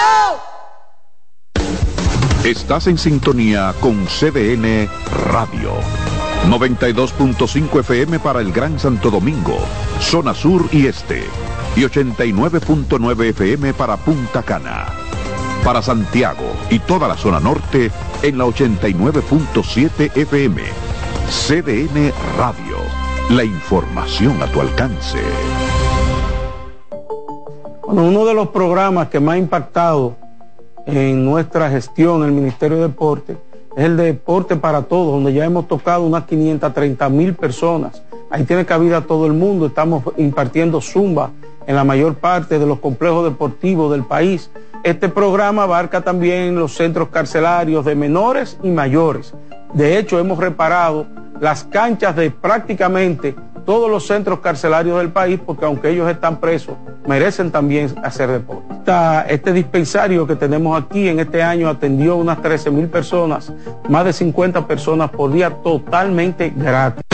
[2.44, 4.88] Estás en sintonía con CDN
[5.30, 5.72] Radio.
[6.48, 9.58] 92.5 FM para el Gran Santo Domingo,
[10.00, 11.24] zona sur y este.
[11.76, 14.86] Y 89.9 FM para Punta Cana.
[15.64, 17.90] Para Santiago y toda la zona norte
[18.22, 20.62] en la 89.7 FM.
[21.28, 22.76] CDN Radio.
[23.30, 25.18] La información a tu alcance.
[27.86, 30.16] Bueno, uno de los programas que más ha impactado
[30.86, 33.36] en nuestra gestión, el Ministerio de Deporte,
[33.76, 38.02] es el de Deporte para Todos, donde ya hemos tocado unas 530 mil personas.
[38.30, 39.66] Ahí tiene cabida todo el mundo.
[39.66, 41.30] Estamos impartiendo zumba
[41.66, 44.50] en la mayor parte de los complejos deportivos del país.
[44.84, 49.34] Este programa abarca también los centros carcelarios de menores y mayores.
[49.74, 51.06] De hecho, hemos reparado
[51.40, 53.34] las canchas de prácticamente
[53.66, 56.76] todos los centros carcelarios del país, porque aunque ellos están presos,
[57.06, 58.64] merecen también hacer deporte.
[59.28, 63.52] Este dispensario que tenemos aquí en este año atendió unas 13 mil personas,
[63.88, 67.04] más de 50 personas por día totalmente gratis.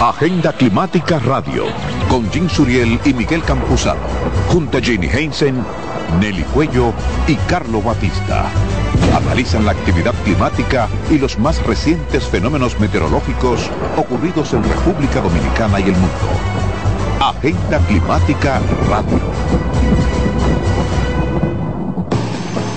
[0.00, 1.64] Agenda Climática Radio,
[2.10, 4.00] con Jim Suriel y Miguel Campuzano,
[4.48, 5.64] junto a Jenny Heinsen,
[6.20, 6.92] Nelly Cuello
[7.26, 8.44] y Carlo Batista.
[9.16, 15.84] Analizan la actividad climática y los más recientes fenómenos meteorológicos ocurridos en República Dominicana y
[15.84, 16.28] el mundo.
[17.18, 18.60] Agenda Climática
[18.90, 19.65] Radio.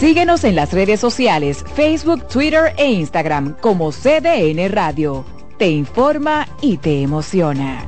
[0.00, 5.26] Síguenos en las redes sociales, Facebook, Twitter e Instagram como CDN Radio.
[5.58, 7.86] Te informa y te emociona.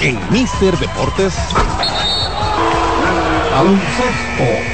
[0.00, 1.34] En Mister Deportes.
[3.50, 4.73] Baloncesto.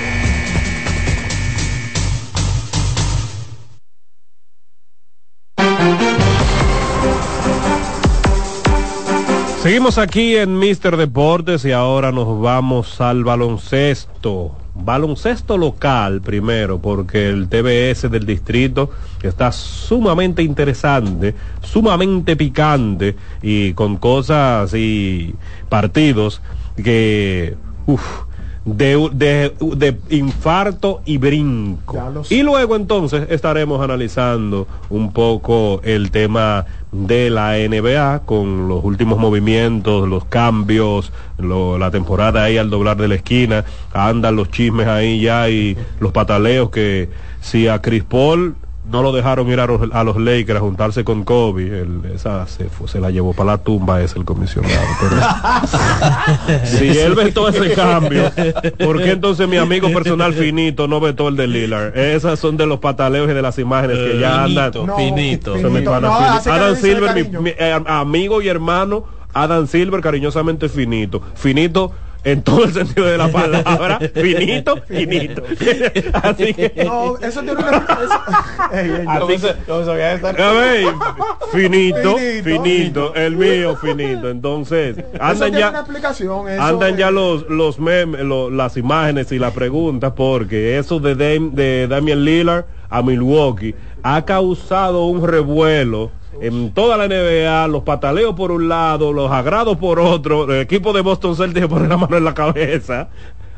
[9.63, 14.57] Seguimos aquí en Mister Deportes y ahora nos vamos al baloncesto.
[14.75, 18.91] Baloncesto local primero, porque el TBS del distrito
[19.23, 25.35] está sumamente interesante, sumamente picante y con cosas y
[25.69, 26.41] partidos
[26.83, 27.55] que,
[27.85, 28.23] uff,
[28.65, 31.95] de, de, de infarto y brinco.
[32.31, 39.19] Y luego entonces estaremos analizando un poco el tema de la NBA con los últimos
[39.19, 44.87] movimientos, los cambios, lo- la temporada ahí al doblar de la esquina, andan los chismes
[44.89, 47.09] ahí ya y los pataleos que
[47.41, 48.57] si a Chris Paul
[48.91, 52.47] no lo dejaron ir a los, a los Lakers a juntarse con Kobe, el- esa
[52.47, 54.75] se, fue- se la llevó para la tumba ese el comisionado.
[55.01, 55.17] pero-
[56.65, 58.31] si él vetó ese cambio,
[58.79, 61.97] ¿por qué entonces mi amigo personal finito no vetó el de Lillard?
[61.97, 64.73] Esas son de los pataleos y de las imágenes que ya andan.
[64.73, 65.57] Finito, finito.
[65.57, 71.23] Se me No, Adam Silver, mi, eh, amigo y hermano, Adam Silver, cariñosamente finito.
[71.35, 71.93] Finito
[72.25, 73.99] en todo el sentido de la palabra.
[74.15, 75.43] finito, finito.
[76.23, 76.85] Así que.
[76.85, 77.87] No, eso tiene una.
[81.53, 84.29] finito, finito, el mío finito.
[84.31, 86.49] Entonces, andan ya, explicación.
[86.49, 88.23] eso andan ya los los memes,
[88.53, 94.25] las imágenes y las preguntas porque eso de, Dam- de Damian Lillard a Milwaukee ha
[94.25, 99.99] causado un revuelo en toda la NBA, los pataleos por un lado, los agrados por
[100.01, 103.09] otro, el equipo de Boston Celtics pone la mano en la cabeza.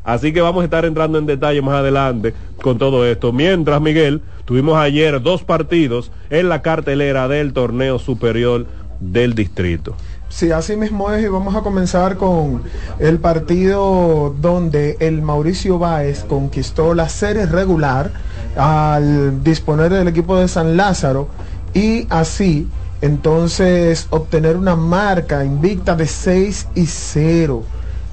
[0.04, 3.32] Así que vamos a estar entrando en detalle más adelante con todo esto.
[3.32, 8.66] Mientras, Miguel, tuvimos ayer dos partidos en la cartelera del torneo superior
[8.98, 9.94] del distrito.
[10.28, 12.62] Sí, así mismo es y vamos a comenzar con
[12.98, 18.12] el partido donde el Mauricio Báez conquistó la serie regular
[18.56, 21.28] al disponer del equipo de San Lázaro
[21.74, 22.68] y así
[23.00, 27.64] entonces obtener una marca invicta de 6 y 0.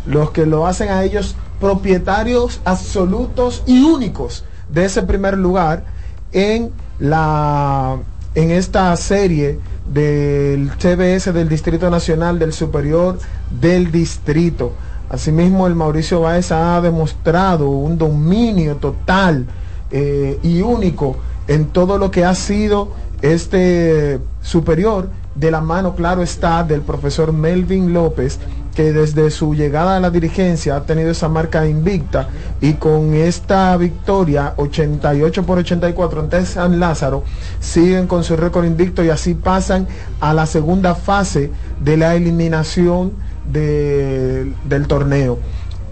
[0.08, 5.84] Los que lo hacen a ellos propietarios absolutos y únicos de ese primer lugar
[6.32, 7.98] en la
[8.36, 9.60] en esta serie
[9.92, 13.18] del TBS del Distrito Nacional del Superior
[13.50, 14.74] del Distrito.
[15.10, 19.48] Asimismo, el Mauricio Báez ha demostrado un dominio total
[19.90, 21.18] eh, y único
[21.48, 22.90] en todo lo que ha sido
[23.22, 28.40] este superior de la mano, claro está, del profesor Melvin López,
[28.76, 32.30] que desde su llegada a la dirigencia ha tenido esa marca invicta
[32.62, 37.24] y con esta victoria 88 por 84 ante San Lázaro
[37.60, 39.88] siguen con su récord invicto y así pasan
[40.22, 41.52] a la segunda fase
[41.84, 43.12] de la eliminación
[43.52, 45.40] de- del torneo.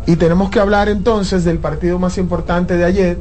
[0.06, 3.18] Y tenemos que hablar entonces del partido más importante de ayer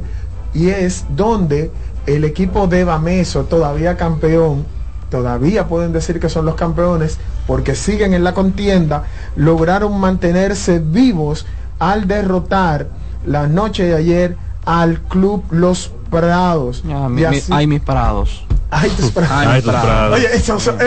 [0.53, 1.71] y es donde
[2.07, 4.65] el equipo de Bameso, todavía campeón,
[5.11, 9.03] todavía pueden decir que son los campeones porque siguen en la contienda,
[9.35, 11.45] lograron mantenerse vivos
[11.79, 12.87] al derrotar
[13.25, 16.83] la noche de ayer al club Los Prados.
[16.89, 18.45] Ah, mi- mi- así- ay, mis parados.
[18.71, 19.31] Ay, tus prados.
[19.47, 20.15] Ay, tus prados.
[20.17, 20.77] Oye, son, son-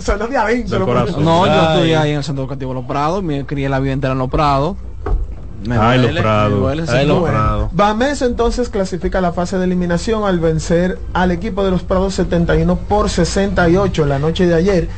[0.00, 0.78] son los de adentro.
[1.24, 4.12] No, yo estoy ahí en el centro educativo Los Prados, me crié la vida entera
[4.12, 4.76] en Los Prados.
[5.64, 6.88] Me Ay, Los Prados.
[6.88, 7.28] Ay, Los.
[7.28, 7.70] Prados.
[7.72, 12.76] Bameso entonces clasifica la fase de eliminación al vencer al equipo de los Prados 71
[12.76, 14.88] por 68 en la noche de ayer.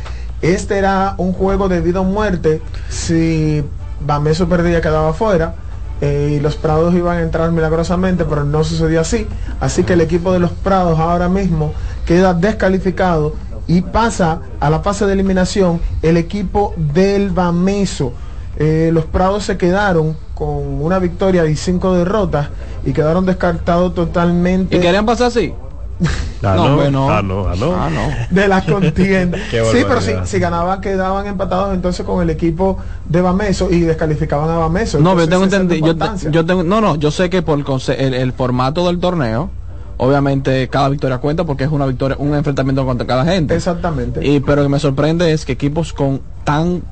[0.42, 2.62] Este era un juego de vida o muerte.
[2.88, 3.64] Si
[4.00, 5.54] Bameso perdía quedaba fuera.
[6.02, 9.26] eh, y los Prados iban a entrar milagrosamente, pero no sucedió así.
[9.60, 11.72] Así que el equipo de los Prados ahora mismo
[12.06, 13.34] queda descalificado
[13.66, 18.12] y pasa a la fase de eliminación el equipo del Bameso.
[18.56, 22.48] Eh, los Prados se quedaron con una victoria y cinco derrotas
[22.84, 24.74] y quedaron descartados totalmente.
[24.74, 25.52] ¿Y querían pasar así?
[26.42, 27.10] Ah, No, no, hombre, no.
[27.10, 27.74] ah, no, ah, no.
[27.76, 28.34] Ah, no.
[28.34, 29.36] de la contienda.
[29.50, 33.80] Qué sí, pero si, si ganaban quedaban empatados entonces con el equipo de Bameso y
[33.80, 34.98] descalificaban a Bameso.
[35.00, 35.88] No, yo tengo entendido.
[35.88, 38.86] Yo, te- yo tengo, no, no, yo sé que por el, conce- el, el formato
[38.86, 39.50] del torneo,
[39.98, 43.54] obviamente cada victoria cuenta porque es una victoria, un enfrentamiento contra cada gente.
[43.54, 44.26] Exactamente.
[44.26, 46.82] Y pero lo que me sorprende es que equipos con tan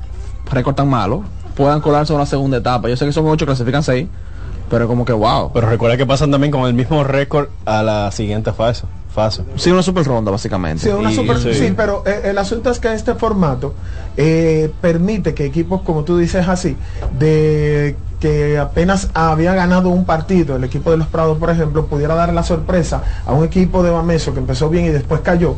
[0.52, 1.22] récord tan malo
[1.58, 2.88] puedan colarse a una segunda etapa.
[2.88, 4.08] Yo sé que son ocho, clasifican seis,
[4.70, 5.50] pero como que wow.
[5.52, 8.84] Pero recuerda que pasan también con el mismo récord a la siguiente fase.
[9.14, 9.42] fase.
[9.56, 10.84] Sí, una super ronda básicamente.
[10.84, 11.52] Sí, una Y- super- sí.
[11.52, 13.74] sí, pero eh, el asunto es que este formato
[14.16, 16.76] eh, permite que equipos, como tú dices así,
[17.18, 22.14] de que apenas había ganado un partido, el equipo de los Prados, por ejemplo, pudiera
[22.14, 25.56] dar la sorpresa a un equipo de Bameso que empezó bien y después cayó.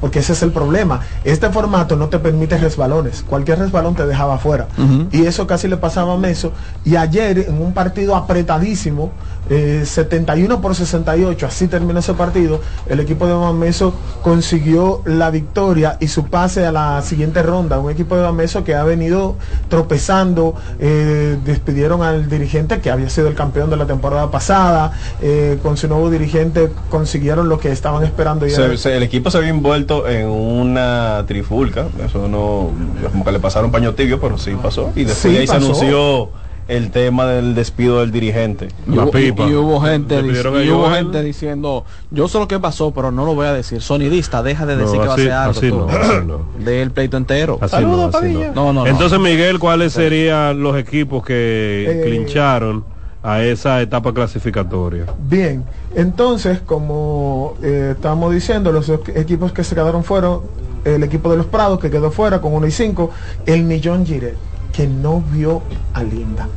[0.00, 1.00] Porque ese es el problema.
[1.24, 4.66] Este formato no te permite resbalones, cualquier resbalón te dejaba fuera.
[5.12, 6.52] Y eso casi le pasaba a Meso.
[6.84, 9.10] Y ayer, en un partido apretadísimo,
[9.48, 15.96] eh, 71 por 68, así terminó ese partido, el equipo de Bameso consiguió la victoria
[15.98, 17.78] y su pase a la siguiente ronda.
[17.80, 19.36] Un equipo de Bameso que ha venido
[19.68, 25.58] tropezando, eh, despidieron al dirigente que había sido el campeón de la temporada pasada, eh,
[25.62, 28.46] con su nuevo dirigente consiguieron lo que estaban esperando.
[28.46, 32.70] Y Se- era- se- el equipo se había envuelto en una trifulca, eso no,
[33.10, 34.90] como que le pasaron paño tibio, pero sí pasó.
[34.94, 36.30] Y después Sí, ahí se anunció
[36.68, 38.68] el tema del despido del dirigente.
[38.86, 42.60] Y hubo, y- y hubo gente, dic- y hubo gente diciendo, yo sé lo que
[42.60, 43.82] pasó, pero no lo voy a decir.
[43.82, 45.86] Sonidista, deja de No, decir que va a ser algo.
[45.86, 46.46] no, así no.
[46.64, 47.58] Del pleito entero.
[47.60, 48.52] Así Saludos, no, así Padilla.
[48.54, 48.66] no.
[48.66, 48.86] No, no, no.
[48.86, 52.84] Entonces, Miguel, ¿cuáles serían los equipos que Eh, clincharon
[53.22, 55.06] a esa etapa clasificatoria?
[55.28, 55.64] Bien,
[55.94, 60.42] entonces, como eh, estábamos diciendo, los equipos que se quedaron fueron
[60.84, 63.10] el equipo de los Prados, que quedó fuera con 1 y 5,
[63.46, 64.36] el Millón Giret,
[64.72, 66.48] que no vio a Linda.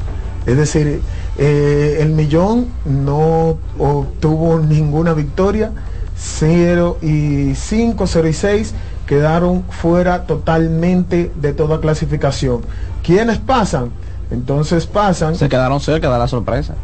[0.46, 1.02] Es decir,
[1.38, 5.72] eh, el Millón no obtuvo ninguna victoria,
[6.16, 8.74] 0 y 5, 0 y 6
[9.06, 12.62] quedaron fuera totalmente de toda clasificación.
[13.04, 13.92] ¿Quiénes pasan?
[14.32, 15.36] Entonces pasan.
[15.36, 16.76] Se quedaron cerca de la sorpresa.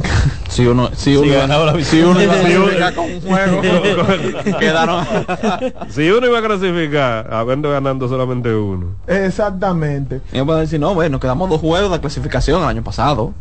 [0.50, 3.20] Si uno, si uno, ganaba la si uno iba a Si uno- clasificar con un
[3.20, 3.62] juego,
[4.58, 5.06] quedaron.
[5.90, 8.86] si uno iba a clasificar, habiendo ganando solamente uno.
[9.06, 10.20] Exactamente.
[10.32, 13.32] Y pueden decir, no, bueno, nos quedamos dos juegos de clasificación el año pasado.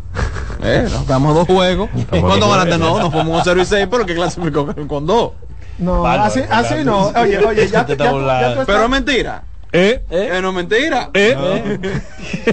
[0.63, 1.89] Eh, nos quedamos dos juegos.
[2.11, 2.77] ¿Cuánto dos ganaste?
[2.77, 2.97] juegos.
[2.97, 5.31] No, nos fuimos un 0 y 6, pero que clasificó con dos.
[5.79, 7.07] No, Bárbaro, así, así no.
[7.07, 8.11] Oye, oye, ya, Te tú- está ya
[8.41, 9.43] ya tú estás- Pero es mentira.
[9.71, 10.03] ¿Eh?
[10.09, 11.09] Eh, no es mentira.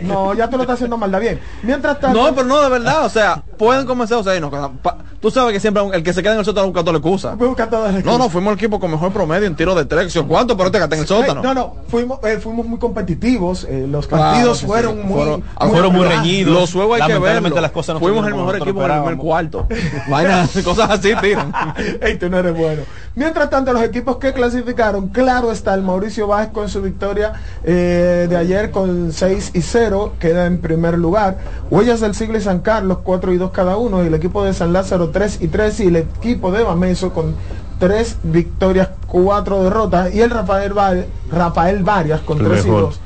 [0.03, 1.41] No, ya tú lo estás haciendo maldad bien.
[1.63, 2.23] Mientras tanto.
[2.23, 5.53] No, pero no, de verdad, o sea, pueden comenzar, o sea, quedamos- pa- tú sabes
[5.55, 7.35] que siempre el que se queda en el sótano busca toda la excusa.
[7.35, 8.33] Busca todas las No, no, excusas.
[8.33, 10.21] fuimos el equipo con mejor promedio en tiro de tres, ¿sí?
[10.27, 10.57] ¿cuánto?
[10.57, 11.43] Pero te gasté en el sótano.
[11.43, 13.65] No, no, fuimos, eh, fuimos muy competitivos.
[13.69, 14.67] eh, los Claro partidos que sí.
[14.67, 15.15] fueron muy.
[15.17, 16.53] Fueron- muy fueron muy reñidos.
[16.55, 17.61] Los juegos hay que Lamentablemente verlo.
[17.63, 19.67] las cosas no Fuimos el mejor equipo en el primer cuarto.
[20.09, 21.53] Vainas, cosas así tiran.
[22.03, 22.83] Ey, tú no eres bueno.
[23.17, 27.33] Mientras tanto, los equipos que clasificaron, claro está el Mauricio Vázquez con su victoria
[27.65, 31.39] eh, de ayer con 6 y 0, queda en primer lugar.
[31.71, 34.53] Huellas del Siglo y San Carlos, 4 y 2 cada uno, y el equipo de
[34.53, 37.35] San Lázaro 3 y 3, y el equipo de Bameso con
[37.79, 40.93] 3 victorias, 4 derrotas, y el Rafael, Va-
[41.31, 42.83] Rafael Varias con El 3 y mejor.
[42.83, 43.01] 2.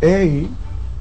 [0.00, 0.48] Ey,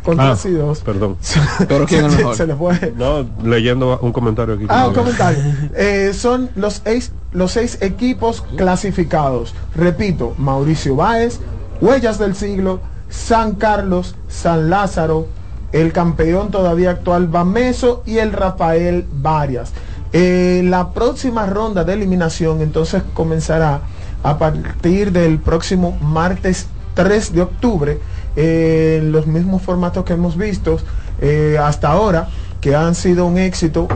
[0.03, 0.79] con Ah, 3 y 2.
[0.81, 1.17] Perdón.
[1.67, 2.35] Pero ¿quién es el mejor?
[2.35, 2.93] Se le fue.
[2.95, 4.65] No, leyendo un comentario aquí.
[4.69, 5.39] Ah, un comentario.
[5.75, 9.53] Eh, son los seis, los seis equipos clasificados.
[9.75, 11.39] Repito, Mauricio Báez,
[11.81, 15.27] Huellas del Siglo, San Carlos, San Lázaro,
[15.71, 19.71] el campeón todavía actual Bameso y el Rafael Varias.
[20.11, 23.81] Eh, la próxima ronda de eliminación entonces comenzará
[24.23, 27.99] a partir del próximo martes 3 de octubre
[28.35, 30.77] eh, los mismos formatos que hemos visto
[31.21, 32.27] eh, hasta ahora
[32.61, 33.87] que han sido un éxito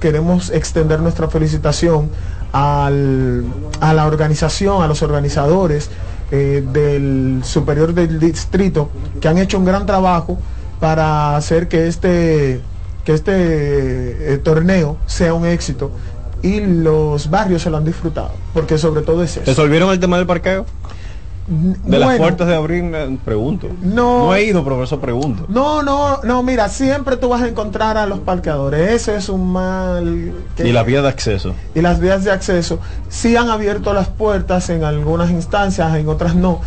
[0.00, 2.10] queremos extender nuestra felicitación
[2.52, 3.44] al-
[3.80, 5.90] a la organización a los organizadores
[6.30, 8.90] eh, del superior del distrito
[9.20, 10.38] que han hecho un gran trabajo
[10.80, 12.60] para hacer que este
[13.04, 13.32] que este
[14.34, 15.90] eh, torneo sea un éxito
[16.42, 20.18] y los barrios se lo han disfrutado porque sobre todo es eso ¿Resolvieron el tema
[20.18, 20.66] del parqueo?
[21.48, 22.90] De las puertas de abril,
[23.24, 23.68] pregunto.
[23.80, 24.26] No.
[24.26, 25.44] No he ido, pero eso pregunto.
[25.48, 28.90] No, no, no, mira, siempre tú vas a encontrar a los parqueadores.
[28.90, 30.32] Eso es un mal.
[30.56, 31.54] que- Y la vía de acceso.
[31.74, 36.34] y las vías de acceso sí han abierto las puertas en algunas instancias, en otras
[36.34, 36.60] no.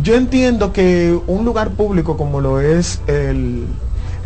[0.00, 3.66] Yo entiendo que un lugar público como lo es el,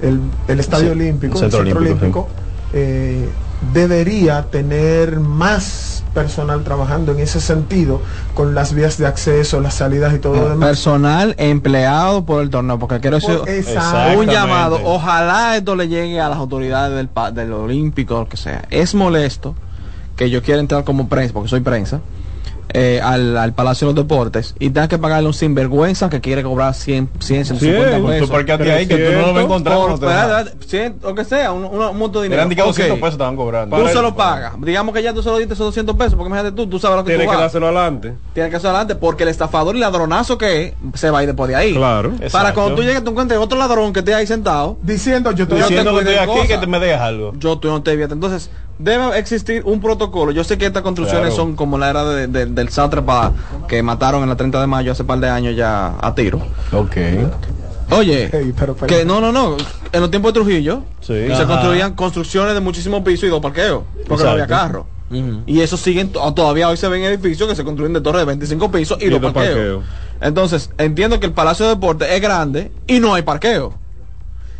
[0.03, 2.29] el, el Estadio Sí, Olímpico, el Centro Olímpico,
[2.75, 3.27] eh,
[3.73, 8.01] debería tener más personal trabajando en ese sentido,
[8.35, 10.69] con las vías de acceso, las salidas y todo lo demás.
[10.69, 13.41] Personal empleado por el torneo, porque quiero decir
[14.17, 14.81] un llamado.
[14.85, 18.65] Ojalá esto le llegue a las autoridades del, del Olímpico, lo que sea.
[18.71, 19.55] Es molesto
[20.17, 22.01] que yo quiera entrar como prensa, porque soy prensa,
[22.75, 26.43] eh, al, al Palacio de los Deportes y tenga que pagarle un sinvergüenza que quiere
[26.43, 28.31] cobrar 100, 100 150 Cien, pesos.
[28.31, 30.47] parqueate ahí, que tú no lo vas a encontrar, Por- no te espérate, dejan.
[30.61, 32.41] espérate, 100, o que sea, un, un, monto de dinero.
[32.43, 32.77] Eran indicado Ok.
[32.77, 33.77] 200 pesos estaban cobrando.
[33.77, 34.53] Tú se lo pagas.
[34.61, 36.97] Digamos que ya tú se lo diste esos 200 pesos, porque imagínate tú, tú sabes
[36.99, 38.15] lo que Tiene tú que dárselo adelante.
[38.35, 41.29] Tiene que hacer adelante porque el estafador y ladronazo que es se va a ir
[41.29, 41.75] después de ahí.
[41.75, 42.11] Claro.
[42.11, 42.55] Para Exacto.
[42.55, 44.77] cuando tú llegues tú encuentres otro ladrón que esté ahí sentado.
[44.83, 46.49] Diciendo yo estoy Yo Diciendo te que estoy aquí, cosas.
[46.49, 47.33] que te me dejas algo.
[47.39, 48.15] Yo tú no te vietas.
[48.15, 50.33] Entonces, debe existir un protocolo.
[50.33, 51.37] Yo sé que estas construcciones Claro.
[51.37, 53.33] son como la era de- de- del sátrapa
[53.69, 56.41] que mataron en la 30 de mayo hace par de años ya a tiro.
[56.73, 56.97] Ok.
[57.91, 58.29] Oye,
[58.59, 59.57] pero, pero- que no, no, no.
[59.93, 61.27] En los tiempos de Trujillo Sí.
[61.29, 61.47] se Ajá.
[61.47, 63.83] construían construcciones de muchísimos pisos y dos parqueos.
[64.09, 64.63] Porque no había Exacto.
[64.73, 64.87] carro.
[65.47, 68.73] Y eso siguen, todavía hoy se ven edificios que se construyen de torres de 25
[68.73, 69.85] pisos y, los parqueos.
[70.21, 73.75] Entonces, entiendo que el Palacio de Deportes es grande y no hay parqueo.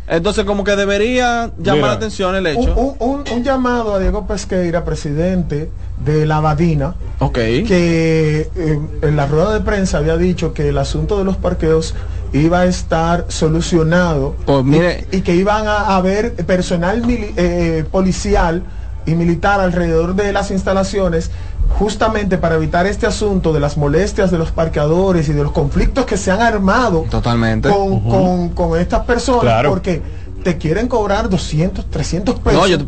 [0.07, 2.95] Entonces, como que debería llamar la atención el hecho.
[2.99, 5.69] Un, llamado a Diego Pesqueira, presidente
[6.03, 6.95] de la Badina,
[7.33, 11.95] que eh, en la rueda de prensa había dicho que el asunto de los parqueos
[12.33, 14.65] iba a estar solucionado pues
[15.11, 18.63] y, que iban a haber personal eh, policial
[19.05, 21.31] y militar alrededor de las instalaciones
[21.77, 26.05] justamente para evitar este asunto de las molestias de los parqueadores y de los conflictos
[26.05, 30.01] que se han armado totalmente con, estas personas porque
[30.43, 32.85] te quieren cobrar 200, 300 pesos.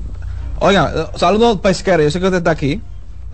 [0.60, 2.82] oiga, saludos pesquero, yo sé que usted está aquí.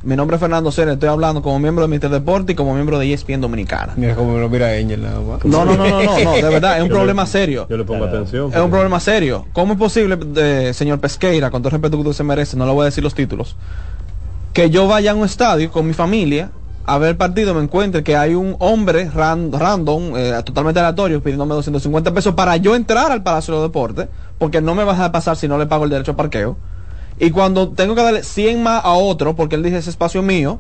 [0.04, 3.00] Mi nombre es Fernando Sena, estoy hablando como miembro de Mister Deporte y como miembro
[3.00, 3.94] de ESPN Dominicana.
[3.96, 5.46] Mira cómo lo mira Angel nada más.
[5.46, 7.68] No, no, no, no, no, de verdad, es un problema serio.
[7.70, 8.52] Yo le pongo atención.
[8.54, 9.46] Es un problema serio.
[9.54, 12.66] ¿Cómo es posible, eh, señor Pesqueira, con todo el respeto que usted se merece, no
[12.66, 13.56] le voy a decir los títulos,
[14.54, 16.52] que yo vaya a un estadio con mi familia
[16.86, 21.56] a ver el partido, me encuentre que hay un hombre random, eh, totalmente aleatorio, pidiéndome
[21.56, 25.38] 250 pesos para yo entrar al Palacio de Deportes, porque no me va a pasar
[25.38, 26.58] si no le pago el derecho a parqueo
[27.20, 30.60] y cuando tengo que darle 100 más a otro, porque él dice ese espacio mío,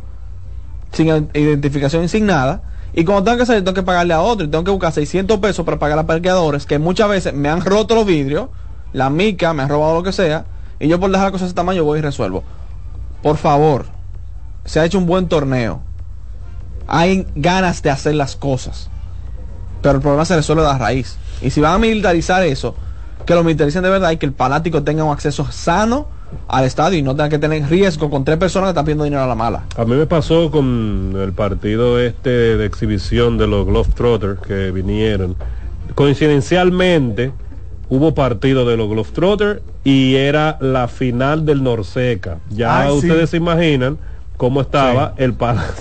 [0.91, 2.61] sin identificación y sin nada,
[2.93, 5.39] y cuando tengo que salir tengo que pagarle a otro y tengo que buscar 600
[5.39, 8.49] pesos para pagar a parqueadores que muchas veces me han roto los vidrios,
[8.93, 10.45] la mica, me han robado lo que sea,
[10.79, 12.43] y yo por dejar las cosas de ese tamaño voy y resuelvo.
[13.23, 13.85] Por favor,
[14.65, 15.81] se ha hecho un buen torneo.
[16.87, 18.89] Hay ganas de hacer las cosas.
[19.81, 21.17] Pero el problema se resuelve de la raíz.
[21.41, 22.75] Y si van a militarizar eso,
[23.25, 26.07] que lo militaricen de verdad y que el fanático tenga un acceso sano
[26.47, 29.23] al estadio y no tenga que tener riesgo con tres personas que están pidiendo dinero
[29.23, 29.63] a la mala.
[29.77, 35.37] A mí me pasó con el partido este de exhibición de los Globetrotters que vinieron.
[35.95, 37.31] Coincidencialmente
[37.89, 42.39] hubo partido de los Globetrotters y era la final del Norseca.
[42.49, 43.97] Ya ustedes se imaginan
[44.37, 45.35] cómo estaba el,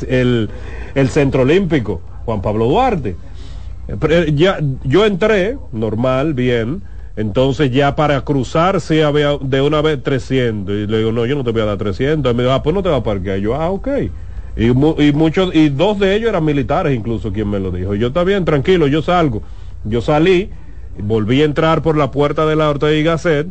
[0.09, 0.51] el,
[0.95, 3.17] el Centro Olímpico, Juan Pablo Duarte.
[3.89, 6.83] Eh, ya, yo entré, normal, bien
[7.17, 10.75] entonces ya para cruzar sí había de una vez 300.
[10.75, 12.33] Y le digo, no, yo no te voy a dar 300.
[12.33, 13.39] Y me dijo, ah, pues no te va a parquear.
[13.39, 13.89] Y yo, ah, ok.
[14.57, 17.95] Y, y, muchos, y dos de ellos eran militares incluso quien me lo dijo.
[17.95, 19.43] yo, está bien, tranquilo, yo salgo.
[19.85, 20.51] Yo salí,
[20.99, 23.47] volví a entrar por la puerta de la Ortega y Gasset.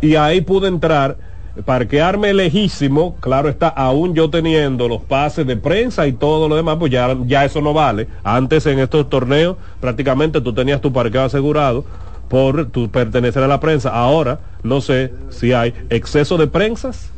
[0.00, 1.16] Y ahí pude entrar,
[1.64, 3.16] parquearme lejísimo.
[3.20, 7.16] Claro está, aún yo teniendo los pases de prensa y todo lo demás, pues ya,
[7.26, 8.08] ya eso no vale.
[8.22, 11.84] Antes en estos torneos prácticamente tú tenías tu parqueo asegurado
[12.28, 13.90] por tu pertenecer a la prensa.
[13.90, 17.10] Ahora, no sé si hay exceso de prensas.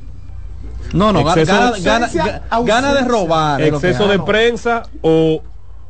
[0.93, 1.73] No, no, gana,
[2.65, 3.61] gana, de robar.
[3.61, 5.43] Exceso de prensa o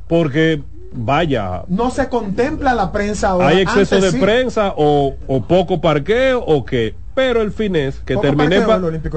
[0.09, 0.63] porque
[0.97, 1.63] vaya.
[1.69, 3.49] No se contempla la prensa ahora.
[3.49, 5.15] ¿Hay exceso de prensa o,
[5.47, 6.95] poco parqueo o qué?
[7.15, 8.63] Pero el fin es que terminé,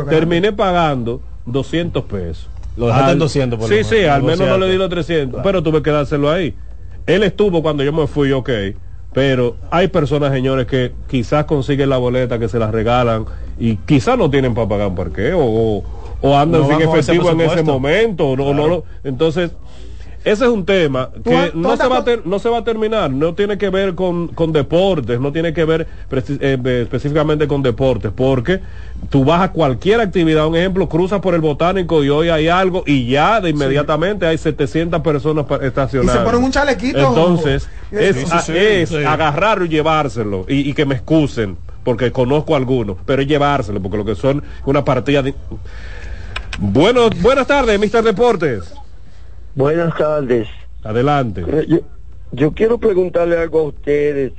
[0.09, 2.49] terminé pagando 200 pesos.
[2.77, 5.61] Lo dejaste en 200 por Sí, sí, al menos no le di los 300, pero
[5.63, 6.55] tuve que dárselo ahí.
[7.05, 8.49] Él estuvo cuando yo me fui, ok
[9.13, 13.25] pero hay personas, señores, que quizás consiguen la boleta, que se la regalan
[13.57, 15.83] y quizás no tienen para pagar un parqueo o,
[16.21, 18.35] o andan sin efectivo en ese momento.
[18.37, 19.51] No, no, entonces,
[20.23, 23.33] ese es un tema que no se, va a no se va a terminar, no
[23.35, 28.59] tiene que ver con, deportes, no tiene que ver eh, específicamente con deportes, porque
[29.09, 32.83] tú vas a cualquier actividad, un ejemplo, cruzas por el botánico y hoy hay algo
[32.85, 36.15] y ya de inmediatamente hay 700 personas estacionadas.
[36.15, 36.99] Y se ponen un chalequito.
[36.99, 43.27] Entonces, es, agarrarlo y llevárselo y, que me excusen, porque conozco a algunos, pero es
[43.27, 45.33] llevárselo, porque lo que son una partida de...
[46.59, 48.73] Bueno, buenas tardes, Mister Deportes.
[49.55, 50.47] Buenas tardes.
[50.83, 51.43] Adelante.
[51.47, 51.81] Eh,
[52.31, 54.33] yo, quiero preguntarle algo a ustedes.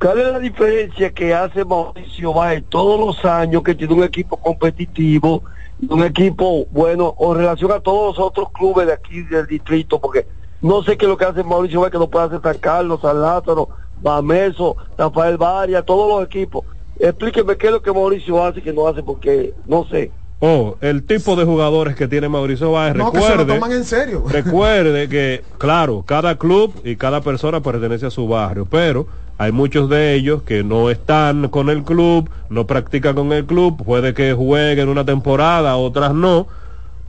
[0.00, 4.36] ¿Cuál es la diferencia que hace Mauricio Báez todos los años que tiene un equipo
[4.36, 5.42] competitivo,
[5.88, 9.98] un equipo bueno, o en relación a todos los otros clubes de aquí del distrito?
[9.98, 10.26] Porque
[10.60, 13.00] no sé qué es lo que hace Mauricio Báez, que no puede hacer San Carlos,
[13.00, 13.70] San Lázaro,
[14.02, 16.64] Bameso, Rafael Varia, todos los equipos.
[16.98, 20.10] Explíqueme qué es lo que Mauricio hace que no hace, porque no sé.
[20.38, 24.24] Oh, el tipo de jugadores que tiene Mauricio Báez, recuerde, en serio.
[24.30, 29.06] recuerde que, claro, cada club y cada persona pertenece a su barrio, pero
[29.38, 33.82] hay muchos de ellos que no están con el club, no practican con el club,
[33.82, 36.46] puede que jueguen una temporada, otras no,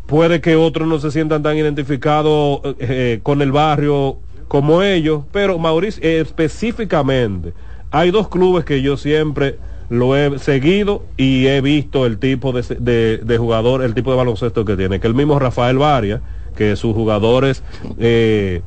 [0.06, 4.18] puede que otros no se sientan tan identificados eh, eh, con el barrio
[4.48, 7.54] como ellos, pero Mauricio específicamente,
[7.92, 9.58] hay dos clubes que yo siempre
[9.90, 14.76] lo he seguido y he visto el tipo de, jugador, el tipo de baloncesto que
[14.76, 16.22] tiene, que el mismo Rafael Varia,
[16.56, 17.64] que sus jugadores
[18.00, 18.62] eh,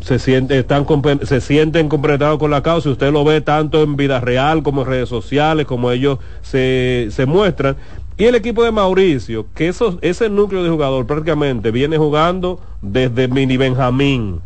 [0.00, 0.86] se, sienten, están,
[1.24, 4.88] se sienten completados con la causa, usted lo ve tanto en vida real como en
[4.88, 7.76] redes sociales, como ellos se, se muestran,
[8.16, 13.28] Y el equipo de Mauricio, que esos, ese núcleo de jugador prácticamente viene jugando desde
[13.28, 14.40] Mini Benjamín.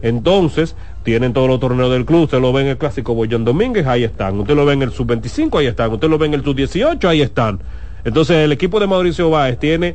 [0.00, 2.22] Entonces, tienen todos los torneos del club.
[2.24, 4.38] Usted lo ve en el clásico Boyón Domínguez, ahí están.
[4.40, 5.90] Usted lo ve en el sub-25, ahí están.
[5.92, 7.60] Usted lo ve en el sub-18, ahí están.
[8.04, 9.94] Entonces, el equipo de Mauricio Báez tiene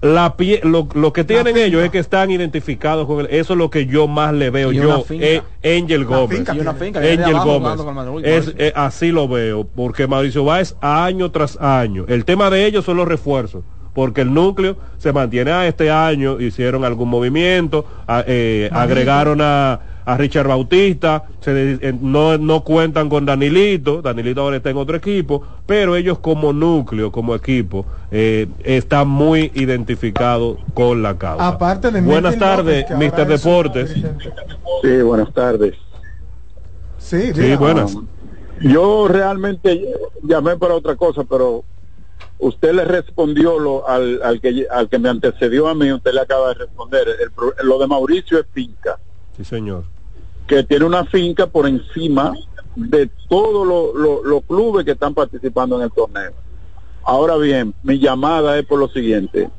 [0.00, 3.28] la pie, lo, lo que tienen ellos es que están identificados con él.
[3.30, 5.04] Eso es lo que yo más le veo Y yo.
[5.22, 5.42] eh,
[5.78, 6.38] Angel Gómez.
[6.38, 7.84] finca finca, Angel Gómez.
[7.94, 9.64] Manuel Es, eh, así lo veo.
[9.66, 12.04] Porque Mauricio Báez año tras año.
[12.08, 13.64] El tema de ellos son los refuerzos.
[13.94, 19.80] Porque el núcleo se mantiene a este año, hicieron algún movimiento, a- eh, agregaron a,
[20.06, 24.76] a Richard Bautista, se de- eh, no, no cuentan con Danilito, Danilito ahora está en
[24.76, 31.48] otro equipo, pero ellos como núcleo, como equipo, eh, están muy identificados con la causa.
[31.48, 33.96] Aparte de Buenas tardes, su Deportes.
[34.82, 35.74] Sí, buenas tardes.
[36.98, 37.96] Sí, Sí, buenas.
[38.60, 39.92] Yo realmente
[40.22, 41.64] llamé para otra cosa, pero
[42.38, 46.20] usted le respondió lo, al, al, que, al que me antecedió a mí, usted le
[46.20, 47.08] acaba de responder.
[47.08, 48.98] El lo de Mauricio es finca,
[49.36, 49.84] Sí, señor.
[50.46, 52.32] Que tiene una finca por encima
[52.74, 56.32] de todos lo- lo- los clubes que están participando en el torneo.
[57.04, 59.50] Ahora bien, mi llamada es por lo siguiente.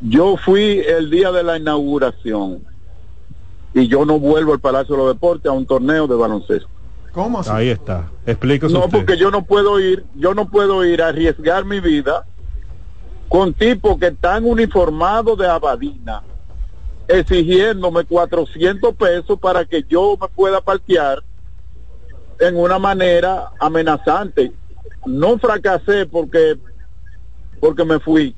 [0.00, 2.64] Yo fui el día de la inauguración
[3.74, 6.68] y yo no vuelvo al Palacio de los Deportes a un torneo de baloncesto.
[7.12, 7.50] ¿Cómo así?
[7.52, 8.10] Ahí está.
[8.26, 8.98] Explíquese No, usted.
[8.98, 12.24] porque yo no puedo ir, yo no puedo ir a arriesgar mi vida
[13.28, 16.22] con tipos que están uniformados de Abadina,
[17.08, 21.22] exigiéndome 400 pesos para que yo me pueda parquear
[22.38, 24.52] en una manera amenazante.
[25.06, 26.58] No fracasé porque
[27.60, 28.34] porque me fui.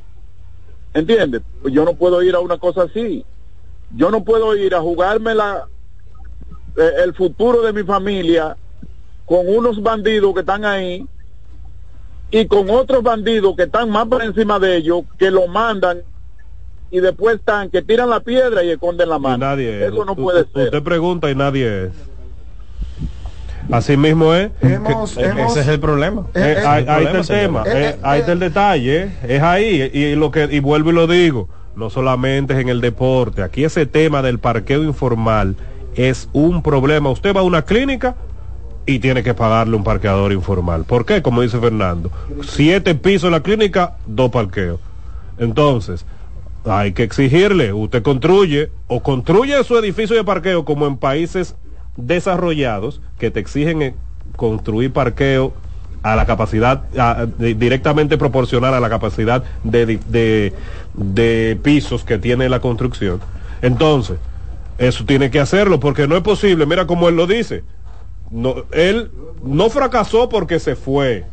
[0.93, 1.43] ¿Entiendes?
[1.63, 3.25] Pues yo no puedo ir a una cosa así.
[3.97, 5.67] Yo no puedo ir a jugarme la,
[6.77, 8.57] eh, el futuro de mi familia
[9.25, 11.07] con unos bandidos que están ahí
[12.31, 16.03] y con otros bandidos que están más por encima de ellos que lo mandan
[16.95, 19.39] y después están que tiran la piedra y esconden la Y mano.
[19.39, 19.93] nadie es.
[19.93, 20.67] Eso no puede u- ser.
[20.67, 21.91] Usted pregunta y nadie es.
[23.71, 24.51] Así mismo es.
[24.61, 26.27] Hemos- Que- hemos- Ese es el problema.
[26.35, 29.03] Eh, Eh, eh, ahí, ahí está el tema, eh, Eh, ahí eh, está el detalle,
[29.03, 32.61] eh, es ahí, y, y lo que y vuelvo y lo digo, no solamente es
[32.61, 35.57] en el deporte, aquí ese tema del parqueo informal
[35.97, 37.11] es un problema.
[37.11, 38.15] Usted va a una clínica
[38.87, 40.85] y tiene que pagarle un parqueador informal.
[40.85, 41.23] ¿Por qué?
[41.23, 42.11] Como dice Fernando,
[42.43, 44.79] siete pisos en la clínica, dos parqueos.
[45.39, 46.05] Entonces,
[46.65, 51.57] hay que exigirle, usted construye o construye su edificio de parqueo como en países
[51.97, 53.95] desarrollados que te exigen eh,
[54.37, 55.53] construir parqueo
[56.03, 56.83] a la capacidad
[57.39, 60.53] directamente proporcional a la capacidad de
[61.63, 63.21] pisos que tiene la construcción.
[63.63, 64.19] Entonces,
[64.77, 67.65] eso tiene que hacerlo porque no es posible, mira como él lo dice.
[68.31, 69.11] No, él
[69.43, 71.25] no fracasó porque se fue.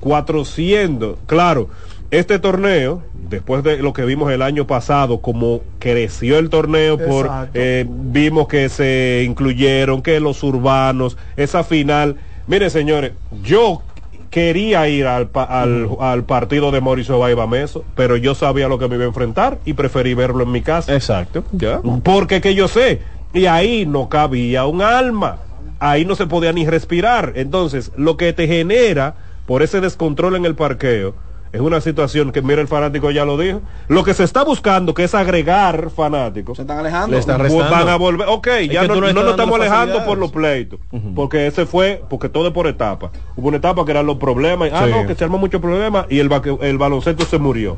[0.00, 1.70] 400, claro,
[2.10, 7.26] este torneo, después de lo que vimos el año pasado, como creció el torneo, por
[7.54, 12.16] eh, vimos que se incluyeron, que los urbanos, esa final.
[12.46, 13.12] Mire, señores,
[13.42, 13.82] yo
[14.30, 18.78] quería ir al, pa- al, al partido de Mauricio Baiba Meso, pero yo sabía lo
[18.78, 20.94] que me iba a enfrentar y preferí verlo en mi casa.
[20.94, 21.44] Exacto.
[21.52, 21.80] Ya.
[22.02, 23.00] Porque que yo sé,
[23.32, 25.38] y ahí no cabía un alma,
[25.80, 27.32] ahí no se podía ni respirar.
[27.36, 29.14] Entonces, lo que te genera
[29.46, 31.14] por ese descontrol en el parqueo
[31.54, 34.92] es una situación que, mira, el fanático ya lo dijo, lo que se está buscando,
[34.92, 36.56] que es agregar fanáticos.
[36.56, 37.12] Se están alejando.
[37.14, 37.70] Le están restando.
[37.70, 40.80] van a volver, ok, ya no, no nos estamos alejando por los pleitos,
[41.14, 43.12] porque ese fue, porque todo es por etapa.
[43.36, 44.90] Hubo una etapa que eran los problemas, y, ah, Sí.
[44.90, 46.28] no, que se armó mucho problema y el,
[46.60, 47.76] el baloncesto se murió.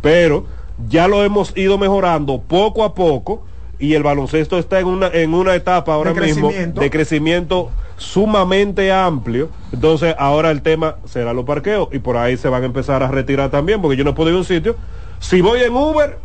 [0.00, 0.44] Pero
[0.88, 3.44] ya lo hemos ido mejorando poco a poco
[3.82, 6.80] y el baloncesto está en una, en una etapa ahora De mismo crecimiento.
[6.80, 9.48] de crecimiento sumamente amplio.
[9.72, 13.08] Entonces ahora el tema será los parqueos y por ahí se van a empezar a
[13.08, 14.76] retirar también porque yo no puedo ir a un sitio.
[15.18, 16.16] Si voy en Uber,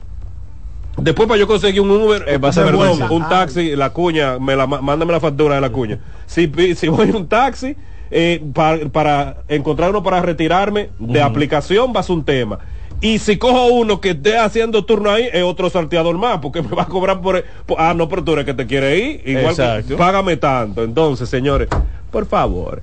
[0.98, 4.38] después para yo conseguir un Uber, Eh, va a ser un- un taxi, la cuña,
[4.38, 5.98] me la, mándame la factura de la cuña.
[6.28, 7.76] Si, si voy en un taxi,
[8.12, 12.60] eh, pa- para encontrar uno para retirarme de aplicación va a ser un tema.
[13.00, 16.70] Y si cojo uno que esté haciendo turno ahí, es otro salteador más, porque me
[16.76, 17.44] va a cobrar por...
[17.66, 19.22] por- ah, no, pero tú eres que te quiere ir.
[19.26, 19.98] Igual Exacto.
[19.98, 20.84] págame tanto.
[20.84, 21.68] Entonces, señores,
[22.12, 22.82] por favor.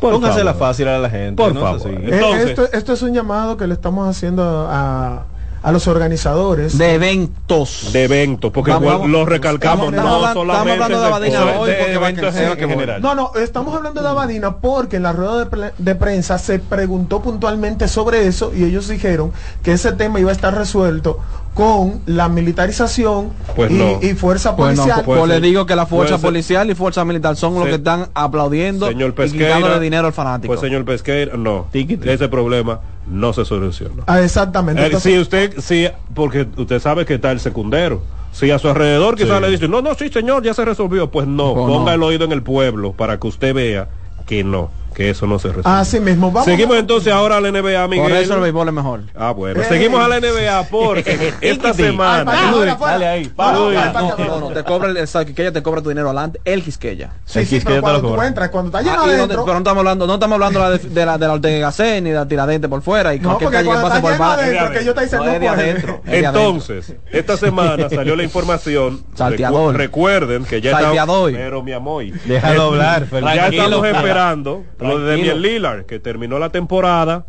[0.00, 0.68] Por Póngasela favor.
[0.68, 1.42] fácil a la gente.
[1.42, 1.90] Por no favor.
[1.90, 5.24] Eh, Entonces- esto, esto es un llamado que le estamos haciendo a,
[5.66, 6.78] a los organizadores.
[6.78, 7.90] De eventos.
[7.92, 9.10] De eventos, porque Vamos, igual vamos.
[9.10, 12.12] lo recalcamos, Estamos no hablando- solamente estamos hablando de de- Abadina hoy de porque va
[12.12, 13.02] crecer, en general.
[13.02, 16.60] No, no, estamos hablando de Abadina porque en la rueda de, pre- de prensa se
[16.60, 19.32] preguntó puntualmente sobre eso y ellos dijeron
[19.64, 21.18] que ese tema iba a estar resuelto
[21.52, 23.98] con la militarización Pues y, no.
[24.02, 25.02] y fuerza Pues no, policial.
[25.04, 28.06] pues Puede le digo que la fuerza policial y fuerza militar son los que están
[28.14, 30.46] aplaudiendo señor y Pesqueira, quitándole dinero al fanático.
[30.54, 31.66] Pues señor Pesqueira, no.
[31.72, 34.02] Ese problema no se soluciona.
[34.06, 34.82] Ah, exactamente.
[34.82, 38.02] Eh, Entonces- si usted, sí, porque usted sabe que está el secundero.
[38.32, 39.42] Si a su alrededor quizás Sí.
[39.42, 41.10] le dicen, no, no, sí, señor, ya se resolvió.
[41.10, 41.94] Pues no, Oh, ponga no.
[41.94, 43.88] el oído en el pueblo para que usted vea
[44.26, 45.68] que no, que eso no se resuelve.
[45.78, 46.46] Así mismo, vamos.
[46.46, 48.02] Seguimos entonces ahora a la NBA, Miguel.
[48.08, 49.00] Por eso el béisbol es mejor.
[49.14, 49.60] Ah, bueno.
[49.60, 49.64] Eh.
[49.68, 52.24] Seguimos a la NBA porque esta Ay, semana.
[52.24, 52.92] para, fuera, fuera.
[52.94, 53.78] Dale ahí, No, para, no, Luis.
[53.78, 54.28] para, para, No, para.
[54.28, 57.10] no, no, te cobra el, el Quisqueya te cobra tu dinero adelante, el Quisqueya.
[57.26, 58.26] Sí, El sí, pero te cuando lo tú cobra.
[58.26, 60.34] entras, cuando está lleno Ah, y no te- adentro, pero no estamos hablando, no estamos
[60.34, 62.80] hablando de la de, de la de la Ortega Gasset ni de la tiradente por
[62.80, 64.94] fuera y no, cualquier porque calle que cuando pase está por lleno adentro, que yo
[64.94, 66.00] te dicen No, no adentro.
[66.06, 66.40] es de adentro.
[66.40, 69.04] Entonces, esta semana salió la información.
[69.14, 69.74] Salteador.
[69.74, 71.30] Recu- recuerden que ya Salteador.
[71.30, 71.32] estamos.
[71.32, 72.04] Pero mi amor.
[72.24, 75.16] Déjalo Eh, hablar, Ya estamos esperando lo de.
[75.16, 77.26] Damian Lillard, que terminó la temporada.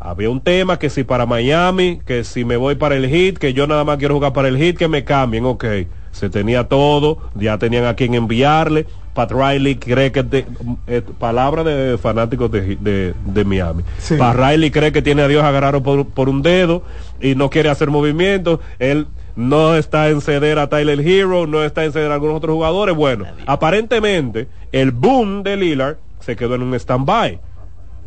[0.00, 3.54] Había un tema que si para Miami, que si me voy para el Heat, que
[3.54, 5.64] yo nada más quiero jugar para el Heat, que me cambien, ok.
[6.12, 8.86] Se tenía todo, ya tenían a quien enviarle.
[9.14, 10.44] Pat Riley cree que, de,
[10.88, 13.82] eh, palabra de fanáticos de, de- de Miami.
[13.98, 14.16] Sí.
[14.16, 16.82] Pat Riley cree que tiene a Dios agarrado por, por un dedo
[17.20, 18.58] y no quiere hacer movimientos.
[18.80, 19.06] Él
[19.36, 22.94] no está en ceder a Tyler Hero, no está en ceder a algunos otros jugadores.
[22.94, 27.40] Bueno, aparentemente el boom de Lillard se quedó en un stand-by.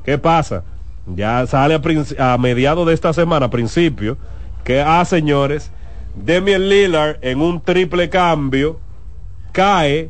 [0.03, 0.63] ¿Qué pasa?
[1.05, 4.17] Ya sale a, a mediados de esta semana, a principio,
[4.63, 5.71] que, ah, señores,
[6.15, 8.79] Damian Lillard en un triple cambio
[9.51, 10.09] cae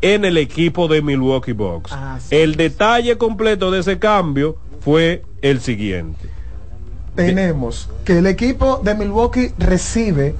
[0.00, 1.92] en el equipo de Milwaukee Bucks.
[1.92, 2.36] Ah, sí.
[2.36, 6.28] El detalle completo de ese cambio fue el siguiente.
[7.14, 10.34] tenemos que el equipo de Milwaukee recibe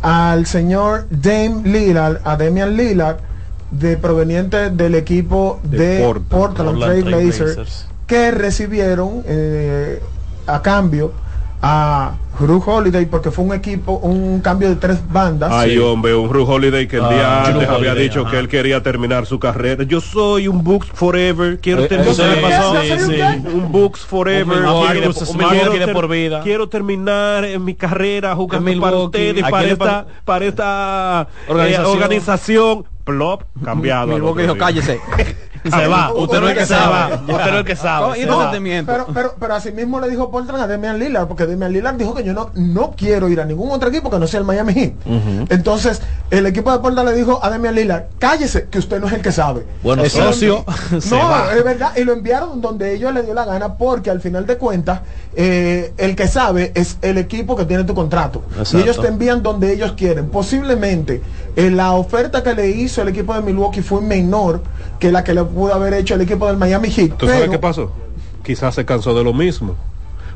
[0.00, 3.18] al señor Dame Lillard, a Damian Lillard,
[3.70, 6.28] de proveniente del equipo De de, Portland.
[6.28, 7.86] Portland, Portland Trail Blazers.
[8.06, 10.00] que recibieron eh,
[10.46, 11.12] a cambio
[11.62, 15.52] a Drew Holiday porque fue un equipo, un cambio de tres bandas.
[15.52, 18.30] Ay, hombre, un Ru Holiday que el Ah, día antes había Holiday, dicho ajá.
[18.30, 19.84] que él quería terminar su carrera.
[19.84, 22.12] Yo soy un Books Forever, quiero Eh, terminar.
[22.14, 22.80] eso le pasó.
[22.80, 23.20] Sí, sí.
[23.52, 24.56] Un Books Forever.
[24.56, 26.40] Un quiero, de- un quiero Milwaukee de ter- por vida.
[26.42, 31.50] quiero terminar en mi carrera jugando para ustedes, ¿A para esta, pa- para esta eh,
[31.50, 31.92] Organización?
[31.92, 32.84] organización.
[33.04, 34.14] Plop, cambiado.
[34.14, 34.98] otro dijo, cállese.
[35.64, 36.12] Se va.
[36.14, 37.14] Usted no es el que sabe.
[37.14, 38.18] Usted no es el que sabe.
[38.18, 38.50] y Se no va.
[38.50, 38.90] te miento.
[38.92, 42.14] Pero, pero, pero así mismo le dijo Portland a Damian Lillard, porque Damian Lillard dijo
[42.14, 44.72] que yo no, no quiero ir a ningún otro equipo que no sea el Miami
[44.74, 44.92] Heat.
[45.50, 46.00] Entonces,
[46.30, 49.22] el equipo de Portland le dijo a Damian Lillard, cállese, que usted no es el
[49.22, 49.66] que sabe.
[49.82, 50.64] Bueno, Eso lo socio,
[51.00, 51.52] se No, va.
[51.54, 54.56] es verdad, y lo enviaron donde ellos le dio la gana, porque al final de
[54.56, 55.00] cuentas,
[55.36, 58.42] eh, el que sabe es el equipo que tiene tu contrato.
[58.50, 58.78] Exacto.
[58.78, 60.30] Y ellos te envían donde ellos quieren.
[60.30, 61.22] Posiblemente,
[61.66, 64.62] eh, la oferta que le hizo el equipo de Milwaukee fue menor
[64.98, 67.16] que la que le pudo haber hecho el equipo del Miami Heat.
[67.16, 67.92] ¿Tú sabes qué pasó?
[68.42, 69.76] Quizás se cansó de lo mismo.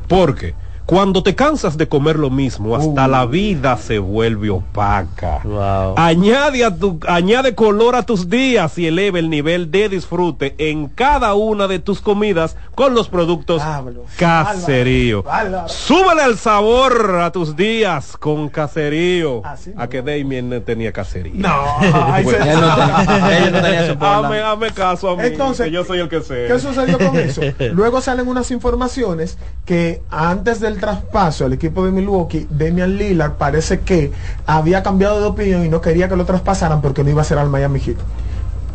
[0.07, 0.53] Porque
[0.85, 5.39] cuando te cansas de comer lo mismo, hasta la vida se vuelve opaca.
[5.43, 5.95] Wow.
[5.97, 10.87] Añade, a tu, añade color a tus días y eleva el nivel de disfrute en
[10.87, 15.23] cada una de tus comidas con los productos Pablo, Caserío.
[15.67, 19.41] Súbele el sabor a tus días con Caserío.
[19.45, 21.33] Así A que Damien tenía Caserío.
[21.35, 23.97] No, ay, se- Él no tenía- él no tenía.
[23.99, 26.45] Hazme, hazme caso a mí, Entonces, que yo soy el que sé.
[26.47, 27.41] ¿Qué sucedió con eso?
[27.73, 33.81] Luego salen unas informaciones que antes del traspaso al equipo de Milwaukee, Damian Lillard parece
[33.81, 34.11] que
[34.45, 37.37] había cambiado de opinión y no quería que lo traspasaran porque no iba a ser
[37.37, 37.97] al Miami Heat.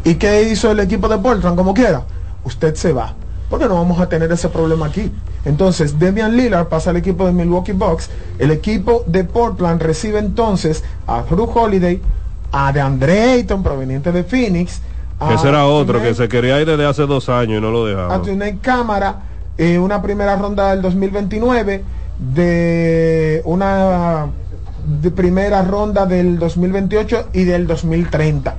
[0.05, 1.56] ¿Y qué hizo el equipo de Portland?
[1.56, 2.02] Como quiera,
[2.44, 3.14] usted se va.
[3.48, 5.10] Porque no vamos a tener ese problema aquí.
[5.44, 8.09] Entonces, Damian Lillard pasa al equipo de Milwaukee Bucks.
[8.39, 12.01] El equipo de Portland recibe entonces a Drew Holiday,
[12.52, 14.81] a DeAndre Ayton, proveniente de Phoenix.
[15.18, 17.86] a Ese era otro que se quería ir desde hace dos años y no lo
[17.86, 18.22] a dejaba.
[18.22, 19.16] Tunay Cámara,
[19.60, 21.84] eh, una primera ronda del 2029,
[22.34, 24.26] de una
[24.86, 28.54] de primera ronda del 2028 y del 2030.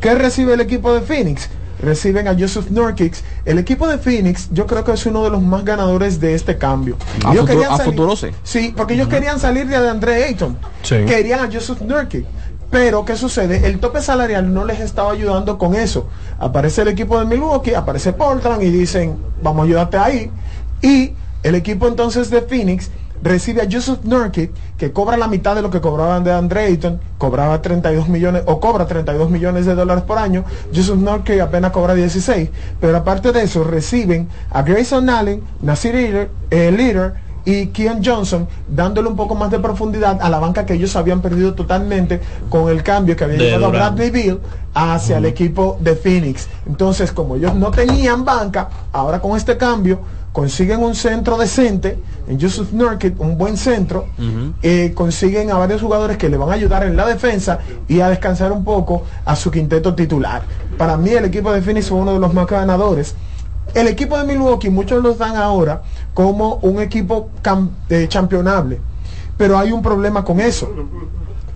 [0.00, 1.48] ¿Qué recibe el equipo de Phoenix?
[1.82, 3.14] Reciben a Joseph Nurkic.
[3.44, 6.56] El equipo de Phoenix, yo creo que es uno de los más ganadores de este
[6.56, 6.96] cambio.
[7.24, 8.28] A Ellos futuro- querían a salir- futuro sí.
[8.44, 10.56] Sí, porque ellos querían salir de Andre Ayton.
[10.82, 10.96] Sí.
[11.06, 12.24] Querían a Joseph Nurkic.
[12.70, 13.66] Pero, ¿qué sucede?
[13.66, 16.08] El tope salarial no les estaba ayudando con eso.
[16.38, 20.30] Aparece el equipo de Milwaukee, aparece Portland y dicen, vamos a ayudarte ahí.
[20.84, 22.90] Y el equipo entonces de Phoenix
[23.22, 27.00] recibe a Joseph Nurkic, que cobra la mitad de lo que cobraban de Andre Ayton,
[27.16, 30.44] cobraba 32 millones, o cobra 32 millones de dólares por año.
[30.74, 32.50] Joseph Nurkic apenas cobra 16.
[32.82, 37.14] Pero aparte de eso, reciben a Grayson Allen, Nasir Leader, eh, Leader
[37.46, 41.22] y Kian Johnson dándole un poco más de profundidad a la banca que ellos habían
[41.22, 42.20] perdido totalmente
[42.50, 43.96] con el cambio que había De llevado a Durant.
[43.96, 44.38] Bradley Bill
[44.74, 46.48] hacia el equipo de Phoenix.
[46.66, 50.00] Entonces, como ellos no tenían banca, ahora con este cambio
[50.34, 51.96] consiguen un centro decente
[52.28, 54.08] en Joseph Nurkic, un buen centro,
[54.62, 58.08] eh, consiguen a varios jugadores que le van a ayudar en la defensa y a
[58.08, 60.42] descansar un poco a su quinteto titular.
[60.76, 63.14] Para mí el equipo de Phoenix fue uno de los más ganadores
[63.74, 65.82] el equipo de Milwaukee, muchos los dan ahora
[66.12, 67.30] como un equipo
[67.88, 68.80] eh, championable,
[69.36, 70.70] pero hay un problema con eso.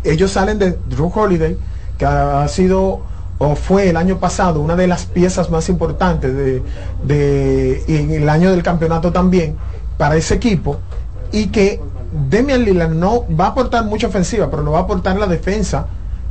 [0.02, 1.56] Ellos salen de Drew Holiday,
[1.96, 3.02] que ha sido
[3.38, 6.62] o fue el año pasado una de las piezas más importantes de,
[7.04, 9.56] de en el año del campeonato también
[9.96, 10.78] para ese equipo
[11.32, 11.80] y que
[12.30, 15.86] Demian Lillard no va a aportar mucha ofensiva, pero no va a aportar la defensa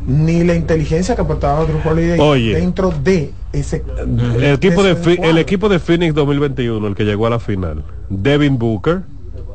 [0.06, 5.70] ni la inteligencia que aportaba Drew Holiday dentro de ese el equipo de, el equipo
[5.70, 7.84] de Phoenix 2021 el que llegó a la final.
[8.10, 9.02] Devin Booker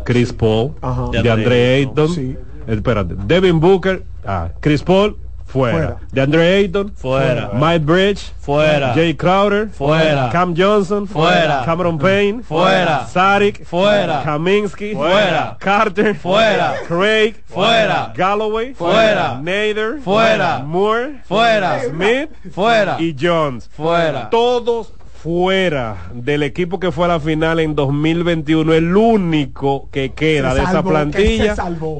[0.05, 0.73] Chris Paul
[1.13, 2.37] de Andre Ayton.
[2.67, 5.17] Espérate Devin Booker ah, Chris Paul
[5.53, 5.99] Fuera.
[6.11, 6.93] De Andre Ayton.
[6.97, 7.53] Fuera.
[7.53, 8.33] Mike Bridge.
[8.41, 8.95] Fuera.
[8.95, 9.67] Jay Crowder.
[9.67, 10.31] Fuera.
[10.33, 11.07] Cam Johnson.
[11.07, 11.63] Fuera.
[11.65, 12.43] Cameron Payne.
[12.43, 13.07] Fuera.
[13.07, 13.67] Sarik.
[13.67, 14.23] Fuera.
[14.25, 14.95] Kaminsky.
[14.95, 15.59] Fuera.
[15.61, 16.15] Carter.
[16.15, 16.77] Fuera.
[16.87, 17.35] Craig.
[17.47, 18.15] Fuera.
[18.17, 18.73] Galloway.
[18.73, 19.41] Fuera.
[19.43, 20.01] Nader.
[20.01, 20.65] Fuera.
[20.65, 21.21] Moore.
[21.29, 21.83] Fuera.
[21.89, 22.31] Smith.
[22.53, 22.97] Fuera.
[22.99, 23.69] Y Jones.
[23.77, 24.31] Fuera.
[24.31, 24.93] Todos
[25.23, 30.63] fuera del equipo que fue a la final en 2021, el único que queda de
[30.63, 31.55] esa plantilla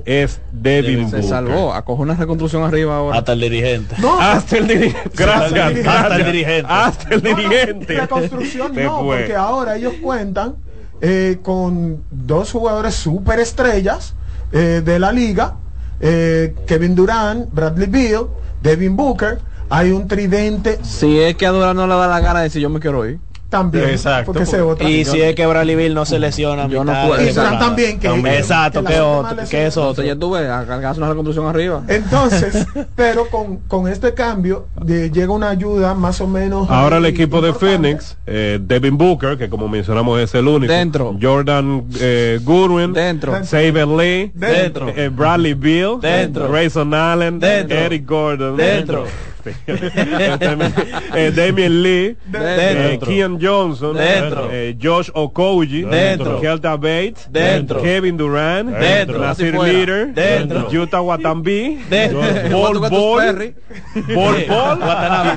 [0.05, 3.19] es Devin Se salvó, acoge una reconstrucción arriba ahora.
[3.19, 3.95] Hasta el dirigente.
[4.21, 5.11] hasta el dirigente.
[5.15, 6.67] Gracias, Hasta el dirigente.
[6.69, 8.01] Hasta el dirigente.
[8.01, 10.57] reconstrucción no, porque ahora ellos cuentan
[11.01, 14.17] eh, con dos jugadores super estrellas
[14.51, 15.59] eh, de la liga,
[16.01, 18.27] eh, Kevin Durant, Bradley Beal,
[18.61, 19.39] Devin Booker
[19.73, 20.79] hay un tridente.
[20.83, 23.07] Si es que a Durán no le da la gana de decir yo me quiero
[23.07, 23.19] ir.
[23.49, 23.91] También.
[23.91, 24.33] Exacto.
[24.33, 24.85] Porque se vota.
[24.89, 26.69] Y si es que Bradley Bill no se lesiona.
[26.69, 27.23] Yo no puedo.
[27.23, 27.99] Y Durán también.
[27.99, 28.09] Que,
[28.39, 28.83] exacto.
[28.83, 29.37] Que, otro.
[29.51, 30.05] Que eso otro.
[30.05, 31.83] Ya tuve a cargarse una reconstrucción arriba.
[31.89, 32.67] Entonces,
[32.97, 36.71] pero con, con este cambio de, llega una ayuda más o menos.
[36.71, 40.73] Ahora el equipo de Phoenix, eh, Devin Booker, que como mencionamos es el único.
[40.73, 41.17] Dentro.
[41.21, 42.95] Jordan eh, Goodwin.
[42.95, 43.45] Dentro.
[43.45, 44.33] Saber Lee.
[44.35, 44.89] Dentro.
[44.89, 45.99] Eh, Bradley Bill.
[46.01, 46.51] Dentro.
[46.51, 47.39] Grayson Allen.
[47.39, 47.77] Dentro.
[47.77, 48.57] Eric Gordon.
[48.57, 49.05] Dentro.
[51.15, 52.41] eh, Damien Lee, Dentro.
[52.51, 54.49] eh, Kian Johnson, Dentro.
[54.51, 56.41] eh, Josh Okoji, Dentro.
[56.41, 57.81] Kelta Bates, Dentro.
[57.83, 59.19] Kevin Durant, Dentro.
[59.19, 59.55] Nasir.
[59.59, 60.69] Leader, Dentro.
[60.71, 62.21] Utah Watambi, Dentro.
[62.51, 63.37] Ball ¿Cuánto Ball,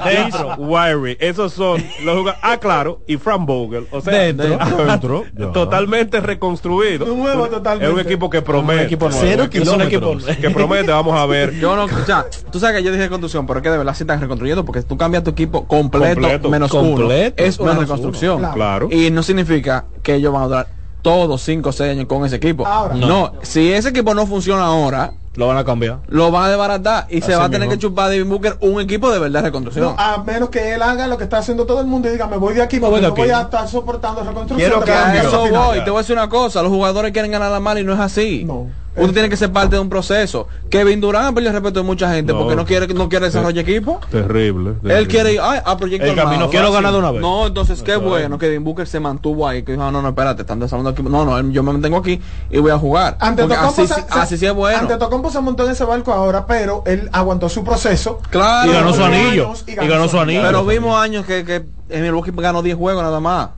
[0.05, 0.55] Dentro.
[0.57, 1.17] Wiry.
[1.19, 2.39] Esos son los jugadores.
[2.41, 3.87] Ah, claro, y Fran Vogel.
[3.91, 4.57] O sea, Dentro.
[4.85, 7.05] dentro, totalmente reconstruido.
[7.05, 7.85] Nuevo totalmente.
[7.87, 8.83] Es un equipo que promete.
[8.83, 9.21] equipo nuevo.
[9.21, 10.37] Cero Es un equipo kilómetros.
[10.37, 11.53] que promete, vamos a ver.
[11.59, 13.94] Yo no, o sea, tú sabes que yo dije reconstrucción, pero es que de verdad
[13.95, 16.49] sí están reconstruyendo porque tú cambias tu equipo completo, Completo.
[16.49, 17.35] menos Completo.
[17.37, 17.47] uno.
[17.47, 18.37] Es una Menos reconstrucción.
[18.39, 18.53] uno.
[18.53, 18.87] Claro.
[18.91, 20.67] Y no significa que ellos van a durar
[21.01, 22.65] todos 5 o 6 años con ese equipo.
[22.65, 22.95] Ahora.
[22.95, 23.33] no.
[23.41, 25.99] si ese equipo no funciona ahora, Lo van a cambiar.
[26.07, 27.73] lo van a desbaratar y se Así va a tener mismo.
[27.73, 29.85] que chupar de Devin Booker un equipo de verdad de reconstrucción.
[29.85, 32.25] No, a menos que él haga lo que está haciendo todo el mundo y diga,
[32.27, 33.21] me voy de aquí, Me voy porque de no aquí.
[33.21, 34.57] voy a estar soportando reconstrucción.
[34.57, 35.83] Quiero de que a eso voy.
[35.83, 37.99] Te voy a decir una cosa, los jugadores quieren ganar la mala y no es
[37.99, 38.43] así.
[38.45, 38.67] No.
[38.97, 40.47] Usted tiene que ser parte de un proceso.
[40.69, 42.39] Kevin Durant perdió el respeto de mucha gente No.
[42.39, 43.99] porque no quiere no quiere desarrollar equipo.
[44.09, 44.75] Terrible.
[44.83, 47.21] Él quiere ir ay, a proyecto El camino armado, quiero ganar de una vez.
[47.21, 49.63] No, entonces qué bueno que Devin Booker se mantuvo ahí.
[49.63, 51.09] Que dijo, "Ah, no, no, espérate, están desarrollando equipo.
[51.09, 53.17] No, no, yo me mantengo aquí y voy a jugar.
[53.19, 54.79] Ante así, se- sí- así sí es bueno.
[54.79, 58.19] Ante Tocompo se montó en ese barco ahora, pero él aguantó su proceso.
[58.29, 58.71] Claro.
[58.71, 59.53] Y ganó su Años anillo.
[59.67, 60.41] Y ganó su anillo.
[60.43, 63.49] Pero vimos años que, que en Milwaukee ganó 10 juegos nada más.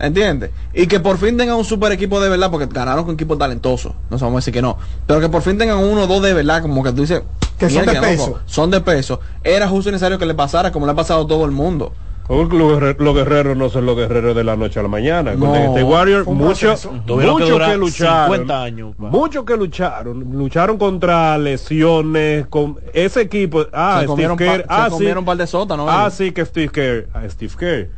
[0.00, 0.50] ¿Entiendes?
[0.74, 3.94] Y que por fin tengan un super equipo de verdad, porque ganaron con equipos talentosos.
[4.10, 4.78] No se vamos a decir que no.
[5.06, 7.22] Pero que por fin tengan uno o dos de verdad, como que tú dices.
[7.58, 8.26] Que son de "Mierda, peso".
[8.28, 9.20] loco, son de peso.
[9.42, 11.92] Era justo y necesario que le pasara como le ha pasado a todo el mundo.
[12.28, 15.32] Los guerreros, los guerreros no son los guerreros de la noche a la mañana.
[15.34, 16.90] No, Con este Warrior, fue un mucho, proceso.
[17.06, 18.26] Tuvieron que que lucharon.
[18.32, 19.04] 50 años, pa.
[19.08, 20.20] Mucho que lucharon.
[20.36, 22.46] Lucharon contra lesiones.
[22.48, 23.64] Con ese equipo.
[23.72, 24.60] Ah, se Steve comieron, pa- Kerr.
[24.60, 24.90] se Ah, sí.
[24.92, 25.86] comieron un par de sótanos.
[25.90, 27.08] Ah, sí, que Steve Kerr.
[27.14, 27.90] Ah, Steve Kerr.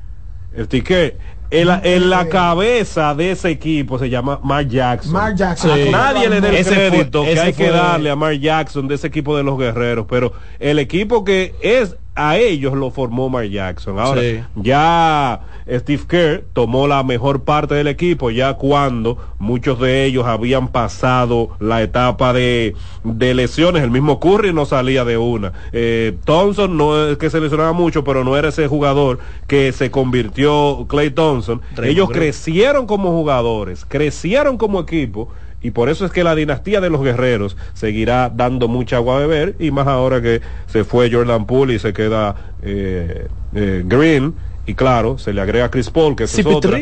[0.65, 1.15] Steve Kerr.
[1.53, 5.13] En la, en la cabeza de ese equipo se llama Mark Jackson.
[5.13, 5.71] Mark Jackson.
[5.75, 5.91] Sí.
[5.91, 8.95] Nadie le dé el Ese fue- crédito que hay que darle a Mark Jackson de
[8.95, 11.97] ese equipo de los guerreros, pero el equipo que es
[12.29, 13.99] a ellos lo formó Mark Jackson.
[13.99, 14.41] Ahora, Sí.
[14.57, 20.69] ya Steve Kerr tomó la mejor parte del equipo, ya cuando muchos de ellos habían
[20.69, 22.75] pasado la etapa de,
[23.05, 23.83] de lesiones.
[23.83, 25.53] El mismo Curry no salía de una.
[25.73, 29.91] Eh, Thompson no es que se lesionaba mucho, pero no era ese jugador que se
[29.91, 31.63] convirtió Clay Thompson.
[31.83, 35.29] Ellos crecieron como jugadores, crecieron como equipo.
[35.63, 39.21] Y por eso es que la dinastía de los guerreros seguirá dando mucha agua a
[39.21, 39.57] beber.
[39.59, 44.35] Y más ahora que se fue Jordan Poole y se queda eh, eh, Green.
[44.67, 46.79] Y claro, se le agrega Chris Paul, que esa es otra.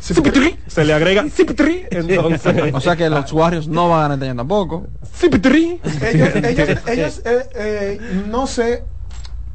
[0.00, 0.56] Cipitri.
[0.66, 1.84] Se le agrega Cipitri.
[1.90, 4.86] Entonces, O sea que los Warriors no van a ganar este tampoco.
[5.16, 5.80] Cipitri.
[6.02, 8.84] ellos, ellos, ellos, eh, eh, no sé,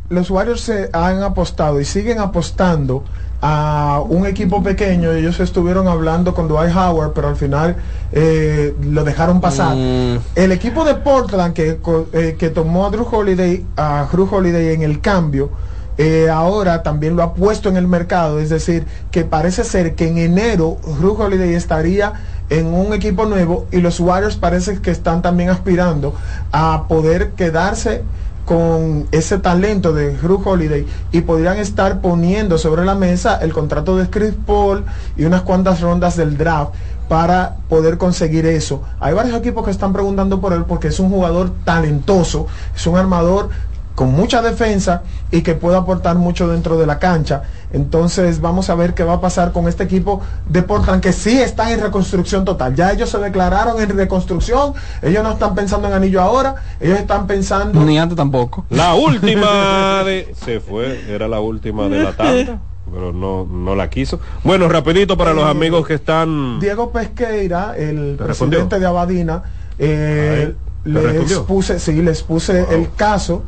[0.09, 3.03] los Warriors se han apostado y siguen apostando
[3.41, 5.11] a un equipo pequeño.
[5.11, 7.75] Ellos estuvieron hablando con Dwight Howard, pero al final
[8.11, 9.75] eh, lo dejaron pasar.
[9.75, 10.19] Mm.
[10.35, 11.79] El equipo de Portland que,
[12.13, 15.51] eh, que tomó a Drew Holiday, a Drew Holiday en el cambio,
[15.97, 20.07] eh, ahora también lo ha puesto en el mercado, es decir, que parece ser que
[20.07, 22.13] en enero Ru Holiday estaría
[22.49, 26.13] en un equipo nuevo y los Warriors parece que están también aspirando
[26.51, 28.03] a poder quedarse
[28.47, 33.97] con ese talento de Ru Holiday y podrían estar poniendo sobre la mesa el contrato
[33.97, 34.85] de Chris Paul
[35.17, 36.71] y unas cuantas rondas del draft
[37.09, 38.83] para poder conseguir eso.
[39.01, 42.95] Hay varios equipos que están preguntando por él porque es un jugador talentoso, es un
[42.95, 43.49] armador
[43.95, 47.41] con mucha defensa y que puede aportar mucho dentro de la cancha.
[47.73, 51.37] Entonces vamos a ver qué va a pasar con este equipo de Portland que sí
[51.39, 52.75] está en reconstrucción total.
[52.75, 57.27] Ya ellos se declararon en reconstrucción, ellos no están pensando en anillo ahora, ellos están
[57.27, 57.79] pensando...
[57.81, 58.65] Ni antes tampoco.
[58.69, 60.33] La última de...
[60.45, 62.59] Se fue, era la última de la tanda.
[62.89, 64.21] Pero no, no la quiso.
[64.45, 66.59] Bueno, rapidito para los amigos que están...
[66.61, 68.79] Diego Pesqueira, el ¿Te presidente respondió?
[68.79, 69.43] de Abadina,
[69.77, 70.53] eh,
[70.85, 73.43] ¿te les puse, sí, les puse el caso.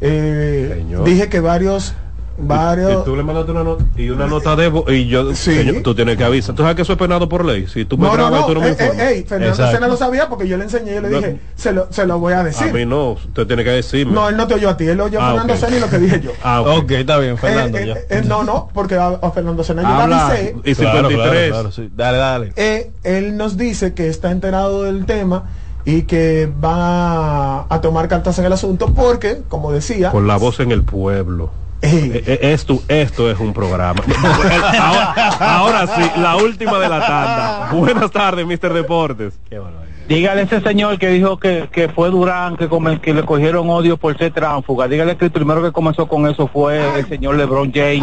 [0.00, 1.94] eh, dije que varios,
[2.38, 3.02] varios.
[3.02, 5.94] Y tú le mandaste una nota y una nota de voz y yo señor, tú
[5.94, 6.54] tienes que avisar.
[6.54, 7.66] Tú sabes que eso es penado por ley.
[7.66, 9.06] Si tú me No, no, grabas no, y tú no me eh, eh, informas.
[9.06, 9.74] ey, Fernando Exacto.
[9.74, 11.16] Sena lo sabía porque yo le enseñé, yo le No.
[11.18, 12.72] dije, se lo, se lo voy a A decir.
[12.72, 14.12] mí no, usted tiene que decirme.
[14.12, 15.58] No, él no te oyó a ti, él oyó a Ah, Fernando ok.
[15.60, 16.30] Sena y lo que dije yo.
[16.42, 18.16] Ah, ok, está bien, Fernando, Eh, eh, ya.
[18.18, 20.56] eh, no, no, porque a, a Fernando Sena yo le avisé.
[20.64, 21.30] Y Claro, 53.
[21.30, 21.90] claro, claro, sí.
[21.94, 22.52] Dale, dale.
[22.56, 25.44] Eh, él nos dice que está enterado del tema
[25.86, 30.36] y que va a, a tomar cartas en el asunto porque, como decía, Con la
[30.36, 31.50] voz en el pueblo.
[31.84, 32.10] Ey.
[32.14, 34.02] Eh, eh, Esto, esto es un programa.
[34.80, 37.68] ahora, ahora sí, la última de la tanda.
[37.72, 38.72] Buenas tardes, Mr.
[38.72, 39.38] Deportes.
[40.06, 43.70] Dígale a ese señor que dijo que, que fue Durán, que, come- que le cogieron
[43.70, 44.86] odio por ser tránfuga.
[44.86, 48.02] Dígale que el primero que comenzó con eso fue el señor LeBron James.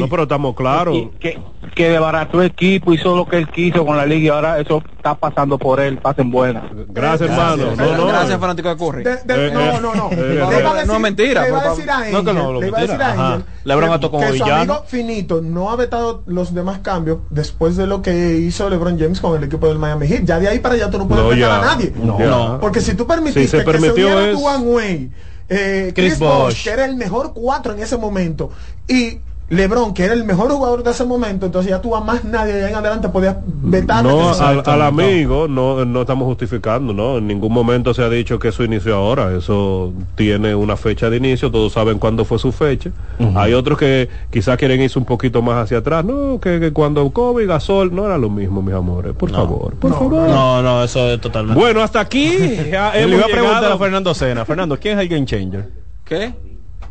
[0.00, 0.96] No, pero estamos claros.
[1.20, 1.38] Que,
[1.72, 4.82] que desbarató el equipo, hizo lo que él quiso con la liga y ahora eso
[4.96, 5.98] está pasando por él.
[5.98, 6.64] Pasen buenas.
[6.88, 7.64] Gracias, hermano.
[7.76, 8.06] No, no.
[8.08, 9.04] Gracias, fanático de Curry.
[9.04, 10.08] De- de- Eh, no, eh, no, no.
[10.10, 12.60] eh, eh, no decir- es mentira, Le iba a decir a no, que no, lo
[12.60, 13.15] le iba a decir mentira.
[13.20, 13.42] Ajá.
[13.64, 14.54] LeBron que- actuó como que su villano.
[14.74, 19.20] amigo Finito no ha vetado los demás cambios después de lo que hizo LeBron James
[19.20, 20.24] con el equipo del Miami Heat.
[20.24, 21.58] Ya de ahí para allá tú no puedes No, vetar ya.
[21.58, 21.92] a nadie.
[21.96, 22.18] No.
[22.18, 22.58] Ya.
[22.60, 25.10] Porque si tú Si permitiste se que permitió se uniera es- Dwayne Wade,
[25.48, 26.64] eh, Chris Chris Bosh.
[26.64, 28.50] que era el mejor cuatro en ese momento,
[28.88, 32.24] y LeBron, que era el mejor jugador de ese momento, entonces ya tú a más
[32.24, 34.02] nadie de ahí en adelante podías vetar.
[34.02, 37.18] No, al, al amigo no, no estamos justificando, ¿no?
[37.18, 39.36] En ningún momento se ha dicho que eso inició ahora.
[39.36, 42.90] Eso tiene una fecha de inicio, todos saben cuándo fue su fecha.
[43.36, 46.04] Hay otros que quizás quieren irse un poquito más hacia atrás.
[46.04, 49.12] No, que, que cuando Kobe, Gasol, no era lo mismo, mis amores.
[49.14, 50.28] Por favor, por favor.
[50.28, 51.60] No, no, eso es totalmente.
[51.60, 52.36] Bueno, hasta aquí.
[52.72, 54.44] ya Le iba a preguntar a Fernando Sena.
[54.44, 55.70] Fernando, ¿quién es el game changer?
[56.04, 56.34] ¿Qué?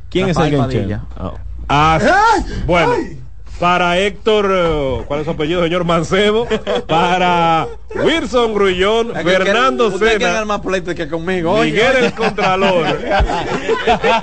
[0.10, 1.00] ¿Quién es el game changer?
[1.18, 1.34] Ah.
[1.68, 2.00] Ah,
[2.66, 2.96] bueno,
[3.60, 6.46] para Héctor, eh, ¿cuál es su apellido, señor Mancebo?
[6.88, 11.54] Para Wilson Grullón, que Fernando Sena, más pleito que conmigo.
[11.54, 12.06] Oye, Miguel oye.
[12.08, 12.86] el Contralor.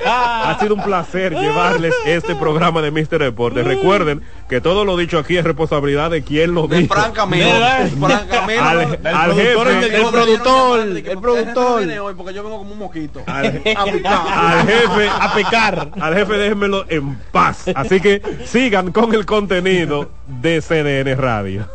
[0.06, 3.64] ha sido un placer llevarles este programa de Mister Deportes.
[3.64, 4.22] Recuerden
[4.52, 6.92] que todo lo dicho aquí es responsabilidad de quien lo De dijo.
[6.94, 7.46] Fran Camilo.
[7.46, 7.88] ¿Verdad?
[7.98, 8.62] Fran Camilo.
[8.62, 9.86] Al- El al productor, jefe.
[9.86, 11.20] el, El productor, el productor.
[11.22, 11.78] productor.
[11.78, 13.22] viene hoy porque yo vengo como un mosquito.
[13.26, 13.46] Al,
[13.76, 14.26] A picar.
[14.28, 15.90] al jefe A picar.
[15.98, 21.66] al jefe déjenmelo en paz así que sigan con el contenido de CDN Radio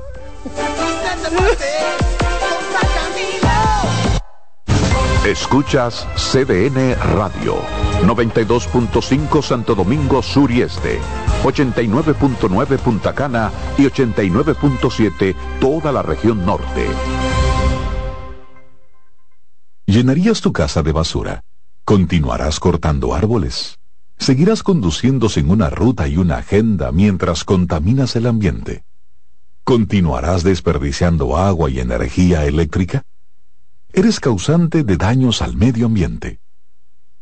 [5.27, 7.57] Escuchas CDN Radio,
[8.03, 11.01] 92.5 Santo Domingo Sur y Este,
[11.43, 16.87] 89.9 Punta Cana y 89.7 toda la región norte.
[19.85, 21.41] ¿Llenarías tu casa de basura?
[21.83, 23.79] ¿Continuarás cortando árboles?
[24.17, 28.85] ¿Seguirás conduciendo sin una ruta y una agenda mientras contaminas el ambiente?
[29.65, 33.03] ¿Continuarás desperdiciando agua y energía eléctrica?
[33.93, 36.39] Eres causante de daños al medio ambiente.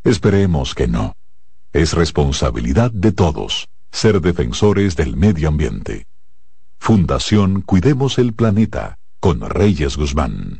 [0.03, 1.13] Esperemos que no.
[1.73, 6.05] Es responsabilidad de todos ser defensores del medio ambiente.
[6.77, 10.59] Fundación Cuidemos el Planeta con Reyes Guzmán.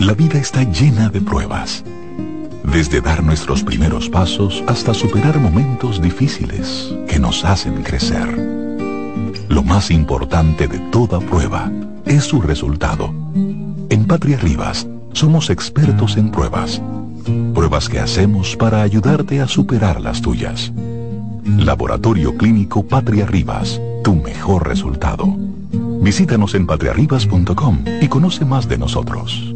[0.00, 1.82] La vida está llena de pruebas.
[2.64, 8.28] Desde dar nuestros primeros pasos hasta superar momentos difíciles que nos hacen crecer.
[9.48, 11.72] Lo más importante de toda prueba
[12.04, 13.12] es su resultado.
[13.88, 16.82] En Patria Rivas somos expertos en pruebas.
[17.54, 20.72] Pruebas que hacemos para ayudarte a superar las tuyas.
[21.44, 25.34] Laboratorio Clínico Patria Rivas, tu mejor resultado.
[26.02, 29.55] Visítanos en patriarribas.com y conoce más de nosotros.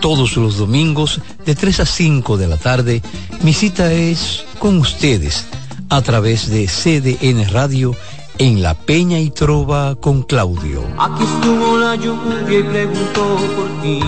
[0.00, 3.02] Todos los domingos de 3 a 5 de la tarde,
[3.42, 5.44] mi cita es con ustedes
[5.90, 7.94] a través de CDN Radio
[8.38, 10.86] en La Peña y Trova con Claudio.
[10.98, 14.00] Aquí estuvo la lluvia y preguntó por ti.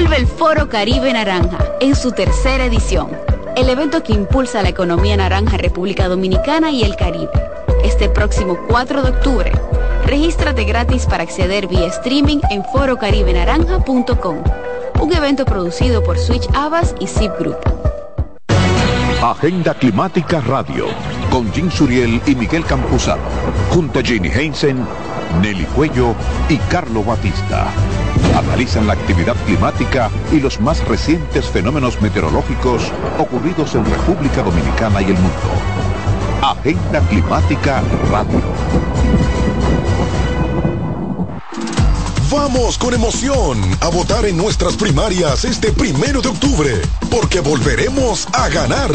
[0.00, 3.10] Vuelve el Foro Caribe Naranja en su tercera edición,
[3.56, 7.32] el evento que impulsa la economía naranja República Dominicana y el Caribe.
[7.82, 9.52] Este próximo 4 de octubre,
[10.06, 14.36] regístrate gratis para acceder vía streaming en forocaribenaranja.com,
[15.00, 17.58] un evento producido por Switch Abbas y Zip Group.
[19.20, 20.86] Agenda Climática Radio,
[21.28, 23.22] con Jim Suriel y Miguel Campuzano,
[23.70, 24.78] junto a Jenny Heinsen,
[25.42, 26.14] Nelly Cuello
[26.48, 27.66] y Carlo Batista.
[28.38, 35.06] Analizan la actividad climática y los más recientes fenómenos meteorológicos ocurridos en República Dominicana y
[35.06, 35.50] el mundo.
[36.40, 37.82] Agenda Climática
[38.12, 38.40] Radio.
[42.30, 48.48] Vamos con emoción a votar en nuestras primarias este primero de octubre, porque volveremos a
[48.50, 48.92] ganar.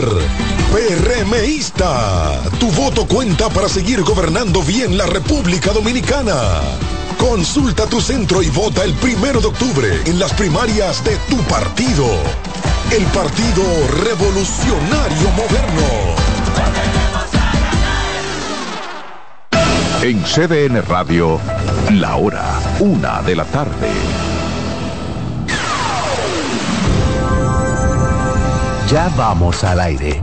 [0.72, 6.61] PRMista, tu voto cuenta para seguir gobernando bien la República Dominicana.
[7.30, 12.06] Consulta tu centro y vota el primero de octubre en las primarias de tu partido.
[12.91, 13.64] El Partido
[14.04, 15.88] Revolucionario Moderno.
[20.02, 21.40] En CDN Radio,
[21.91, 23.90] la hora, una de la tarde.
[28.91, 30.22] Ya vamos al aire.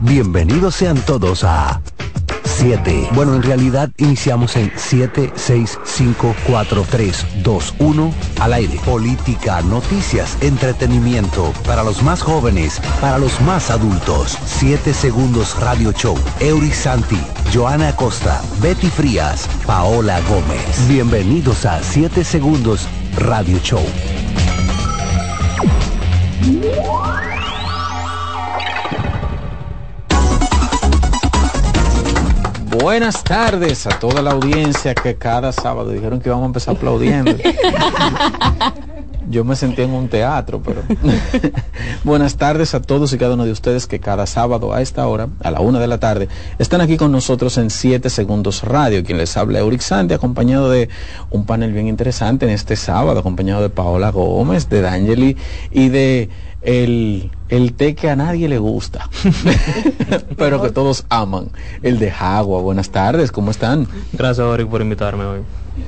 [0.00, 1.80] Bienvenidos sean todos a
[2.56, 3.10] 7.
[3.14, 8.80] Bueno, en realidad iniciamos en 7, 6, 5, 4, 3, 2, 1 al aire.
[8.84, 14.38] Política, noticias, entretenimiento para los más jóvenes, para los más adultos.
[14.46, 16.16] 7 segundos Radio Show.
[16.40, 17.20] Eury Santi,
[17.52, 20.88] Joana Costa, Betty Frías, Paola Gómez.
[20.88, 22.88] Bienvenidos a 7 segundos
[23.18, 23.84] Radio Show.
[32.78, 37.32] Buenas tardes a toda la audiencia que cada sábado dijeron que íbamos a empezar aplaudiendo.
[39.30, 40.82] Yo me sentí en un teatro, pero
[42.04, 45.28] buenas tardes a todos y cada uno de ustedes que cada sábado a esta hora,
[45.42, 46.28] a la una de la tarde,
[46.58, 49.02] están aquí con nosotros en 7 Segundos Radio.
[49.02, 50.90] Quien les habla Euric Santi, acompañado de
[51.30, 55.36] un panel bien interesante en este sábado, acompañado de Paola Gómez, de D'Angeli
[55.72, 56.28] y de
[56.60, 59.08] el, el té que a nadie le gusta,
[60.36, 61.48] pero que todos aman,
[61.82, 62.60] el de Jagua.
[62.60, 63.86] Buenas tardes, ¿cómo están?
[64.12, 65.40] Gracias, Oric, por invitarme hoy.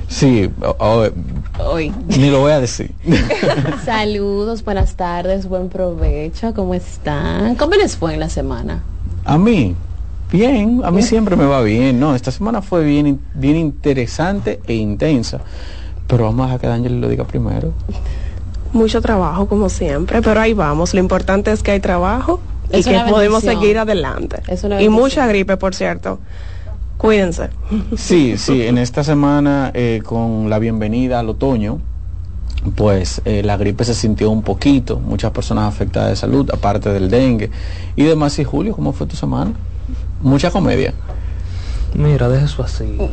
[0.07, 1.11] Sí, hoy.
[1.59, 1.93] Hoy.
[2.07, 2.91] Ni lo voy a decir.
[3.85, 7.55] Saludos, buenas tardes, buen provecho, ¿cómo están?
[7.55, 8.83] ¿Cómo les fue en la semana?
[9.25, 9.75] A mí,
[10.31, 12.15] bien, a mí siempre me va bien, ¿no?
[12.15, 15.41] Esta semana fue bien, bien interesante e intensa,
[16.07, 17.73] pero vamos a dejar que Daniel lo diga primero.
[18.73, 20.93] Mucho trabajo, como siempre, pero ahí vamos.
[20.93, 22.39] Lo importante es que hay trabajo
[22.71, 24.41] y que podemos seguir adelante.
[24.79, 26.19] Y mucha gripe, por cierto.
[26.97, 27.49] Cuídense.
[27.95, 31.79] Sí, sí, en esta semana eh, con la bienvenida al otoño,
[32.75, 37.09] pues eh, la gripe se sintió un poquito, muchas personas afectadas de salud, aparte del
[37.09, 37.49] dengue
[37.95, 38.37] y demás.
[38.39, 39.53] Y Julio, ¿cómo fue tu semana?
[40.21, 40.93] Mucha comedia.
[41.93, 42.97] Mira, deja eso así.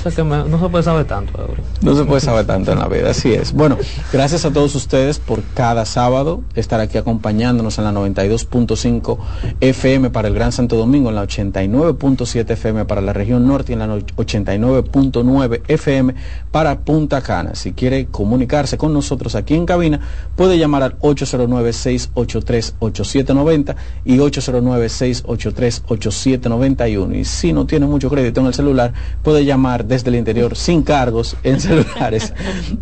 [0.00, 1.62] O sea que me- no se puede saber tanto ahora.
[1.82, 3.52] No se puede saber tanto en la vida, así es.
[3.52, 3.76] Bueno,
[4.10, 9.18] gracias a todos ustedes por cada sábado estar aquí acompañándonos en la 92.5
[9.60, 13.74] FM para el Gran Santo Domingo, en la 89.7 FM para la región norte y
[13.74, 16.14] en la no- 89.9 FM
[16.50, 17.54] para Punta Cana.
[17.54, 20.00] Si quiere comunicarse con nosotros aquí en cabina,
[20.34, 23.76] puede llamar al 809-683-8790
[24.06, 27.16] y 809-683-8791.
[27.18, 28.92] Y si no tiene mucho crédito en el celular,
[29.22, 32.32] puede llamar desde el interior sin cargos en celulares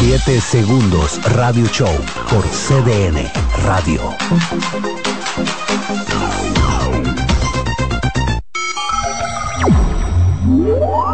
[0.00, 1.92] 7 segundos Radio Show
[2.30, 3.30] por CDN
[3.64, 4.00] Radio.
[10.80, 11.09] Woo!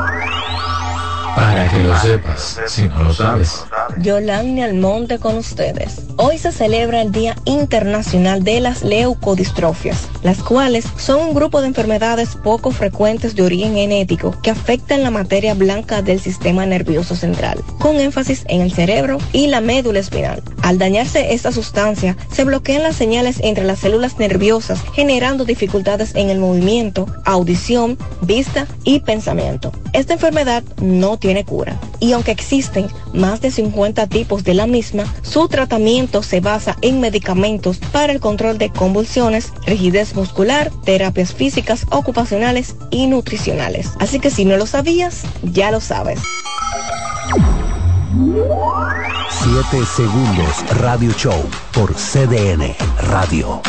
[1.36, 3.62] Para que lo sepas, si no lo sabes.
[3.98, 6.00] Yolanda Almonte con ustedes.
[6.16, 11.66] Hoy se celebra el Día Internacional de las Leucodistrofias, las cuales son un grupo de
[11.66, 17.62] enfermedades poco frecuentes de origen genético que afectan la materia blanca del sistema nervioso central,
[17.78, 20.42] con énfasis en el cerebro y la médula espinal.
[20.62, 26.30] Al dañarse esta sustancia, se bloquean las señales entre las células nerviosas, generando dificultades en
[26.30, 29.70] el movimiento, audición, vista y pensamiento.
[29.92, 35.04] Esta enfermedad no tiene cura y aunque existen más de 50 tipos de la misma,
[35.22, 41.86] su tratamiento se basa en medicamentos para el control de convulsiones, rigidez muscular, terapias físicas,
[41.90, 43.90] ocupacionales y nutricionales.
[43.98, 46.20] Así que si no lo sabías, ya lo sabes.
[49.30, 52.74] 7 segundos Radio Show por CDN
[53.10, 53.60] Radio.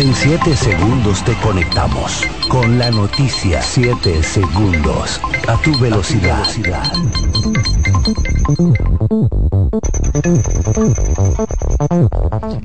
[0.00, 3.60] En 7 segundos te conectamos con la noticia.
[3.60, 6.42] 7 segundos a tu velocidad.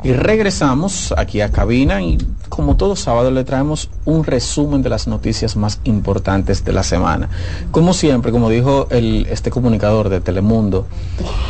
[0.01, 2.17] Y regresamos aquí a cabina y
[2.47, 7.27] como todo sábado le traemos un resumen de las noticias más importantes de la semana.
[7.71, 10.87] Como siempre, como dijo este comunicador de Telemundo,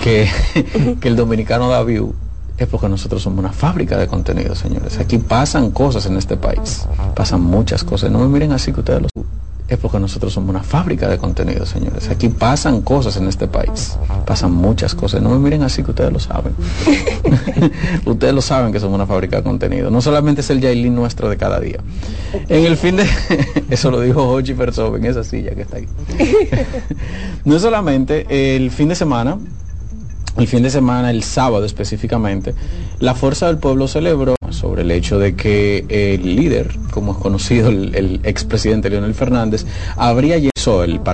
[0.04, 0.28] que,
[1.04, 2.16] el dominicano da view,
[2.58, 4.98] es porque nosotros somos una fábrica de contenido, señores.
[5.00, 8.12] Aquí pasan cosas en este país, pasan muchas cosas.
[8.12, 9.10] No me miren así que ustedes lo
[9.68, 12.08] es porque nosotros somos una fábrica de contenido, señores.
[12.10, 13.98] Aquí pasan cosas en este país.
[14.24, 15.24] Pasan muchas cosas.
[15.24, 16.54] No me miren así que ustedes lo saben.
[18.06, 19.90] ustedes lo saben que somos una fábrica de contenido.
[19.90, 21.80] No solamente es el Yailin nuestro de cada día.
[22.48, 23.08] En el fin de...
[23.72, 25.88] Eso lo dijo Hochi Persov en esa silla que está ahí.
[27.44, 29.40] no solamente el fin de semana,
[30.38, 32.54] el fin de semana, el sábado específicamente,
[33.00, 37.70] la Fuerza del Pueblo celebró sobre el hecho de que el líder, como es conocido
[37.70, 41.14] el, el expresidente Leonel Fernández, habría llegado el partido